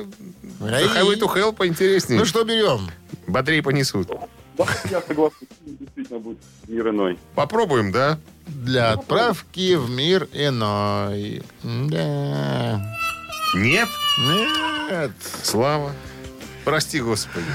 Highway 0.59 1.19
to 1.19 1.27
Hell 1.33 1.53
поинтереснее. 1.53 2.19
Ну 2.19 2.25
что 2.25 2.43
берем? 2.43 2.89
Бодрее 3.27 3.61
понесут. 3.63 4.09
Да, 4.57 4.67
я 4.89 5.01
согласен. 5.01 5.47
Действительно 5.65 6.19
будет 6.19 6.39
мир 6.67 6.89
иной. 6.89 7.17
Попробуем, 7.35 7.91
да? 7.93 8.19
Для 8.49 8.91
отправки 8.93 9.75
в 9.75 9.89
мир 9.89 10.27
иной. 10.33 11.43
Да. 11.63 12.81
Нет? 13.55 13.87
Нет. 14.19 15.11
Слава. 15.43 15.93
Прости, 16.65 16.99
Господи. 16.99 17.45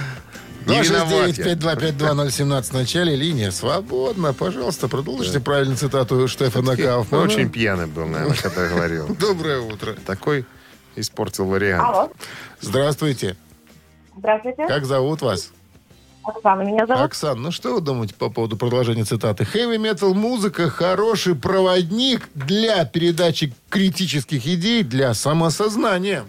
Не 0.67 0.81
виноват 0.83 1.37
я. 1.37 1.55
269-5252017 1.55 2.63
в 2.63 2.73
начале. 2.73 3.17
Линия 3.17 3.51
свободна. 3.51 4.33
Пожалуйста, 4.33 4.89
продолжите 4.89 5.41
правильную 5.41 5.77
цитату 5.77 6.27
Штефана 6.27 6.77
Кауфмана. 6.77 7.25
очень 7.25 7.51
пьяный 7.51 7.87
был, 7.87 8.07
наверное, 8.07 8.37
когда 8.37 8.69
говорил. 8.69 9.15
Доброе 9.21 9.61
утро. 9.61 9.95
Такой 10.07 10.47
испортил 10.97 11.47
вариант. 11.47 11.85
Алло. 11.85 12.13
Здравствуйте. 12.61 13.37
Здравствуйте. 14.17 14.67
Как 14.67 14.87
зовут 14.87 15.23
вас? 15.23 15.51
Оксана 16.25 16.63
меня 16.63 16.87
зовут. 16.87 17.05
Оксан, 17.05 17.41
ну 17.41 17.51
что 17.51 17.75
вы 17.75 17.81
думаете 17.81 18.15
по 18.15 18.31
поводу 18.31 18.57
продолжения 18.57 19.05
цитаты? 19.05 19.45
Heavy 19.45 19.77
metal 19.77 20.15
музыка 20.15 20.69
хороший 20.71 21.35
проводник 21.35 22.29
для 22.35 22.85
передачи 22.85 23.53
критических 23.69 24.47
идей 24.47 24.83
для 24.83 25.13
самосознания. 25.15 26.25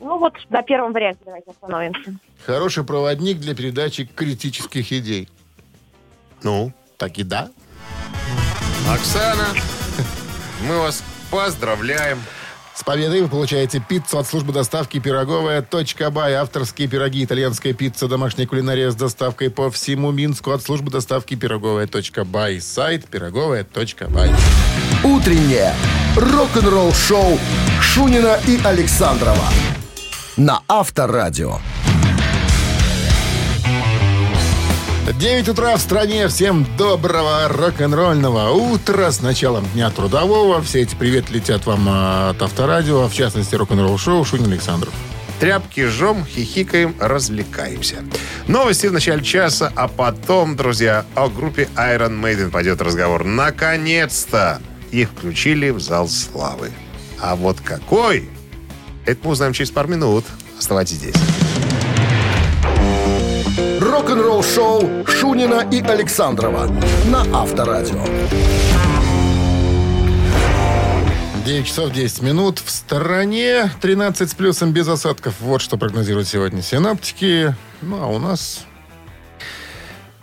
Ну 0.00 0.18
вот 0.18 0.32
на 0.48 0.62
первом 0.62 0.92
варианте 0.92 1.20
давайте 1.24 1.50
остановимся. 1.50 2.14
Хороший 2.46 2.84
проводник 2.84 3.38
для 3.38 3.54
передачи 3.54 4.04
критических 4.04 4.92
идей. 4.92 5.28
Ну, 6.42 6.72
Так 6.96 7.18
и 7.18 7.22
да. 7.22 7.50
Оксана, 8.88 9.48
мы 10.66 10.78
вас 10.78 11.02
поздравляем. 11.30 12.18
С 12.80 12.82
победой 12.82 13.20
вы 13.20 13.28
получаете 13.28 13.78
пиццу 13.78 14.20
от 14.20 14.26
службы 14.26 14.54
доставки 14.54 14.98
«Пироговая. 15.00 15.62
Бай». 16.10 16.32
Авторские 16.32 16.88
пироги, 16.88 17.22
итальянская 17.22 17.74
пицца, 17.74 18.08
домашняя 18.08 18.46
кулинария 18.46 18.90
с 18.90 18.94
доставкой 18.94 19.50
по 19.50 19.70
всему 19.70 20.12
Минску 20.12 20.52
от 20.52 20.62
службы 20.62 20.90
доставки 20.90 21.34
«Пироговая. 21.34 21.86
Бай». 22.24 22.58
Сайт 22.58 23.06
«Пироговая. 23.06 23.66
Бай». 24.08 24.30
Утреннее 25.04 25.74
рок-н-ролл-шоу 26.16 27.38
Шунина 27.82 28.40
и 28.48 28.58
Александрова 28.64 29.44
на 30.38 30.62
Авторадио. 30.66 31.58
9 35.12 35.48
утра 35.48 35.76
в 35.76 35.80
стране. 35.80 36.28
Всем 36.28 36.66
доброго 36.76 37.48
рок-н-ролльного 37.48 38.50
утра. 38.50 39.10
С 39.10 39.20
началом 39.20 39.66
дня 39.74 39.90
трудового. 39.90 40.62
Все 40.62 40.82
эти 40.82 40.94
привет 40.94 41.30
летят 41.30 41.66
вам 41.66 41.88
от 41.88 42.40
Авторадио, 42.40 43.02
а 43.02 43.08
в 43.08 43.14
частности 43.14 43.54
рок-н-ролл 43.54 43.98
шоу 43.98 44.24
Шунин 44.24 44.52
Александров. 44.52 44.92
Тряпки 45.40 45.86
жжем, 45.86 46.24
хихикаем, 46.26 46.94
развлекаемся. 47.00 48.04
Новости 48.46 48.86
в 48.86 48.92
начале 48.92 49.24
часа, 49.24 49.72
а 49.74 49.88
потом, 49.88 50.54
друзья, 50.54 51.04
о 51.14 51.28
группе 51.28 51.68
Iron 51.76 52.20
Maiden 52.20 52.50
пойдет 52.50 52.80
разговор. 52.82 53.24
Наконец-то 53.24 54.60
их 54.90 55.10
включили 55.10 55.70
в 55.70 55.80
зал 55.80 56.08
славы. 56.08 56.70
А 57.18 57.36
вот 57.36 57.60
какой? 57.60 58.28
Это 59.06 59.20
мы 59.24 59.32
узнаем 59.32 59.54
через 59.54 59.70
пару 59.70 59.88
минут. 59.88 60.24
Оставайтесь 60.58 60.96
здесь. 60.96 61.49
Рок-н-ролл 64.00 64.42
шоу 64.42 65.04
Шунина 65.06 65.68
и 65.70 65.82
Александрова 65.82 66.68
на 67.04 67.20
Авторадио. 67.38 68.02
9 71.44 71.66
часов 71.66 71.92
10 71.92 72.22
минут. 72.22 72.60
В 72.60 72.70
стороне 72.70 73.70
13 73.82 74.30
с 74.30 74.34
плюсом 74.34 74.72
без 74.72 74.88
осадков. 74.88 75.34
Вот 75.40 75.60
что 75.60 75.76
прогнозируют 75.76 76.28
сегодня 76.28 76.62
синаптики. 76.62 77.54
Ну, 77.82 78.02
а 78.02 78.06
у 78.06 78.18
нас... 78.18 78.64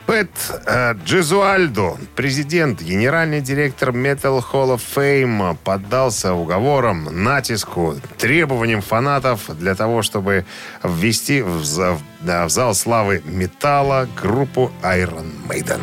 Пэт 0.07 0.29
э, 0.65 0.93
Джезуальдо, 1.03 1.97
президент, 2.15 2.81
генеральный 2.81 3.41
директор 3.41 3.89
Metal 3.89 4.41
Hall 4.41 4.77
of 4.77 4.81
Fame, 4.95 5.57
поддался 5.65 6.33
уговорам, 6.33 7.09
натиску, 7.11 7.97
требованиям 8.17 8.81
фанатов 8.81 9.49
для 9.59 9.75
того, 9.75 10.03
чтобы 10.03 10.45
ввести 10.81 11.41
в, 11.41 11.99
да, 12.21 12.45
в 12.45 12.49
зал 12.49 12.73
славы 12.73 13.21
металла 13.25 14.07
группу 14.15 14.71
Iron 14.81 15.29
Maiden. 15.49 15.81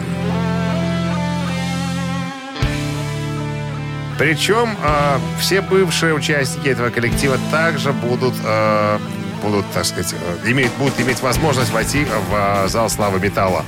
Причем 4.18 4.70
э, 4.82 5.18
все 5.38 5.60
бывшие 5.60 6.14
участники 6.14 6.68
этого 6.68 6.88
коллектива 6.88 7.36
также 7.50 7.92
будут, 7.92 8.34
э, 8.42 8.98
будут 9.44 9.70
так 9.72 9.84
сказать, 9.84 10.14
э, 10.14 10.50
иметь, 10.50 10.72
будут 10.78 10.98
иметь 11.00 11.20
возможность 11.20 11.72
войти 11.72 12.04
в 12.04 12.64
э, 12.64 12.68
зал 12.68 12.88
славы 12.88 13.20
металла. 13.20 13.64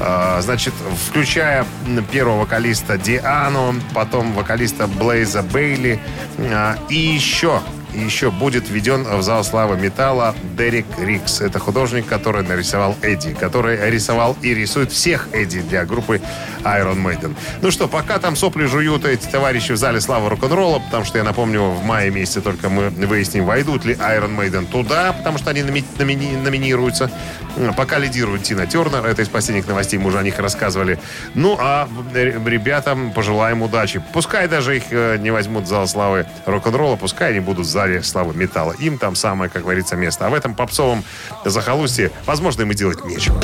Э, 0.00 0.40
значит, 0.42 0.74
включая 1.06 1.64
первого 2.10 2.40
вокалиста 2.40 2.98
Диану, 2.98 3.74
потом 3.94 4.32
вокалиста 4.32 4.86
Блейза 4.86 5.42
Бейли 5.42 6.00
и 6.88 6.96
еще 6.96 7.60
еще 7.94 8.30
будет 8.30 8.68
введен 8.68 9.04
в 9.04 9.22
зал 9.22 9.44
славы 9.44 9.76
металла 9.76 10.34
Дерек 10.56 10.86
Рикс. 10.98 11.40
Это 11.40 11.58
художник, 11.58 12.06
который 12.06 12.42
нарисовал 12.42 12.96
Эдди, 13.02 13.34
который 13.34 13.90
рисовал 13.90 14.36
и 14.42 14.54
рисует 14.54 14.92
всех 14.92 15.28
Эдди 15.32 15.60
для 15.60 15.84
группы 15.84 16.20
Iron 16.64 17.02
Maiden. 17.02 17.34
Ну 17.60 17.70
что, 17.70 17.88
пока 17.88 18.18
там 18.18 18.36
сопли 18.36 18.66
жуют 18.66 19.04
эти 19.04 19.26
товарищи 19.26 19.72
в 19.72 19.76
зале 19.76 20.00
славы 20.00 20.28
рок-н-ролла, 20.30 20.78
потому 20.78 21.04
что, 21.04 21.18
я 21.18 21.24
напомню, 21.24 21.62
в 21.70 21.84
мае 21.84 22.10
месяце 22.10 22.40
только 22.40 22.68
мы 22.68 22.90
выясним, 22.90 23.44
войдут 23.44 23.84
ли 23.84 23.94
Iron 23.94 24.36
Maiden 24.36 24.66
туда, 24.66 25.12
потому 25.12 25.38
что 25.38 25.50
они 25.50 25.62
номи- 25.62 25.84
номини- 25.98 26.36
номинируются. 26.36 27.10
Пока 27.76 27.98
лидирует 27.98 28.44
Тина 28.44 28.66
Тернер, 28.66 29.04
это 29.04 29.22
из 29.22 29.28
последних 29.28 29.66
новостей, 29.66 29.98
мы 29.98 30.08
уже 30.08 30.18
о 30.18 30.22
них 30.22 30.38
рассказывали. 30.38 30.98
Ну, 31.34 31.56
а 31.60 31.88
ребятам 32.14 33.12
пожелаем 33.12 33.62
удачи. 33.62 34.02
Пускай 34.12 34.48
даже 34.48 34.76
их 34.76 34.84
э, 34.90 35.18
не 35.18 35.30
возьмут 35.30 35.64
в 35.64 35.66
зал 35.66 35.86
славы 35.86 36.26
рок-н-ролла, 36.46 36.96
пускай 36.96 37.30
они 37.30 37.40
будут 37.40 37.66
в 37.66 37.70
зале 37.82 38.02
славы 38.02 38.34
металла. 38.34 38.74
Им 38.78 38.98
там 38.98 39.16
самое, 39.16 39.50
как 39.50 39.62
говорится, 39.62 39.96
место. 39.96 40.26
А 40.26 40.30
в 40.30 40.34
этом 40.34 40.54
попсовом 40.54 41.04
захолустье, 41.44 42.10
возможно, 42.26 42.62
им 42.62 42.70
и 42.70 42.74
делать 42.74 43.04
нечего. 43.04 43.42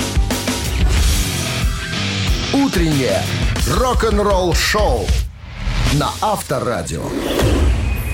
Утреннее 2.52 3.22
рок-н-ролл 3.68 4.54
шоу 4.54 5.06
на 5.94 6.10
Авторадио. 6.20 7.02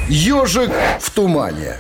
Ежик 0.09 0.71
в 1.01 1.11
тумане. 1.11 1.77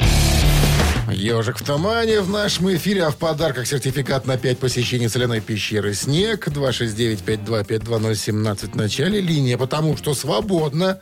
Ежик 1.24 1.56
в 1.58 1.64
тумане 1.64 2.20
в 2.20 2.28
нашем 2.28 2.68
эфире, 2.74 3.04
а 3.04 3.10
в 3.10 3.16
подарках 3.16 3.66
сертификат 3.66 4.26
на 4.26 4.36
5 4.36 4.58
посещений 4.58 5.08
соляной 5.08 5.40
пещеры 5.40 5.94
«Снег» 5.94 6.48
269-525-2017 6.48 8.72
в 8.72 8.76
начале 8.76 9.22
линия, 9.22 9.56
потому 9.56 9.96
что 9.96 10.12
свободно. 10.12 11.00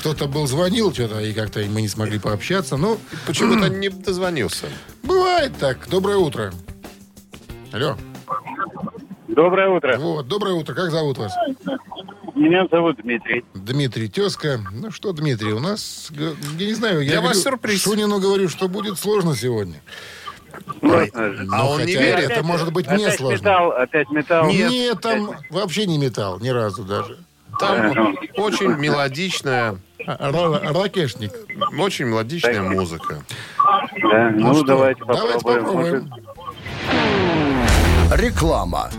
Кто-то 0.00 0.26
был 0.26 0.46
звонил 0.46 0.90
что-то, 0.94 1.20
и 1.20 1.34
как-то 1.34 1.60
мы 1.68 1.82
не 1.82 1.88
смогли 1.88 2.18
пообщаться. 2.18 2.78
Ну, 2.78 2.96
Почему-то 3.26 3.68
не 3.74 3.90
дозвонился. 3.90 4.68
бывает 5.02 5.52
так. 5.60 5.86
Доброе 5.90 6.16
утро. 6.16 6.50
Алло. 7.70 7.98
Доброе 9.26 9.68
утро. 9.68 9.98
Вот, 9.98 10.28
доброе 10.28 10.54
утро. 10.54 10.72
Как 10.72 10.90
зовут 10.90 11.18
вас? 11.18 11.34
Меня 12.38 12.66
зовут 12.70 12.96
Дмитрий. 13.02 13.44
Дмитрий 13.54 14.08
Тезка. 14.08 14.60
Ну 14.72 14.90
что, 14.92 15.12
Дмитрий, 15.12 15.52
у 15.52 15.58
нас, 15.60 16.08
я 16.12 16.66
не 16.66 16.74
знаю, 16.74 17.00
я 17.02 17.10
Для 17.10 17.20
вас 17.20 17.30
говорю- 17.32 17.42
сюрприз. 17.42 17.82
Шунину 17.82 18.20
говорю, 18.20 18.48
что 18.48 18.68
будет 18.68 18.98
сложно 18.98 19.34
сегодня. 19.34 19.80
Же. 20.82 21.10
А 21.14 21.32
Ну, 21.44 21.68
он 21.70 21.84
не 21.84 21.94
хотя 21.94 22.04
верит? 22.04 22.30
Это 22.30 22.42
может 22.44 22.72
быть 22.72 22.86
мне 22.88 23.06
опять 23.06 23.18
сложно. 23.18 23.36
металл, 23.42 23.70
опять 23.72 24.10
металл. 24.10 24.46
Нет, 24.50 25.00
там 25.00 25.30
вообще 25.50 25.86
не 25.86 25.98
металл, 25.98 26.38
ни 26.40 26.48
разу 26.48 26.84
даже. 26.84 27.18
Там 27.58 28.16
очень 28.36 28.76
мелодичная, 28.76 29.78
ра- 30.06 30.72
Ракешник. 30.82 31.32
очень 31.78 32.04
мелодичная 32.06 32.62
музыка. 32.62 33.22
Да, 34.10 34.30
ну, 34.34 34.54
что, 34.54 34.64
давайте 34.64 35.02
давайте 35.04 35.38
попробуем. 35.40 35.64
попробуем. 35.64 36.10
Может, 38.08 38.20
Реклама. 38.20 38.90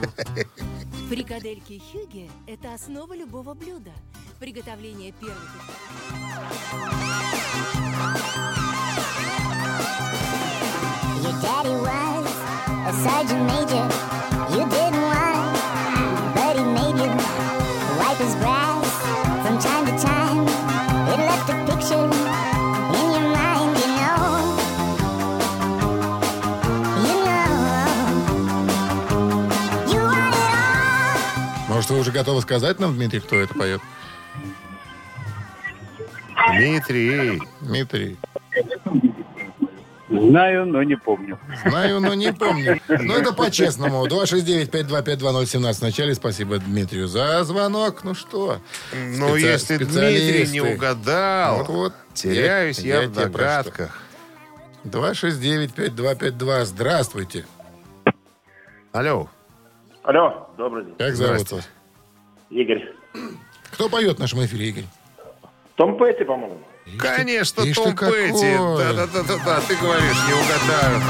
Фрикадельки 1.10 1.82
Хюге– 1.92 2.30
это 2.46 2.72
основа 2.72 3.16
любого 3.16 3.56
блюда. 3.56 3.92
Приготовление 4.40 5.12
первых... 5.12 5.50
Your 11.24 11.34
daddy 11.42 11.76
was 11.82 12.30
a 12.86 12.94
sergeant 12.94 13.44
major. 13.48 13.90
You 14.52 14.70
didn't 14.70 15.02
want, 15.02 15.58
but 16.36 16.56
he 16.56 16.64
made 16.78 17.00
you 17.04 17.10
wipe 17.98 18.20
his 18.20 18.36
brass 18.36 18.89
Может, 31.90 32.06
вы 32.06 32.12
уже 32.12 32.12
готовы 32.12 32.42
сказать 32.42 32.80
нам, 32.80 32.94
Дмитрий, 32.96 33.20
кто 33.20 33.36
это 33.38 33.54
поет? 33.56 33.82
Дмитрий. 36.52 37.42
Дмитрий. 37.62 38.18
Знаю, 40.10 40.66
но 40.68 40.84
не 40.84 40.96
помню. 40.96 41.40
Знаю, 41.66 42.00
но 42.00 42.14
не 42.14 42.32
помню. 42.34 42.80
Но 42.88 43.16
это 43.16 43.34
по-честному. 43.38 44.06
269-525-2017 44.08 45.74
в 45.74 45.82
начале. 45.82 46.16
Спасибо 46.16 46.58
Дмитрию 46.60 47.08
за 47.08 47.44
звонок. 47.44 48.04
Ну 48.04 48.14
что? 48.14 48.60
Ну, 48.94 49.36
если 49.36 49.78
Дмитрий 49.78 50.48
не 50.52 50.62
угадал, 50.62 51.60
Вот-вот. 51.60 51.94
теряюсь 52.14 52.80
я, 52.80 53.02
я 53.02 53.08
в 53.08 53.14
догадках. 53.14 54.00
269-5252. 54.86 56.66
Здравствуйте. 56.66 57.46
Алло. 58.92 59.30
Алло, 60.04 60.50
добрый 60.58 60.86
день. 60.86 60.96
Как 60.98 61.16
зовут 61.16 61.52
вас? 61.52 61.70
Игорь. 62.50 62.94
Кто 63.72 63.90
поет 63.90 64.18
в 64.18 64.20
нашем 64.20 64.44
эфире, 64.46 64.70
Игорь? 64.70 64.86
Том 65.76 65.98
Петти, 65.98 66.24
по-моему. 66.24 66.60
Конечно, 66.98 67.62
ишь 67.62 67.76
Том. 67.76 67.96
Петти. 67.96 68.58
Да-да-да-да, 68.58 69.62
ты 69.68 69.76
говоришь, 69.76 70.18
не 70.28 70.34
угадают. 70.34 71.04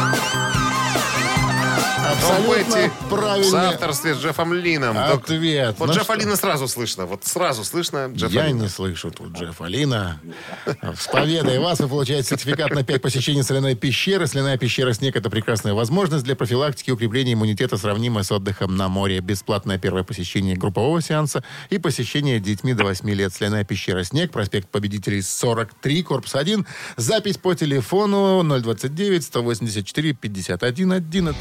Абсолютно 2.07 2.89
Петти 3.09 3.41
в 3.41 3.45
соавторстве 3.45 4.15
с 4.15 4.17
Джеффом 4.19 4.53
Лином. 4.53 4.97
Ответ. 4.97 5.75
Вот 5.77 5.87
Ну 5.87 5.93
Джеффа 5.93 6.13
что? 6.13 6.15
Лина 6.15 6.35
сразу 6.35 6.67
слышно. 6.67 7.05
Вот 7.05 7.25
сразу 7.25 7.63
слышно 7.63 8.11
Джеффа 8.13 8.33
Я 8.33 8.47
Лина. 8.47 8.63
не 8.63 8.69
слышу 8.69 9.11
тут 9.11 9.31
Джеффа 9.37 9.65
Лина. 9.65 10.19
С 10.65 11.07
победой 11.07 11.59
вас 11.59 11.79
вы 11.79 11.87
получаете 11.87 12.29
сертификат 12.29 12.71
на 12.71 12.83
5 12.83 13.01
посещений 13.01 13.43
соляной 13.43 13.75
пещеры. 13.75 14.27
Соляная 14.27 14.57
пещера 14.57 14.93
«Снег»— 14.93 15.15
это 15.17 15.29
прекрасная 15.29 15.73
возможность 15.73 16.23
для 16.23 16.35
профилактики 16.35 16.89
и 16.89 16.93
укрепления 16.93 17.33
иммунитета, 17.33 17.77
сравнимая 17.77 18.23
с 18.23 18.31
отдыхом 18.31 18.75
на 18.75 18.87
море. 18.87 19.19
Бесплатное 19.19 19.77
первое 19.77 20.03
посещение 20.03 20.55
группового 20.55 21.01
сеанса 21.01 21.43
и 21.69 21.77
посещение 21.77 22.39
детьми 22.39 22.73
до 22.73 22.83
8 22.83 23.09
лет. 23.11 23.33
Соляная 23.33 23.63
пещера 23.63 24.03
«Снег», 24.03 24.31
проспект 24.31 24.69
Победителей 24.69 25.21
43, 25.21 26.03
корпус 26.03 26.35
1. 26.35 26.65
Запись 26.97 27.37
по 27.37 27.55
телефону 27.55 28.43
029 28.43 29.23
184 29.23 30.13
51 30.13 30.91
11. 30.91 31.37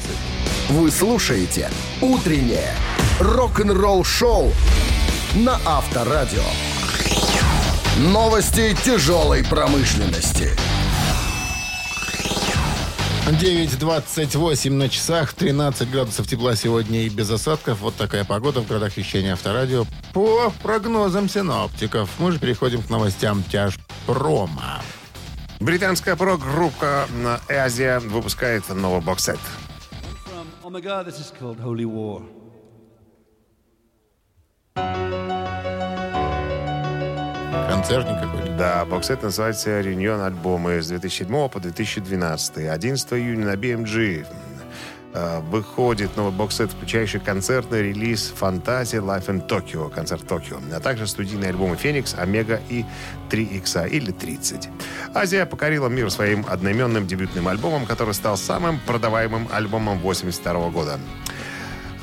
Вы 0.69 0.91
слушаете 0.91 1.71
«Утреннее 1.99 2.75
рок-н-ролл-шоу» 3.19 4.51
на 5.33 5.59
Авторадио. 5.65 6.43
Новости 7.97 8.77
тяжелой 8.85 9.43
промышленности. 9.43 10.51
9.28 13.25 14.71
на 14.71 14.89
часах, 14.89 15.33
13 15.33 15.89
градусов 15.89 16.27
тепла 16.27 16.55
сегодня 16.55 17.01
и 17.05 17.09
без 17.09 17.31
осадков. 17.31 17.79
Вот 17.79 17.95
такая 17.95 18.23
погода 18.23 18.61
в 18.61 18.67
городах 18.67 18.95
вещания 18.95 19.33
Авторадио. 19.33 19.85
По 20.13 20.53
прогнозам 20.61 21.29
синоптиков. 21.29 22.11
Мы 22.19 22.31
же 22.31 22.37
переходим 22.37 22.83
к 22.83 22.91
новостям 22.91 23.43
тяжпрома. 23.43 24.83
Британская 25.59 26.15
прок-группа 26.15 27.07
э, 27.09 27.55
Азия 27.57 27.99
выпускает 27.99 28.69
новый 28.69 29.01
боксет. 29.01 29.39
Oh 30.69 30.71
my 30.71 30.81
god, 30.81 31.07
this 31.07 31.19
is 31.19 31.31
called 31.31 31.59
Holy 31.59 31.85
War. 31.85 32.21
Концертник 37.67 38.19
какой-нибудь. 38.21 38.55
Да, 38.55 38.85
боксет 38.85 39.23
называется 39.23 39.81
«Реюнион 39.81 40.21
альбомы» 40.21 40.79
с 40.79 40.89
2007 40.89 41.49
по 41.49 41.59
2012. 41.59 42.67
11 42.67 43.13
июня 43.13 43.45
на 43.47 43.55
BMG 43.55 44.27
выходит 45.13 46.15
новый 46.15 46.31
боксет, 46.31 46.71
включающий 46.71 47.19
концертный 47.19 47.81
релиз 47.81 48.31
«Fantasia 48.35 48.99
Live 48.99 49.27
in 49.27 49.47
Tokyo», 49.47 49.89
концерт 49.89 50.27
Токио, 50.27 50.59
а 50.71 50.79
также 50.79 51.07
студийные 51.07 51.49
альбомы 51.49 51.75
«Феникс», 51.75 52.15
«Омега» 52.15 52.61
и 52.69 52.85
«3 53.29 53.43
икса» 53.57 53.85
или 53.85 54.13
«30». 54.13 54.69
Азия 55.13 55.45
покорила 55.45 55.87
мир 55.87 56.11
своим 56.11 56.45
одноименным 56.47 57.07
дебютным 57.07 57.47
альбомом, 57.47 57.85
который 57.85 58.13
стал 58.13 58.37
самым 58.37 58.79
продаваемым 58.85 59.47
альбомом 59.51 59.99
82 59.99 60.69
года. 60.69 60.99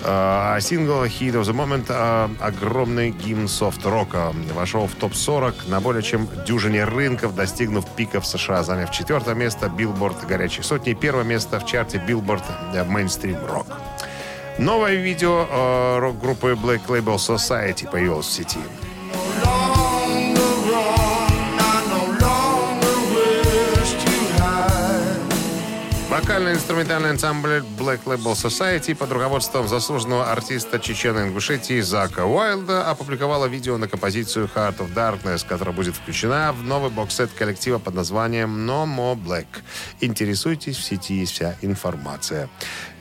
А 0.04 0.60
сингл 0.60 1.04
«Heat 1.04 1.32
of 1.32 1.42
the 1.42 1.54
Moment» 1.54 2.36
огромный 2.40 3.10
гимн 3.10 3.48
софт-рока. 3.48 4.32
Вошел 4.54 4.86
в 4.86 4.94
топ-40 4.94 5.68
на 5.68 5.80
более 5.80 6.02
чем 6.02 6.28
дюжине 6.46 6.84
рынков, 6.84 7.34
достигнув 7.34 7.86
пика 7.96 8.20
в 8.20 8.26
США, 8.26 8.62
заняв 8.62 8.90
четвертое 8.90 9.34
место 9.34 9.68
Билборд 9.68 10.26
горячей 10.26 10.62
сотни 10.62 10.92
первое 10.92 11.24
место 11.24 11.60
в 11.60 11.66
чарте 11.66 11.98
Билборд 11.98 12.44
Mainstream 12.72 13.38
Rock. 13.50 13.66
Новое 14.58 14.94
видео 14.94 15.46
э, 15.50 15.98
рок-группы 15.98 16.52
Black 16.52 16.86
Label 16.88 17.16
Society 17.16 17.90
появилось 17.90 18.26
в 18.26 18.32
сети. 18.32 18.58
Вокально-инструментальный 26.26 27.10
ансамбль 27.10 27.62
Black 27.78 28.02
Label 28.02 28.32
Society 28.32 28.96
под 28.96 29.12
руководством 29.12 29.68
заслуженного 29.68 30.32
артиста 30.32 30.78
Чечено-Ингушетии 30.78 31.80
Зака 31.80 32.26
Уайлда 32.26 32.90
опубликовала 32.90 33.46
видео 33.46 33.78
на 33.78 33.86
композицию 33.86 34.50
Heart 34.52 34.78
of 34.78 34.92
Darkness, 34.92 35.46
которая 35.46 35.72
будет 35.72 35.94
включена 35.94 36.52
в 36.52 36.64
новый 36.64 36.90
боксет 36.90 37.30
коллектива 37.30 37.78
под 37.78 37.94
названием 37.94 38.68
No 38.68 38.86
More 38.86 39.14
Black. 39.14 39.46
Интересуйтесь, 40.00 40.76
в 40.76 40.82
сети 40.82 41.14
есть 41.14 41.34
вся 41.34 41.54
информация. 41.62 42.48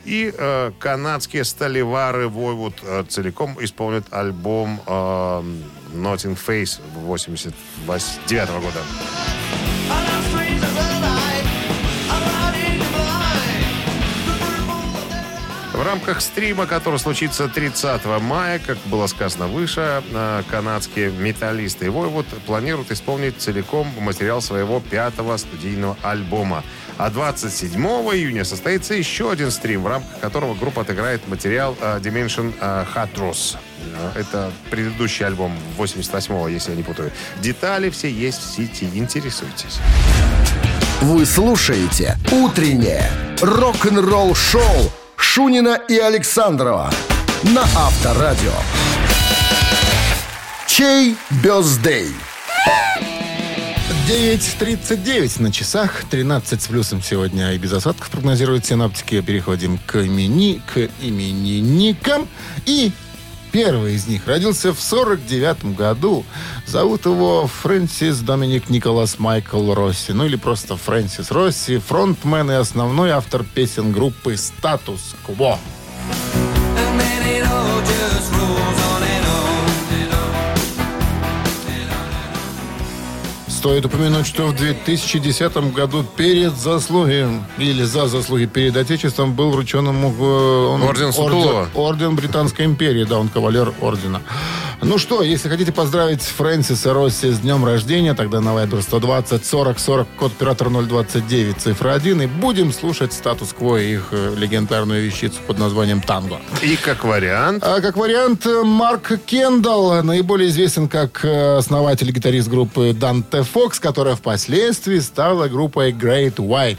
И 0.04 0.32
э, 0.32 0.70
канадские 0.78 1.42
столевары 1.42 2.28
Войвуд 2.28 2.74
э, 2.84 3.02
целиком 3.08 3.56
исполнят 3.58 4.06
альбом 4.12 4.80
э, 4.86 4.90
Notting 5.94 6.38
Face 6.46 6.80
89 6.94 8.50
года. 8.50 8.82
Рамках 15.86 16.20
стрима, 16.20 16.66
который 16.66 16.98
случится 16.98 17.48
30 17.48 18.04
мая, 18.20 18.58
как 18.58 18.76
было 18.86 19.06
сказано 19.06 19.46
выше, 19.46 20.02
э, 20.12 20.42
канадские 20.50 21.10
металлисты 21.10 21.86
и 21.86 21.88
Войвуд 21.88 22.26
планируют 22.46 22.90
исполнить 22.90 23.40
целиком 23.40 23.88
материал 23.98 24.42
своего 24.42 24.80
пятого 24.80 25.36
студийного 25.36 25.96
альбома. 26.02 26.62
А 26.98 27.10
27 27.10 27.80
июня 28.14 28.44
состоится 28.44 28.94
еще 28.94 29.30
один 29.30 29.50
стрим, 29.50 29.82
в 29.82 29.86
рамках 29.86 30.20
которого 30.20 30.54
группа 30.54 30.82
отыграет 30.82 31.26
материал 31.28 31.76
э, 31.80 32.00
Dimension 32.02 32.52
э. 32.60 32.84
Э, 32.94 34.20
Это 34.20 34.52
предыдущий 34.70 35.24
альбом 35.24 35.52
88-го, 35.78 36.48
если 36.48 36.70
я 36.70 36.76
не 36.76 36.82
путаю. 36.82 37.12
Детали 37.40 37.90
все 37.90 38.10
есть 38.10 38.40
в 38.40 38.56
сети. 38.56 38.88
Интересуйтесь. 38.94 39.78
Вы 41.02 41.26
слушаете 41.26 42.16
«Утреннее 42.32 43.10
рок-н-ролл-шоу» 43.40 44.90
Шунина 45.16 45.80
и 45.88 45.98
Александрова 45.98 46.90
на 47.42 47.62
Авторадио. 47.62 48.52
Чей 50.66 51.16
бездей? 51.42 52.14
9.39 54.08 55.42
на 55.42 55.50
часах, 55.50 56.04
13 56.08 56.62
с 56.62 56.66
плюсом 56.68 57.02
сегодня 57.02 57.52
и 57.54 57.58
без 57.58 57.72
осадков 57.72 58.08
прогнозируют 58.10 58.64
синоптики. 58.64 59.20
Переходим 59.20 59.78
к 59.78 59.96
имени, 59.96 60.62
к 60.72 60.88
именинникам. 61.00 62.28
И 62.66 62.92
первый 63.56 63.94
из 63.94 64.06
них 64.06 64.26
родился 64.26 64.74
в 64.74 64.78
49 64.78 65.74
году. 65.76 66.26
Зовут 66.66 67.06
его 67.06 67.46
Фрэнсис 67.46 68.18
Доминик 68.18 68.68
Николас 68.68 69.18
Майкл 69.18 69.72
Росси. 69.72 70.12
Ну 70.12 70.26
или 70.26 70.36
просто 70.36 70.76
Фрэнсис 70.76 71.30
Росси. 71.30 71.78
Фронтмен 71.78 72.50
и 72.50 72.54
основной 72.54 73.12
автор 73.12 73.44
песен 73.44 73.92
группы 73.92 74.36
«Статус 74.36 75.16
Кво». 75.24 75.58
Стоит 83.66 83.84
упомянуть, 83.84 84.28
что 84.28 84.46
в 84.46 84.54
2010 84.54 85.56
году 85.74 86.04
перед 86.16 86.54
заслуги 86.56 87.26
или 87.58 87.82
за 87.82 88.06
заслуги 88.06 88.44
перед 88.44 88.76
Отечеством 88.76 89.34
был 89.34 89.50
вручен 89.50 89.88
ему 89.88 90.14
э, 90.16 90.66
он- 90.68 90.82
Орден 90.84 91.12
Сутулова. 91.12 91.68
орден 91.74 92.14
Британской 92.14 92.64
империи, 92.64 93.02
да, 93.02 93.18
он 93.18 93.28
кавалер 93.28 93.74
ордена. 93.80 94.22
Ну 94.82 94.98
что, 94.98 95.22
если 95.22 95.48
хотите 95.48 95.72
поздравить 95.72 96.22
Фрэнсиса 96.22 96.92
Росси 96.92 97.30
с 97.30 97.38
днем 97.38 97.64
рождения, 97.64 98.12
тогда 98.14 98.40
на 98.40 98.50
Viber 98.50 98.82
120 98.82 99.44
40 99.44 99.78
40, 99.78 100.08
код 100.18 100.32
оператора 100.32 100.68
029, 100.68 101.56
цифра 101.56 101.94
1, 101.94 102.22
и 102.22 102.26
будем 102.26 102.72
слушать 102.72 103.14
статус-кво 103.14 103.78
их 103.78 104.08
э, 104.10 104.34
легендарную 104.36 105.02
вещицу 105.02 105.38
под 105.46 105.58
названием 105.58 106.02
«Танго». 106.02 106.40
И 106.62 106.76
как 106.76 107.04
вариант... 107.04 107.64
А 107.64 107.80
как 107.80 107.96
вариант, 107.96 108.44
э, 108.44 108.62
Марк 108.64 109.18
Кендалл, 109.24 110.02
наиболее 110.02 110.50
известен 110.50 110.88
как 110.88 111.24
э, 111.24 111.56
основатель 111.56 112.10
и 112.10 112.12
гитарист 112.12 112.48
группы 112.48 112.90
Dante 112.90 113.46
Fox, 113.54 113.80
которая 113.80 114.14
впоследствии 114.14 114.98
стала 114.98 115.48
группой 115.48 115.92
Great 115.92 116.36
White. 116.36 116.76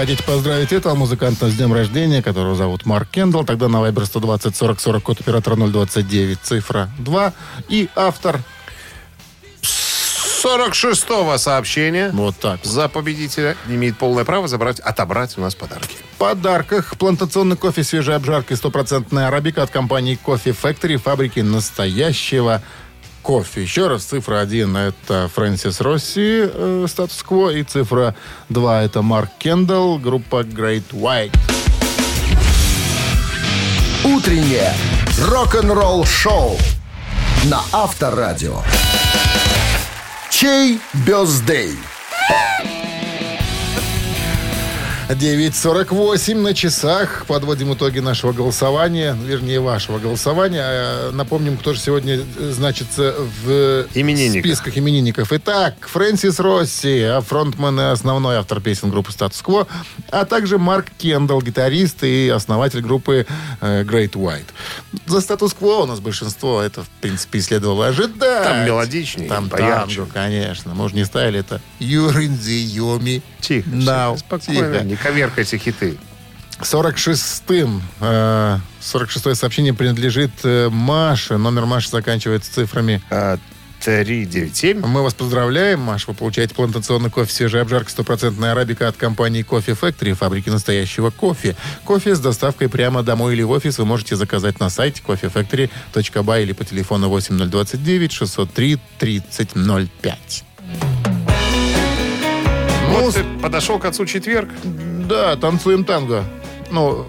Хотите 0.00 0.22
поздравить 0.22 0.72
этого 0.72 0.94
музыканта 0.94 1.50
с 1.50 1.56
днем 1.56 1.74
рождения, 1.74 2.22
которого 2.22 2.56
зовут 2.56 2.86
Марк 2.86 3.10
Кендалл, 3.10 3.44
тогда 3.44 3.68
на 3.68 3.86
Viber 3.86 4.06
120 4.06 4.56
40 4.56 4.80
40, 4.80 5.02
код 5.02 5.20
оператора 5.20 5.56
029, 5.56 6.38
цифра 6.42 6.88
2. 6.96 7.34
И 7.68 7.90
автор 7.94 8.40
46-го 10.42 11.36
сообщения. 11.36 12.08
Вот 12.14 12.34
так. 12.38 12.64
За 12.64 12.88
победителя 12.88 13.58
имеет 13.68 13.98
полное 13.98 14.24
право 14.24 14.48
забрать, 14.48 14.80
отобрать 14.80 15.36
у 15.36 15.42
нас 15.42 15.54
подарки. 15.54 15.94
В 16.14 16.16
подарках 16.16 16.96
плантационный 16.96 17.58
кофе 17.58 17.84
свежей 17.84 18.16
обжарки 18.16 18.54
стопроцентная 18.54 19.28
арабика 19.28 19.62
от 19.62 19.68
компании 19.68 20.14
Кофе 20.14 20.52
Factory, 20.52 20.96
фабрики 20.96 21.40
настоящего 21.40 22.62
кофе. 22.62 22.80
Еще 23.56 23.88
раз, 23.88 24.04
цифра 24.04 24.40
1 24.40 24.76
это 24.76 25.30
Фрэнсис 25.34 25.80
Росси, 25.80 26.42
э, 26.42 26.86
статус-кво, 26.88 27.50
и 27.50 27.62
цифра 27.62 28.14
2 28.48 28.82
это 28.82 29.02
Марк 29.02 29.30
Кендалл, 29.38 29.98
группа 29.98 30.42
Great 30.42 30.90
White. 30.92 31.36
Утреннее 34.04 34.72
рок-н-ролл-шоу 35.18 36.56
на 37.44 37.60
Авторадио. 37.72 38.62
Чей 40.30 40.80
бездей? 41.06 41.76
9.48 45.14 46.34
на 46.40 46.54
часах. 46.54 47.24
Подводим 47.26 47.74
итоги 47.74 47.98
нашего 47.98 48.32
голосования. 48.32 49.16
Вернее, 49.24 49.60
вашего 49.60 49.98
голосования. 49.98 50.62
Э, 50.64 51.10
Напомним, 51.12 51.56
кто 51.56 51.74
же 51.74 51.80
сегодня 51.80 52.20
э, 52.38 52.50
значится 52.52 53.14
в 53.44 53.86
Именинниках. 53.94 54.44
списках 54.44 54.78
именинников. 54.78 55.32
Итак, 55.32 55.74
Фрэнсис 55.80 56.38
Росси, 56.38 57.00
а 57.02 57.20
фронтмен 57.22 57.80
и 57.80 57.84
основной 57.84 58.36
автор 58.36 58.60
песен 58.60 58.90
группы 58.90 59.10
«Статус 59.12 59.42
Кво», 59.42 59.66
а 60.10 60.24
также 60.24 60.58
Марк 60.58 60.86
Кендалл, 60.98 61.42
гитарист 61.42 62.04
и 62.04 62.28
основатель 62.28 62.80
группы 62.80 63.26
э, 63.60 63.82
Great 63.82 64.12
White. 64.12 64.46
За 65.06 65.20
«Статус 65.20 65.54
Кво» 65.54 65.80
у 65.82 65.86
нас 65.86 65.98
большинство. 66.00 66.60
Это, 66.62 66.82
в 66.84 66.88
принципе, 67.00 67.38
и 67.38 67.42
следовало 67.42 67.88
ожидать. 67.88 68.44
Там 68.44 68.64
мелодичнее, 68.64 69.28
Там 69.28 69.48
поярче. 69.48 69.96
танго, 69.96 70.10
конечно. 70.12 70.74
Мы 70.74 70.88
же 70.88 70.94
не 70.94 71.04
ставили 71.04 71.40
это 71.40 71.60
Юринзи 71.80 72.52
Йоми. 72.52 73.22
Тихо, 73.40 73.68
Now. 73.70 74.18
спокойно, 74.18 74.78
Тихо. 74.80 74.84
Коверкайте 75.02 75.58
хиты. 75.58 75.98
46-м. 76.60 77.82
э, 78.00 78.58
46-е 78.80 79.34
сообщение 79.34 79.72
принадлежит 79.72 80.32
э, 80.44 80.68
Маше. 80.70 81.38
Номер 81.38 81.66
Маши 81.66 81.88
заканчивается 81.88 82.52
цифрами. 82.52 83.00
397. 83.80 84.86
Мы 84.86 85.02
вас 85.02 85.14
поздравляем, 85.14 85.80
Маш. 85.80 86.06
Вы 86.06 86.12
получаете 86.12 86.54
плантационный 86.54 87.10
кофе 87.10 87.32
свежая 87.32 87.62
обжарка 87.62 87.90
стопроцентная 87.90 88.52
арабика 88.52 88.88
от 88.88 88.96
компании 88.96 89.42
Кофе 89.42 89.72
Factory, 89.72 90.12
фабрики 90.12 90.50
настоящего 90.50 91.10
кофе. 91.10 91.56
Кофе 91.84 92.14
с 92.14 92.20
доставкой 92.20 92.68
прямо 92.68 93.02
домой 93.02 93.32
или 93.32 93.42
в 93.42 93.50
офис 93.50 93.78
вы 93.78 93.86
можете 93.86 94.16
заказать 94.16 94.60
на 94.60 94.68
сайте 94.68 95.02
coffeefactory.by 95.06 96.42
или 96.42 96.52
по 96.52 96.64
телефону 96.64 97.08
8029 97.08 98.12
603 98.12 98.78
3005. 98.98 100.44
Вот 102.90 103.16
подошел 103.40 103.78
к 103.78 103.86
отцу 103.86 104.04
четверг. 104.04 104.50
Да, 105.10 105.34
танцуем 105.34 105.84
танго. 105.84 106.24
Ну, 106.70 107.04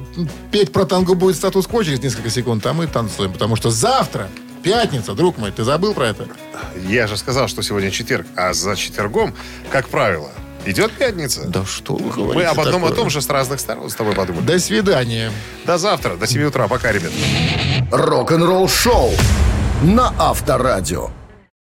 петь 0.52 0.72
про 0.72 0.86
танго 0.86 1.14
будет 1.14 1.36
статус-кво 1.36 1.86
через 1.86 2.02
несколько 2.02 2.32
секунд, 2.32 2.66
а 2.66 2.74
мы 2.74 2.88
танцуем, 2.88 3.32
потому 3.32 3.56
что 3.56 3.70
завтра 3.70 4.28
пятница, 4.64 5.14
друг 5.14 5.38
мой, 5.38 5.52
ты 5.52 5.64
забыл 5.64 5.94
про 5.94 6.08
это? 6.08 6.28
Я 6.76 7.06
же 7.06 7.16
сказал, 7.16 7.48
что 7.48 7.62
сегодня 7.62 7.92
четверг, 7.92 8.26
а 8.36 8.54
за 8.54 8.76
четвергом, 8.76 9.36
как 9.70 9.88
правило, 9.88 10.32
идет 10.66 10.92
пятница. 10.94 11.44
Да 11.46 11.64
что 11.64 11.94
вы 11.94 12.10
говорите 12.10 12.40
Мы 12.40 12.44
об 12.46 12.60
одном 12.60 12.82
и 12.82 12.88
такое? 12.88 12.98
том 12.98 13.10
же 13.12 13.22
с 13.22 13.30
разных 13.30 13.60
сторон 13.60 13.92
с 13.92 13.94
тобой 13.94 14.16
подумали. 14.16 14.46
До 14.46 14.58
свидания. 14.60 15.32
До 15.68 15.78
завтра, 15.78 16.16
до 16.16 16.26
7 16.26 16.42
утра. 16.46 16.68
Пока, 16.68 16.92
ребят. 16.92 17.12
Рок-н-ролл-шоу 17.92 19.12
на 19.84 20.12
Авторадио. 20.18 21.12